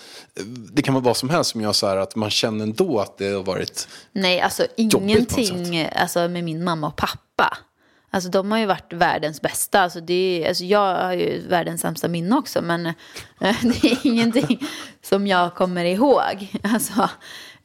det 0.73 0.83
kan 0.83 0.95
vara 0.95 1.05
vad 1.05 1.17
som 1.17 1.31
helst 1.31 1.51
som 1.51 1.61
gör 1.61 1.73
så 1.73 1.87
här 1.87 1.97
att 1.97 2.17
man 2.17 2.31
känner 2.31 2.63
ändå 2.63 2.86
att 3.01 3.19
det 3.19 3.29
har 3.29 3.43
varit, 3.43 3.89
Nej, 4.13 4.41
alltså 4.41 4.67
ingenting 4.77 5.89
alltså, 5.97 6.29
med 6.29 6.45
min 6.45 6.65
mamma 6.65 6.87
och 6.87 6.97
pappa. 6.97 7.59
Alltså 8.11 8.31
de 8.31 8.51
har 8.51 8.59
ju 8.59 8.67
varit 8.67 8.93
världens 8.93 9.41
bästa. 9.41 9.81
Alltså, 9.81 10.01
det 10.01 10.45
är, 10.45 10.49
alltså, 10.49 10.65
jag 10.65 11.03
har 11.03 11.13
ju 11.13 11.49
världens 11.49 11.81
sämsta 11.81 12.09
minne 12.09 12.37
också. 12.37 12.63
Men 12.63 12.87
eh, 12.87 12.95
det 13.63 13.93
är 13.93 14.07
ingenting 14.07 14.67
som 15.03 15.27
jag 15.27 15.55
kommer 15.55 15.85
ihåg. 15.85 16.49
Alltså, 16.63 17.11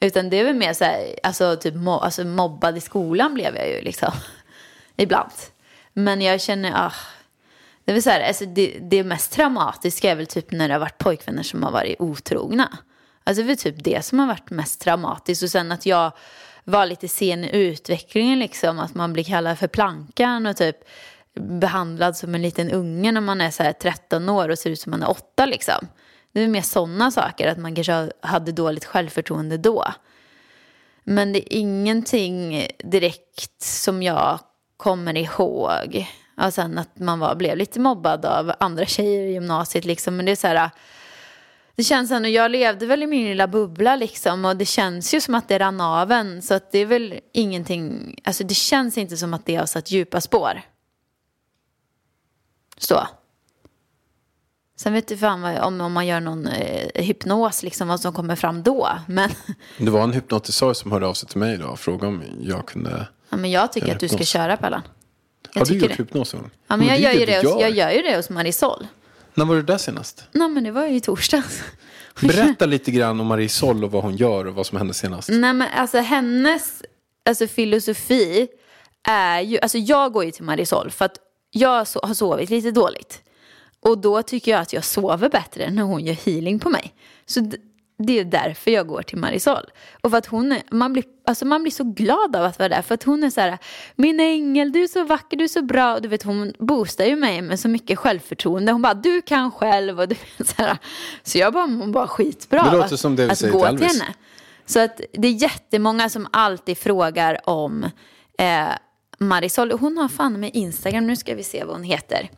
utan 0.00 0.30
det 0.30 0.36
är 0.40 0.44
väl 0.44 0.56
mer 0.56 0.72
så 0.72 0.84
här, 0.84 1.18
alltså, 1.22 1.56
typ 1.56 1.74
mo- 1.74 2.00
alltså, 2.00 2.24
mobbad 2.24 2.76
i 2.76 2.80
skolan 2.80 3.34
blev 3.34 3.56
jag 3.56 3.68
ju 3.68 3.80
liksom. 3.80 4.12
Ibland. 4.96 5.32
Men 5.92 6.20
jag 6.20 6.40
känner, 6.40 6.72
ah, 6.74 6.92
det 7.84 8.02
så 8.02 8.10
här, 8.10 8.20
alltså 8.20 8.46
det, 8.46 8.78
det 8.80 9.04
mest 9.04 9.32
traumatiska 9.32 10.10
är 10.10 10.16
väl 10.16 10.26
typ 10.26 10.50
när 10.50 10.68
det 10.68 10.74
har 10.74 10.80
varit 10.80 10.98
pojkvänner 10.98 11.42
som 11.42 11.62
har 11.62 11.70
varit 11.70 12.00
otrogna. 12.00 12.78
Alltså 13.24 13.42
det 13.42 13.46
är 13.46 13.48
väl 13.48 13.56
typ 13.56 13.84
det 13.84 14.04
som 14.04 14.18
har 14.18 14.26
varit 14.26 14.50
mest 14.50 14.80
traumatiskt. 14.80 15.42
Och 15.42 15.50
sen 15.50 15.72
att 15.72 15.86
jag 15.86 16.12
var 16.64 16.86
lite 16.86 17.08
sen 17.08 17.44
i 17.44 17.50
utvecklingen 17.56 18.38
liksom. 18.38 18.78
Att 18.78 18.94
man 18.94 19.12
blir 19.12 19.24
kallad 19.24 19.58
för 19.58 19.68
plankan 19.68 20.46
och 20.46 20.56
typ 20.56 20.76
behandlad 21.34 22.16
som 22.16 22.34
en 22.34 22.42
liten 22.42 22.70
unge 22.70 23.12
när 23.12 23.20
man 23.20 23.40
är 23.40 23.50
så 23.50 23.62
här 23.62 23.72
13 23.72 24.28
år 24.28 24.48
och 24.48 24.58
ser 24.58 24.70
ut 24.70 24.80
som 24.80 24.90
man 24.90 25.02
är 25.02 25.10
8 25.10 25.46
liksom. 25.46 25.88
Det 26.32 26.40
är 26.40 26.48
mer 26.48 26.62
sådana 26.62 27.10
saker, 27.10 27.48
att 27.48 27.58
man 27.58 27.74
kanske 27.74 28.10
hade 28.20 28.52
dåligt 28.52 28.84
självförtroende 28.84 29.56
då. 29.56 29.84
Men 31.04 31.32
det 31.32 31.38
är 31.38 31.58
ingenting 31.58 32.66
direkt 32.84 33.62
som 33.62 34.02
jag 34.02 34.38
kommer 34.76 35.16
ihåg. 35.16 36.06
Och 36.36 36.54
sen 36.54 36.78
att 36.78 36.98
man 36.98 37.18
var, 37.18 37.34
blev 37.34 37.56
lite 37.56 37.80
mobbad 37.80 38.24
av 38.24 38.52
andra 38.60 38.86
tjejer 38.86 39.26
i 39.26 39.32
gymnasiet 39.32 39.84
liksom. 39.84 40.16
Men 40.16 40.26
det 40.26 40.32
är 40.32 40.36
så 40.36 40.46
här, 40.46 40.70
det 41.76 41.84
känns 41.84 42.10
ändå, 42.10 42.28
jag 42.28 42.50
levde 42.50 42.86
väl 42.86 43.02
i 43.02 43.06
min 43.06 43.24
lilla 43.24 43.46
bubbla 43.46 43.96
liksom. 43.96 44.44
Och 44.44 44.56
det 44.56 44.64
känns 44.64 45.14
ju 45.14 45.20
som 45.20 45.34
att 45.34 45.48
det 45.48 45.58
rann 45.58 45.80
av 45.80 46.12
en. 46.12 46.42
Så 46.42 46.54
att 46.54 46.72
det 46.72 46.78
är 46.78 46.86
väl 46.86 47.20
ingenting, 47.32 48.16
alltså 48.24 48.44
det 48.44 48.54
känns 48.54 48.98
inte 48.98 49.16
som 49.16 49.34
att 49.34 49.46
det 49.46 49.56
har 49.56 49.66
satt 49.66 49.90
djupa 49.90 50.20
spår. 50.20 50.62
Så. 52.78 53.06
Sen 54.76 54.92
vet 54.92 55.08
du 55.08 55.16
fan 55.16 55.42
vad, 55.42 55.58
om, 55.58 55.80
om 55.80 55.92
man 55.92 56.06
gör 56.06 56.20
någon 56.20 56.46
eh, 56.46 57.02
hypnos, 57.02 57.62
liksom 57.62 57.88
vad 57.88 58.00
som 58.00 58.12
kommer 58.12 58.36
fram 58.36 58.62
då. 58.62 58.88
Men, 59.06 59.30
det 59.78 59.90
var 59.90 60.02
en 60.02 60.12
hypnotisör 60.12 60.74
som 60.74 60.92
hörde 60.92 61.06
av 61.06 61.14
sig 61.14 61.28
till 61.28 61.38
mig 61.38 61.54
idag 61.54 61.70
och 61.70 61.80
frågade 61.80 62.06
om 62.06 62.22
jag 62.40 62.66
kunde, 62.66 63.08
ja, 63.30 63.36
men 63.36 63.50
jag 63.50 63.72
tycker 63.72 63.92
att 63.92 64.00
du 64.00 64.08
ska 64.08 64.16
hypnos. 64.16 64.28
köra 64.28 64.56
Pallan. 64.56 64.82
Jag 65.52 65.60
har 65.60 65.66
du 65.66 65.78
gjort 65.78 66.00
hypnos? 66.00 66.34
någon? 66.34 66.50
Ja, 66.66 66.76
men 66.76 66.86
jag, 66.86 66.96
det 66.98 67.02
gör 67.02 67.12
ju 67.12 67.26
det 67.26 67.36
hos, 67.36 67.60
jag 67.60 67.70
gör 67.70 67.90
ju 67.90 68.02
det 68.02 68.16
hos 68.16 68.30
Marisol. 68.30 68.86
När 69.34 69.44
var 69.44 69.54
du 69.54 69.62
där 69.62 69.78
senast? 69.78 70.24
Nej, 70.32 70.48
men 70.48 70.64
det 70.64 70.70
var 70.70 70.86
ju 70.86 70.96
i 70.96 71.00
torsdags. 71.00 71.62
Berätta 72.20 72.66
lite 72.66 72.90
grann 72.90 73.20
om 73.20 73.26
Marisol 73.26 73.84
och 73.84 73.90
vad 73.90 74.02
hon 74.02 74.16
gör 74.16 74.46
och 74.46 74.54
vad 74.54 74.66
som 74.66 74.78
hände 74.78 74.94
senast. 74.94 75.28
Nej, 75.28 75.52
men 75.54 75.68
alltså 75.74 75.98
hennes 75.98 76.82
alltså, 77.24 77.46
filosofi 77.46 78.48
är 79.08 79.40
ju... 79.40 79.58
Alltså 79.58 79.78
jag 79.78 80.12
går 80.12 80.24
ju 80.24 80.30
till 80.30 80.44
Marisol 80.44 80.90
för 80.90 81.04
att 81.04 81.16
jag 81.50 81.84
so- 81.84 82.06
har 82.06 82.14
sovit 82.14 82.50
lite 82.50 82.70
dåligt. 82.70 83.22
Och 83.80 83.98
då 83.98 84.22
tycker 84.22 84.50
jag 84.50 84.60
att 84.60 84.72
jag 84.72 84.84
sover 84.84 85.28
bättre 85.28 85.70
när 85.70 85.82
hon 85.82 86.04
gör 86.04 86.14
healing 86.14 86.58
på 86.58 86.70
mig. 86.70 86.94
Så 87.26 87.50
det 87.98 88.20
är 88.20 88.24
därför 88.24 88.70
jag 88.70 88.86
går 88.86 89.02
till 89.02 89.18
Marisol. 89.18 89.70
Och 90.02 90.10
för 90.10 90.18
att 90.18 90.26
hon 90.26 90.52
är, 90.52 90.62
man, 90.70 90.92
blir, 90.92 91.04
alltså 91.26 91.44
man 91.44 91.62
blir 91.62 91.72
så 91.72 91.84
glad 91.84 92.36
av 92.36 92.44
att 92.44 92.58
vara 92.58 92.68
där. 92.68 92.82
För 92.82 92.94
att 92.94 93.02
hon 93.02 93.24
är 93.24 93.30
så 93.30 93.40
här, 93.40 93.58
min 93.96 94.20
ängel, 94.20 94.72
du 94.72 94.82
är 94.82 94.86
så 94.86 95.04
vacker, 95.04 95.36
du 95.36 95.44
är 95.44 95.48
så 95.48 95.62
bra. 95.62 95.94
Och 95.94 96.02
du 96.02 96.08
vet, 96.08 96.22
hon 96.22 96.52
boostar 96.58 97.04
ju 97.04 97.16
mig 97.16 97.42
med 97.42 97.60
så 97.60 97.68
mycket 97.68 97.98
självförtroende. 97.98 98.72
Hon 98.72 98.82
bara, 98.82 98.94
du 98.94 99.22
kan 99.22 99.50
själv. 99.50 100.00
Och 100.00 100.08
du 100.08 100.14
vet, 100.14 100.48
så, 100.48 100.62
här. 100.62 100.78
så 101.22 101.38
jag 101.38 101.52
bara 101.52 101.66
mår 101.66 101.86
bara 101.86 102.08
skitbra 102.08 102.62
Det 102.62 102.76
låter 102.76 102.94
att, 102.94 103.00
som 103.00 103.16
det 103.16 103.24
vi 103.24 103.30
att 103.30 103.38
säger 103.38 103.52
gå 103.52 103.68
till 103.68 103.76
till 103.76 103.86
Elvis. 103.86 104.00
henne. 104.00 104.14
Så 104.66 104.80
att 104.80 105.00
det 105.12 105.28
är 105.28 105.32
jättemånga 105.32 106.08
som 106.08 106.28
alltid 106.30 106.78
frågar 106.78 107.48
om 107.48 107.84
eh, 108.38 108.68
Marisol. 109.18 109.72
Hon 109.72 109.98
har 109.98 110.08
fan 110.08 110.40
med 110.40 110.50
Instagram, 110.54 111.06
nu 111.06 111.16
ska 111.16 111.34
vi 111.34 111.42
se 111.42 111.64
vad 111.64 111.74
hon 111.76 111.84
heter. 111.84 112.30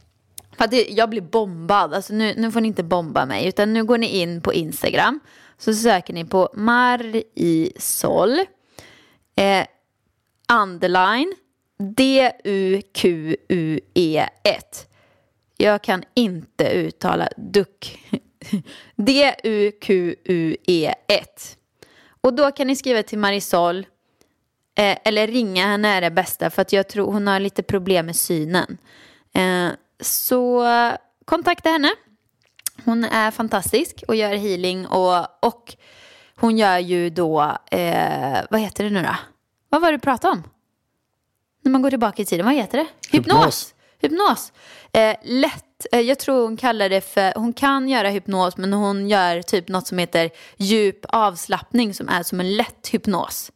För 0.56 0.64
att 0.64 0.70
det, 0.70 0.86
jag 0.90 1.10
blir 1.10 1.20
bombad, 1.20 1.94
alltså 1.94 2.12
nu, 2.12 2.34
nu 2.36 2.52
får 2.52 2.60
ni 2.60 2.68
inte 2.68 2.82
bomba 2.82 3.26
mig. 3.26 3.48
Utan 3.48 3.74
nu 3.74 3.84
går 3.84 3.98
ni 3.98 4.06
in 4.06 4.40
på 4.40 4.52
Instagram. 4.52 5.20
Så 5.58 5.74
söker 5.74 6.14
ni 6.14 6.24
på 6.24 6.48
Marisol. 6.54 8.38
Eh, 9.36 9.66
underline 10.52 11.34
D-U-Q-U-E-1. 11.78 12.46
Jag 15.56 15.82
kan 15.82 16.04
inte 16.14 16.68
uttala 16.68 17.28
duck. 17.36 17.98
D-U-Q-U-E-1. 18.96 20.06
Och 22.20 22.34
då 22.34 22.50
kan 22.50 22.66
ni 22.66 22.76
skriva 22.76 23.02
till 23.02 23.18
Marisol. 23.18 23.86
Eh, 24.74 24.98
eller 25.04 25.26
ringa 25.26 25.66
henne 25.66 25.88
är 25.88 26.00
det 26.00 26.10
bästa 26.10 26.50
för 26.50 26.62
att 26.62 26.72
jag 26.72 26.88
tror 26.88 27.12
hon 27.12 27.26
har 27.26 27.40
lite 27.40 27.62
problem 27.62 28.06
med 28.06 28.16
synen. 28.16 28.78
Eh, 29.34 29.68
så 30.00 30.66
kontakta 31.24 31.70
henne. 31.70 31.90
Hon 32.84 33.04
är 33.04 33.30
fantastisk 33.30 34.04
och 34.08 34.16
gör 34.16 34.34
healing 34.34 34.86
och, 34.86 35.44
och 35.46 35.74
hon 36.36 36.58
gör 36.58 36.78
ju 36.78 37.10
då, 37.10 37.56
eh, 37.70 38.38
vad 38.50 38.60
heter 38.60 38.84
det 38.84 38.90
nu 38.90 39.02
då? 39.02 39.16
Vad 39.68 39.80
var 39.80 39.92
det 39.92 39.96
du 39.96 40.00
pratade 40.00 40.32
om? 40.32 40.42
När 41.62 41.72
man 41.72 41.82
går 41.82 41.90
tillbaka 41.90 42.22
i 42.22 42.24
tiden, 42.24 42.46
vad 42.46 42.54
heter 42.54 42.78
det? 42.78 42.86
Hypnos. 43.10 43.74
Hypnos. 44.00 44.52
Eh, 44.92 45.16
lätt, 45.22 45.86
eh, 45.92 46.00
jag 46.00 46.18
tror 46.18 46.42
hon 46.42 46.56
kallar 46.56 46.88
det 46.88 47.00
för, 47.00 47.32
hon 47.36 47.52
kan 47.52 47.88
göra 47.88 48.08
hypnos 48.08 48.56
men 48.56 48.72
hon 48.72 49.08
gör 49.08 49.42
typ 49.42 49.68
något 49.68 49.86
som 49.86 49.98
heter 49.98 50.30
djup 50.56 51.04
avslappning 51.08 51.94
som 51.94 52.08
är 52.08 52.22
som 52.22 52.40
en 52.40 52.56
lätt 52.56 52.88
hypnos. 52.92 53.52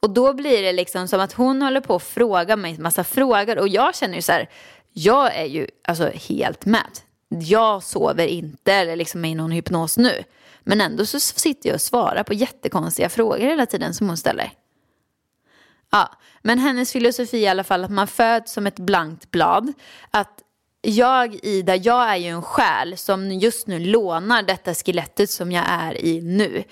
Och 0.00 0.10
då 0.10 0.32
blir 0.32 0.62
det 0.62 0.72
liksom 0.72 1.08
som 1.08 1.20
att 1.20 1.32
hon 1.32 1.62
håller 1.62 1.80
på 1.80 1.94
att 1.94 2.02
fråga 2.02 2.56
mig 2.56 2.74
en 2.74 2.82
massa 2.82 3.04
frågor. 3.04 3.58
Och 3.58 3.68
jag 3.68 3.94
känner 3.94 4.14
ju 4.14 4.22
så 4.22 4.32
här, 4.32 4.48
jag 4.92 5.36
är 5.36 5.44
ju 5.44 5.66
alltså 5.84 6.10
helt 6.28 6.66
med. 6.66 7.00
Jag 7.42 7.82
sover 7.82 8.26
inte 8.26 8.72
eller 8.72 8.96
liksom 8.96 9.24
är 9.24 9.28
i 9.28 9.34
någon 9.34 9.50
hypnos 9.50 9.98
nu. 9.98 10.24
Men 10.60 10.80
ändå 10.80 11.06
så 11.06 11.20
sitter 11.20 11.68
jag 11.68 11.74
och 11.74 11.80
svarar 11.80 12.22
på 12.22 12.34
jättekonstiga 12.34 13.08
frågor 13.08 13.38
hela 13.38 13.66
tiden 13.66 13.94
som 13.94 14.08
hon 14.08 14.16
ställer. 14.16 14.52
Ja, 15.90 16.10
men 16.42 16.58
hennes 16.58 16.92
filosofi 16.92 17.36
är 17.36 17.40
i 17.40 17.48
alla 17.48 17.64
fall 17.64 17.84
att 17.84 17.90
man 17.90 18.06
föds 18.06 18.52
som 18.52 18.66
ett 18.66 18.78
blankt 18.78 19.30
blad. 19.30 19.72
Att 20.10 20.42
jag, 20.82 21.34
Ida, 21.42 21.76
jag 21.76 22.10
är 22.10 22.16
ju 22.16 22.28
en 22.28 22.42
själ 22.42 22.96
som 22.96 23.32
just 23.32 23.66
nu 23.66 23.78
lånar 23.78 24.42
detta 24.42 24.74
skelettet 24.74 25.30
som 25.30 25.52
jag 25.52 25.64
är 25.68 26.04
i 26.04 26.20
nu. 26.20 26.64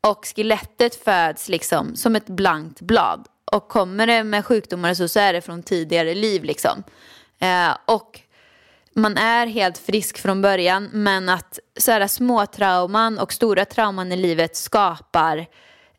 Och 0.00 0.26
skelettet 0.26 1.04
föds 1.04 1.48
liksom 1.48 1.96
som 1.96 2.16
ett 2.16 2.26
blankt 2.26 2.80
blad. 2.80 3.26
Och 3.52 3.68
kommer 3.68 4.06
det 4.06 4.24
med 4.24 4.44
sjukdomar 4.44 4.94
så, 4.94 5.08
så 5.08 5.20
är 5.20 5.32
det 5.32 5.40
från 5.40 5.62
tidigare 5.62 6.14
liv 6.14 6.44
liksom. 6.44 6.82
Eh, 7.38 7.76
och 7.84 8.20
man 8.96 9.16
är 9.16 9.46
helt 9.46 9.78
frisk 9.78 10.18
från 10.18 10.42
början 10.42 10.88
men 10.92 11.28
att 11.28 11.58
så 11.78 11.92
här, 11.92 12.06
små 12.06 12.46
trauman 12.46 13.18
och 13.18 13.32
stora 13.32 13.64
trauman 13.64 14.12
i 14.12 14.16
livet 14.16 14.56
skapar 14.56 15.46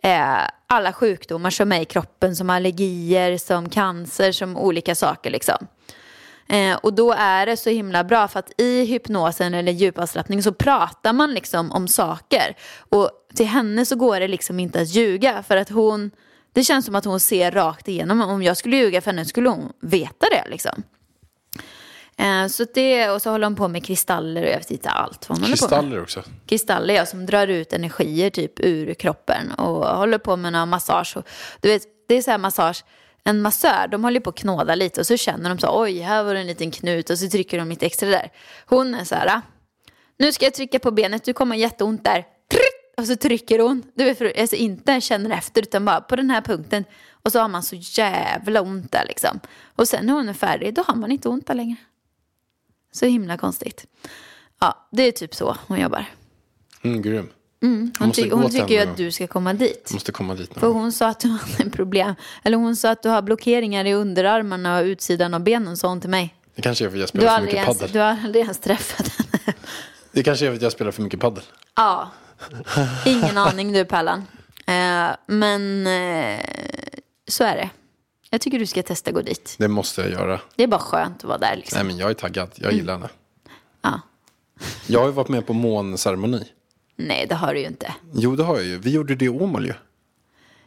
eh, 0.02 0.38
alla 0.68 0.94
sjukdomar 0.94 1.50
som 1.50 1.72
är 1.72 1.82
i 1.82 1.86
kroppen 1.86 2.36
som 2.36 2.50
allergier, 2.50 3.38
som 3.38 3.70
cancer, 3.70 4.32
som 4.32 4.58
olika 4.58 4.96
saker 4.96 5.30
liksom. 5.30 5.68
Eh, 6.50 6.76
och 6.76 6.94
då 6.94 7.14
är 7.14 7.46
det 7.46 7.58
så 7.58 7.70
himla 7.70 8.04
bra 8.04 8.28
för 8.28 8.40
att 8.40 8.62
i 8.62 8.86
hypnosen 8.86 9.54
eller 9.54 9.72
djupavslappning 9.72 10.44
så 10.44 10.54
pratar 10.54 11.14
man 11.14 11.34
liksom 11.34 11.72
om 11.72 11.88
saker. 11.88 12.56
Och 12.90 13.10
till 13.36 13.46
henne 13.48 13.86
så 13.86 13.96
går 13.96 14.20
det 14.20 14.28
liksom 14.28 14.60
inte 14.60 14.82
att 14.82 14.88
ljuga 14.88 15.44
för 15.44 15.58
att 15.58 15.70
hon, 15.70 16.12
det 16.54 16.64
känns 16.64 16.86
som 16.86 16.96
att 16.96 17.06
hon 17.06 17.20
ser 17.20 17.52
rakt 17.52 17.88
igenom. 17.88 18.22
Om 18.22 18.44
jag 18.44 18.58
skulle 18.58 18.78
ljuga 18.78 19.02
för 19.02 19.12
henne 19.12 19.26
skulle 19.26 19.50
hon 19.50 19.74
veta 19.82 20.26
det 20.32 20.50
liksom. 20.50 20.84
Eh, 22.20 22.48
så 22.48 22.66
det, 22.74 23.10
och 23.10 23.22
så 23.22 23.30
håller 23.32 23.46
hon 23.46 23.56
på 23.56 23.68
med 23.68 23.86
kristaller 23.86 24.44
och 24.44 24.50
jag 24.50 24.58
vet 24.58 24.72
inte 24.72 24.90
allt 24.90 25.30
vad 25.30 25.38
hon 25.38 25.44
håller 25.44 25.58
på 25.58 25.64
med. 25.66 25.70
Kristaller 25.70 26.02
också. 26.02 26.24
Kristaller 26.46 26.94
ja, 26.94 27.06
som 27.06 27.26
drar 27.26 27.48
ut 27.48 27.74
energier 27.74 28.30
typ 28.30 28.60
ur 28.60 28.94
kroppen 28.94 29.52
och 29.52 29.86
håller 29.88 30.18
på 30.18 30.36
med 30.36 30.54
någon 30.54 30.70
massage. 30.70 31.18
Och, 31.18 31.28
du 31.62 31.70
vet, 31.70 31.84
det 32.08 32.16
är 32.16 32.22
så 32.22 32.32
här 32.32 32.38
massage, 32.38 32.84
en 33.24 33.42
massör, 33.42 33.88
de 33.92 34.04
håller 34.04 34.20
på 34.20 34.30
att 34.30 34.36
knåda 34.36 34.76
lite 34.76 35.00
och 35.00 35.08
så 35.08 35.18
känner 35.18 35.50
de 35.50 35.60
så 35.60 35.82
oj, 35.82 36.00
här 36.00 36.24
var 36.24 36.34
det 36.34 36.40
en 36.40 36.48
liten 36.48 36.72
knut 36.72 37.10
och 37.10 37.20
så 37.20 37.30
trycker 37.30 37.58
de 37.58 37.70
lite 37.70 37.86
extra 37.86 38.10
där. 38.10 38.32
Hon 38.66 38.96
är 38.96 39.04
så 39.04 39.16
här, 39.16 39.28
"Ah, 39.28 39.42
nu 40.20 40.32
ska 40.32 40.46
jag 40.46 40.54
trycka 40.54 40.80
på 40.80 40.92
benet, 40.92 41.24
du 41.24 41.34
kommer 41.34 41.56
ha 41.56 41.60
jätteont 41.62 42.04
där. 42.04 42.26
Och 42.98 43.06
så 43.08 43.16
trycker 43.16 43.60
hon, 43.60 43.84
du 43.96 44.04
vet, 44.04 44.40
alltså 44.40 44.56
inte 44.56 45.02
känner 45.02 45.30
efter 45.38 45.62
utan 45.62 45.86
bara 45.86 46.02
på 46.02 46.16
den 46.16 46.30
här 46.32 46.42
punkten. 46.42 46.84
Och 47.24 47.32
så 47.32 47.40
har 47.40 47.48
man 47.48 47.64
så 47.64 47.76
jävla 47.76 48.62
ont 48.62 48.92
där 48.92 49.06
liksom. 49.08 49.40
Och 49.76 49.88
sen 49.88 50.06
när 50.06 50.14
hon 50.14 50.30
är 50.30 50.34
färdig, 50.34 50.74
då 50.74 50.84
har 50.88 50.96
man 50.96 51.12
inte 51.12 51.30
ont 51.30 51.48
där 51.48 51.54
längre. 51.54 51.76
Så 52.98 53.06
himla 53.06 53.38
konstigt. 53.38 53.86
Ja, 54.60 54.88
det 54.92 55.04
är 55.04 55.12
typ 55.12 55.36
så 55.36 55.58
hon 55.68 55.80
jobbar. 55.80 56.06
Mm, 56.82 57.02
grym. 57.02 57.30
Hon, 57.62 57.92
måste 58.00 58.22
ty- 58.24 58.30
hon 58.32 58.50
tycker 58.50 58.68
ju 58.68 58.80
att 58.80 58.98
du 58.98 59.12
ska 59.12 59.28
komma 59.28 59.54
dit. 59.54 59.90
Måste 59.94 60.12
komma 60.12 60.36
dit 60.36 60.56
nu. 60.56 60.60
För 60.60 60.68
hon 60.68 60.92
sa 60.92 61.08
att 61.08 61.20
du 61.20 61.28
hade 61.28 61.70
problem. 61.72 62.16
Eller 62.44 62.58
hon 62.58 62.76
sa 62.76 62.90
att 62.92 63.04
du 63.04 63.10
har 63.10 63.22
blockeringar 63.22 63.86
i 63.86 63.94
underarmarna 63.94 64.78
och 64.80 64.84
utsidan 64.84 65.34
av 65.34 65.44
benen, 65.44 65.78
sa 65.78 65.88
hon 65.88 66.02
till 66.02 66.10
mig. 66.10 66.36
Det 66.56 66.62
kanske 66.62 66.86
är 66.86 66.90
för 66.90 66.96
att 66.98 67.00
jag 67.00 67.10
spelar 67.10 67.36
för 67.38 67.42
mycket 67.42 67.56
ens, 67.60 67.78
paddel. 67.80 67.92
du 67.94 68.00
har 68.00 68.18
aldrig 68.24 68.42
ens 68.42 68.60
träffat 68.60 69.08
henne. 69.08 69.54
Det 70.12 70.24
kanske 70.24 70.46
är 70.46 70.50
för 70.50 70.56
att 70.56 70.62
jag 70.62 70.72
spelar 70.72 70.92
för 70.92 71.02
mycket 71.02 71.20
paddel. 71.20 71.44
Ja, 71.76 72.12
ingen 73.06 73.38
aning 73.38 73.74
du 73.74 73.86
Pallan. 73.86 74.24
Eh, 74.68 75.10
men 75.28 75.88
eh, 75.88 76.40
så 77.28 77.44
är 77.44 77.56
det. 77.56 77.70
Jag 78.30 78.42
tycker 78.42 78.60
du 78.60 78.66
ska 78.66 78.84
testa 78.84 79.12
gå 79.12 79.22
dit. 79.22 79.56
Det 79.60 79.68
måste 79.68 80.02
jag 80.02 80.12
göra. 80.12 80.40
Det 80.56 80.64
är 80.64 80.68
bara 80.68 80.80
skönt 80.80 81.18
att 81.18 81.24
vara 81.24 81.38
där 81.38 81.56
liksom. 81.56 81.78
Nej 81.78 81.86
men 81.86 81.98
jag 81.98 82.10
är 82.10 82.14
taggad. 82.14 82.50
Jag 82.56 82.74
gillar 82.74 82.94
henne. 82.94 83.10
Ja. 83.82 84.02
Jag 84.88 85.00
har 85.00 85.08
ju 85.08 85.14
varit 85.14 85.30
med 85.30 85.48
på 85.48 85.54
månceremoni. 85.54 86.48
Nej, 86.96 87.26
det 87.30 87.36
har 87.36 87.54
du 87.54 87.60
ju 87.60 87.68
inte. 87.68 87.94
Jo 88.14 88.36
det 88.36 88.44
har 88.44 88.56
jag 88.56 88.66
ju. 88.66 88.78
Vi 88.78 88.92
gjorde 88.92 89.16
det 89.16 89.26
i 89.26 89.30
Åmål 89.30 89.66
ju. 89.66 89.74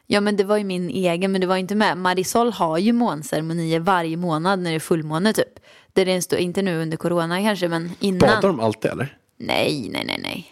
Ja, 0.06 0.20
men 0.20 0.36
det 0.36 0.44
var 0.44 0.56
ju 0.56 0.64
min 0.64 0.90
egen, 0.90 1.32
men 1.32 1.40
det 1.40 1.46
var 1.46 1.56
inte 1.56 1.74
med. 1.74 1.98
Marisol 1.98 2.52
har 2.52 2.78
ju 2.78 2.92
månceremonier 2.92 3.80
varje 3.80 4.16
månad 4.16 4.58
när 4.58 4.70
det 4.70 4.76
är 4.76 4.80
fullmåne 4.80 5.32
typ. 5.32 5.58
Där 5.92 6.04
det 6.04 6.12
är 6.12 6.16
en 6.16 6.22
stor, 6.22 6.38
inte 6.38 6.62
nu 6.62 6.82
under 6.82 6.96
corona 6.96 7.40
kanske, 7.40 7.68
men 7.68 7.90
innan. 8.00 8.18
Badar 8.18 8.48
de 8.48 8.60
alltid 8.60 8.90
eller? 8.90 9.16
Nej, 9.36 9.88
nej, 9.92 10.04
nej, 10.04 10.20
nej. 10.22 10.46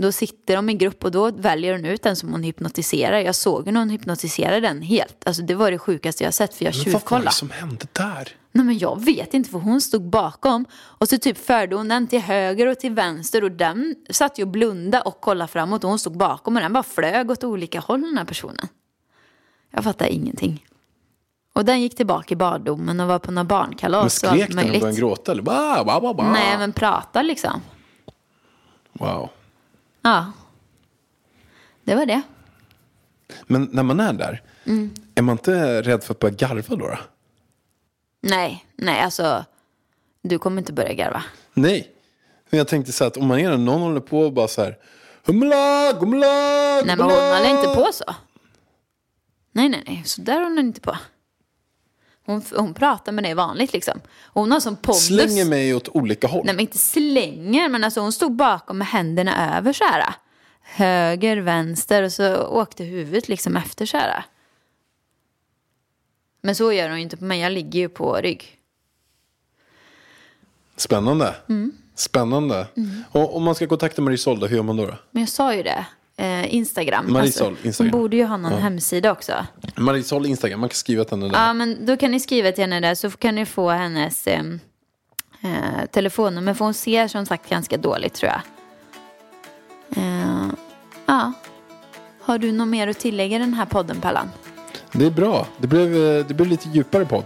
Då 0.00 0.12
sitter 0.12 0.56
de 0.56 0.68
i 0.70 0.74
grupp 0.74 1.04
och 1.04 1.10
då 1.10 1.30
väljer 1.30 1.72
hon 1.72 1.84
ut 1.84 2.02
den 2.02 2.16
som 2.16 2.32
hon 2.32 2.42
hypnotiserar. 2.42 3.18
Jag 3.18 3.34
såg 3.34 3.66
hur 3.66 3.76
hon 3.76 3.90
hypnotiserade 3.90 4.60
den 4.60 4.82
helt. 4.82 5.26
Alltså 5.26 5.42
det 5.42 5.54
var 5.54 5.70
det 5.70 5.78
sjukaste 5.78 6.24
jag 6.24 6.34
sett 6.34 6.54
för 6.54 6.64
jag 6.64 6.74
Men 6.74 6.78
vad 6.78 6.86
var 6.86 6.92
det 6.92 7.00
tjuvkollade. 7.00 7.30
som 7.32 7.50
hände 7.50 7.86
där? 7.92 8.28
Nej 8.52 8.64
men 8.64 8.78
jag 8.78 9.04
vet 9.04 9.34
inte 9.34 9.50
för 9.50 9.58
hon 9.58 9.80
stod 9.80 10.02
bakom 10.02 10.64
och 10.72 11.08
så 11.08 11.18
typ 11.18 11.38
förde 11.38 11.76
hon 11.76 11.88
den 11.88 12.06
till 12.06 12.20
höger 12.20 12.66
och 12.66 12.78
till 12.78 12.92
vänster 12.92 13.44
och 13.44 13.50
den 13.50 13.96
satt 14.10 14.38
ju 14.38 14.42
och 14.42 14.48
blunda 14.48 15.02
och 15.02 15.20
kollade 15.20 15.48
framåt 15.48 15.84
och 15.84 15.90
hon 15.90 15.98
stod 15.98 16.16
bakom 16.16 16.56
och 16.56 16.62
den 16.62 16.72
bara 16.72 16.82
flög 16.82 17.30
åt 17.30 17.44
olika 17.44 17.80
håll 17.80 18.00
den 18.00 18.18
här 18.18 18.24
personen. 18.24 18.68
Jag 19.70 19.84
fattar 19.84 20.06
ingenting. 20.06 20.66
Och 21.52 21.64
den 21.64 21.80
gick 21.80 21.96
tillbaka 21.96 22.32
i 22.32 22.36
barndomen 22.36 23.00
och 23.00 23.08
var 23.08 23.18
på 23.18 23.30
några 23.30 23.42
Men 23.42 23.48
barnkalas 23.48 24.22
och 24.22 24.30
allt 24.30 24.40
skrek 24.40 24.48
den 24.48 24.58
och 24.58 24.80
började 24.80 25.00
gråta 25.00 25.32
eller? 25.32 25.42
Bah, 25.42 25.84
bah, 25.84 26.00
bah, 26.02 26.14
bah. 26.14 26.32
Nej 26.32 26.58
men 26.58 26.72
prata 26.72 27.22
liksom. 27.22 27.60
Wow. 28.92 29.30
Ja. 30.02 30.32
Det 31.84 31.94
var 31.94 32.06
det. 32.06 32.22
Men 33.46 33.68
när 33.72 33.82
man 33.82 34.00
är 34.00 34.12
där, 34.12 34.42
Mm. 34.64 34.90
är 35.14 35.22
man 35.22 35.32
inte 35.32 35.82
rädd 35.82 36.02
för 36.04 36.14
att 36.14 36.18
börja 36.18 36.34
garva 36.34 36.76
då? 36.76 36.88
då? 36.88 36.98
Nej, 38.22 38.66
nej 38.76 39.00
alltså. 39.00 39.44
Du 40.22 40.38
kommer 40.38 40.58
inte 40.58 40.72
börja 40.72 40.92
garva. 40.94 41.22
Nej. 41.54 41.90
Men 42.50 42.58
jag 42.58 42.68
tänkte 42.68 42.92
så 42.92 43.04
att 43.04 43.16
om 43.16 43.26
man 43.26 43.38
är 43.38 43.50
där, 43.50 43.58
någon 43.58 43.80
håller 43.80 44.00
på 44.00 44.20
och 44.20 44.32
bara 44.32 44.48
så 44.48 44.62
här. 44.64 44.78
Humla, 45.24 45.92
gumla, 46.00 46.26
Nej 46.26 46.84
men 46.86 47.00
hon 47.00 47.08
gumla." 47.08 47.36
håller 47.38 47.50
inte 47.50 47.74
på 47.74 47.88
så. 47.92 48.04
Nej, 49.52 49.68
nej, 49.68 49.82
nej. 49.86 50.02
Så 50.06 50.20
där 50.20 50.32
håller 50.34 50.46
hon 50.46 50.58
inte 50.58 50.80
på. 50.80 50.96
Hon, 52.30 52.42
hon 52.56 52.74
pratar 52.74 53.12
med 53.12 53.24
dig 53.24 53.34
vanligt 53.34 53.72
liksom. 53.72 54.00
Och 54.24 54.40
hon 54.40 54.52
har 54.52 54.60
som 54.60 54.76
pondus. 54.76 55.06
Slänger 55.06 55.44
mig 55.44 55.74
åt 55.74 55.88
olika 55.88 56.26
håll. 56.26 56.42
Nej 56.44 56.54
men 56.54 56.60
inte 56.60 56.78
slänger, 56.78 57.68
men 57.68 57.84
alltså 57.84 58.00
hon 58.00 58.12
stod 58.12 58.32
bakom 58.32 58.78
med 58.78 58.86
händerna 58.86 59.58
över 59.58 59.72
så 59.72 59.84
här. 59.84 60.14
Höger, 60.62 61.36
vänster 61.36 62.02
och 62.02 62.12
så 62.12 62.36
åkte 62.36 62.84
huvudet 62.84 63.28
liksom 63.28 63.56
efter 63.56 63.86
så 63.86 63.96
här. 63.96 64.24
Men 66.42 66.54
så 66.54 66.72
gör 66.72 66.88
hon 66.88 66.98
ju 66.98 67.02
inte 67.02 67.16
på 67.16 67.24
mig, 67.24 67.40
jag 67.40 67.52
ligger 67.52 67.80
ju 67.80 67.88
på 67.88 68.16
rygg. 68.16 68.58
Spännande. 70.76 71.34
Mm. 71.48 71.72
Spännande. 71.94 72.66
Och 73.12 73.36
om 73.36 73.42
man 73.42 73.54
ska 73.54 73.66
kontakta 73.66 74.02
Marisol 74.02 74.40
då, 74.40 74.46
hur 74.46 74.56
gör 74.56 74.62
man 74.62 74.76
då? 74.76 74.86
då? 74.86 74.94
Men 75.10 75.22
jag 75.22 75.28
sa 75.28 75.54
ju 75.54 75.62
det, 75.62 75.86
eh, 76.20 76.54
Instagram. 76.54 77.12
Marisol, 77.12 77.56
Instagram. 77.62 77.92
Hon 77.92 78.00
borde 78.00 78.16
ju 78.16 78.24
ha 78.24 78.36
någon 78.36 78.52
hemsida 78.52 79.12
också. 79.12 79.32
Marisol 79.76 80.26
Instagram, 80.26 80.60
man 80.60 80.68
kan 80.68 80.76
skriva 80.76 81.04
till 81.04 81.18
henne 81.18 81.28
där. 81.28 81.46
Ja, 81.46 81.52
men 81.52 81.86
då 81.86 81.96
kan 81.96 82.10
ni 82.10 82.20
skriva 82.20 82.52
till 82.52 82.64
henne 82.64 82.80
där 82.80 82.94
så 82.94 83.10
kan 83.10 83.34
ni 83.34 83.46
få 83.46 83.70
hennes 83.70 84.26
eh, 84.26 84.42
eh, 85.40 85.86
telefonnummer. 85.92 86.54
För 86.54 86.64
hon 86.64 86.74
ser 86.74 87.08
som 87.08 87.26
sagt 87.26 87.50
ganska 87.50 87.76
dåligt 87.76 88.14
tror 88.14 88.32
jag. 88.32 88.40
Eh, 89.96 90.46
ja. 91.06 91.32
Har 92.20 92.38
du 92.38 92.52
något 92.52 92.68
mer 92.68 92.88
att 92.88 92.98
tillägga 92.98 93.36
i 93.36 93.38
den 93.38 93.54
här 93.54 93.66
podden 93.66 94.00
Pallan? 94.00 94.30
Det 94.92 95.06
är 95.06 95.10
bra. 95.10 95.46
Det 95.58 95.66
blev, 95.66 95.96
eh, 95.96 96.26
det 96.26 96.34
blev 96.34 96.48
lite 96.48 96.68
djupare 96.68 97.04
podd. 97.04 97.24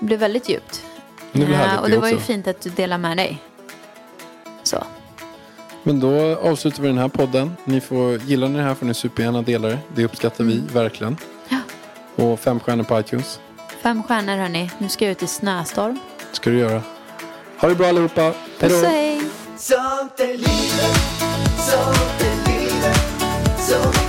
Det 0.00 0.06
blev 0.06 0.18
väldigt 0.20 0.48
djupt. 0.48 0.84
Det 1.32 1.46
blev 1.46 1.60
och 1.82 1.88
det 1.88 1.94
det 1.94 2.00
var 2.00 2.08
ju 2.08 2.14
också. 2.14 2.26
fint 2.26 2.46
att 2.46 2.60
du 2.60 2.70
delar 2.70 2.98
med 2.98 3.16
dig. 3.16 3.42
Så. 4.62 4.84
Men 5.86 6.00
då 6.00 6.36
avslutar 6.36 6.82
vi 6.82 6.88
den 6.88 6.98
här 6.98 7.08
podden. 7.08 7.56
Ni 7.64 7.80
får, 7.80 8.16
gillar 8.16 8.48
ni 8.48 8.58
det 8.58 8.64
här 8.64 8.74
får 8.74 8.86
ni 8.86 8.94
supergärna 8.94 9.42
dela 9.42 9.68
det. 9.68 9.78
Det 9.94 10.04
uppskattar 10.04 10.44
vi 10.44 10.52
mm. 10.52 10.66
verkligen. 10.66 11.16
Ja. 11.48 11.58
Och 12.24 12.40
fem 12.40 12.60
stjärnor 12.60 12.84
på 12.84 13.00
iTunes. 13.00 13.40
Fem 13.82 14.02
stjärnor 14.02 14.36
hörni. 14.36 14.70
Nu 14.78 14.88
ska 14.88 15.04
jag 15.04 15.12
ut 15.12 15.22
i 15.22 15.26
snöstorm. 15.26 15.98
ska 16.32 16.50
du 16.50 16.58
göra. 16.58 16.82
Ha 17.58 17.68
det 17.68 17.74
bra 17.74 17.88
allihopa. 17.88 18.22
Hej 18.22 18.34
då. 18.60 18.68
Puss 18.68 18.82
hej. 18.82 19.22
Sånt 19.56 20.20
är 20.20 20.26
livet, 20.26 20.98
sånt 21.58 22.20
är 22.20 22.50
livet, 22.50 22.98
sånt 23.58 24.05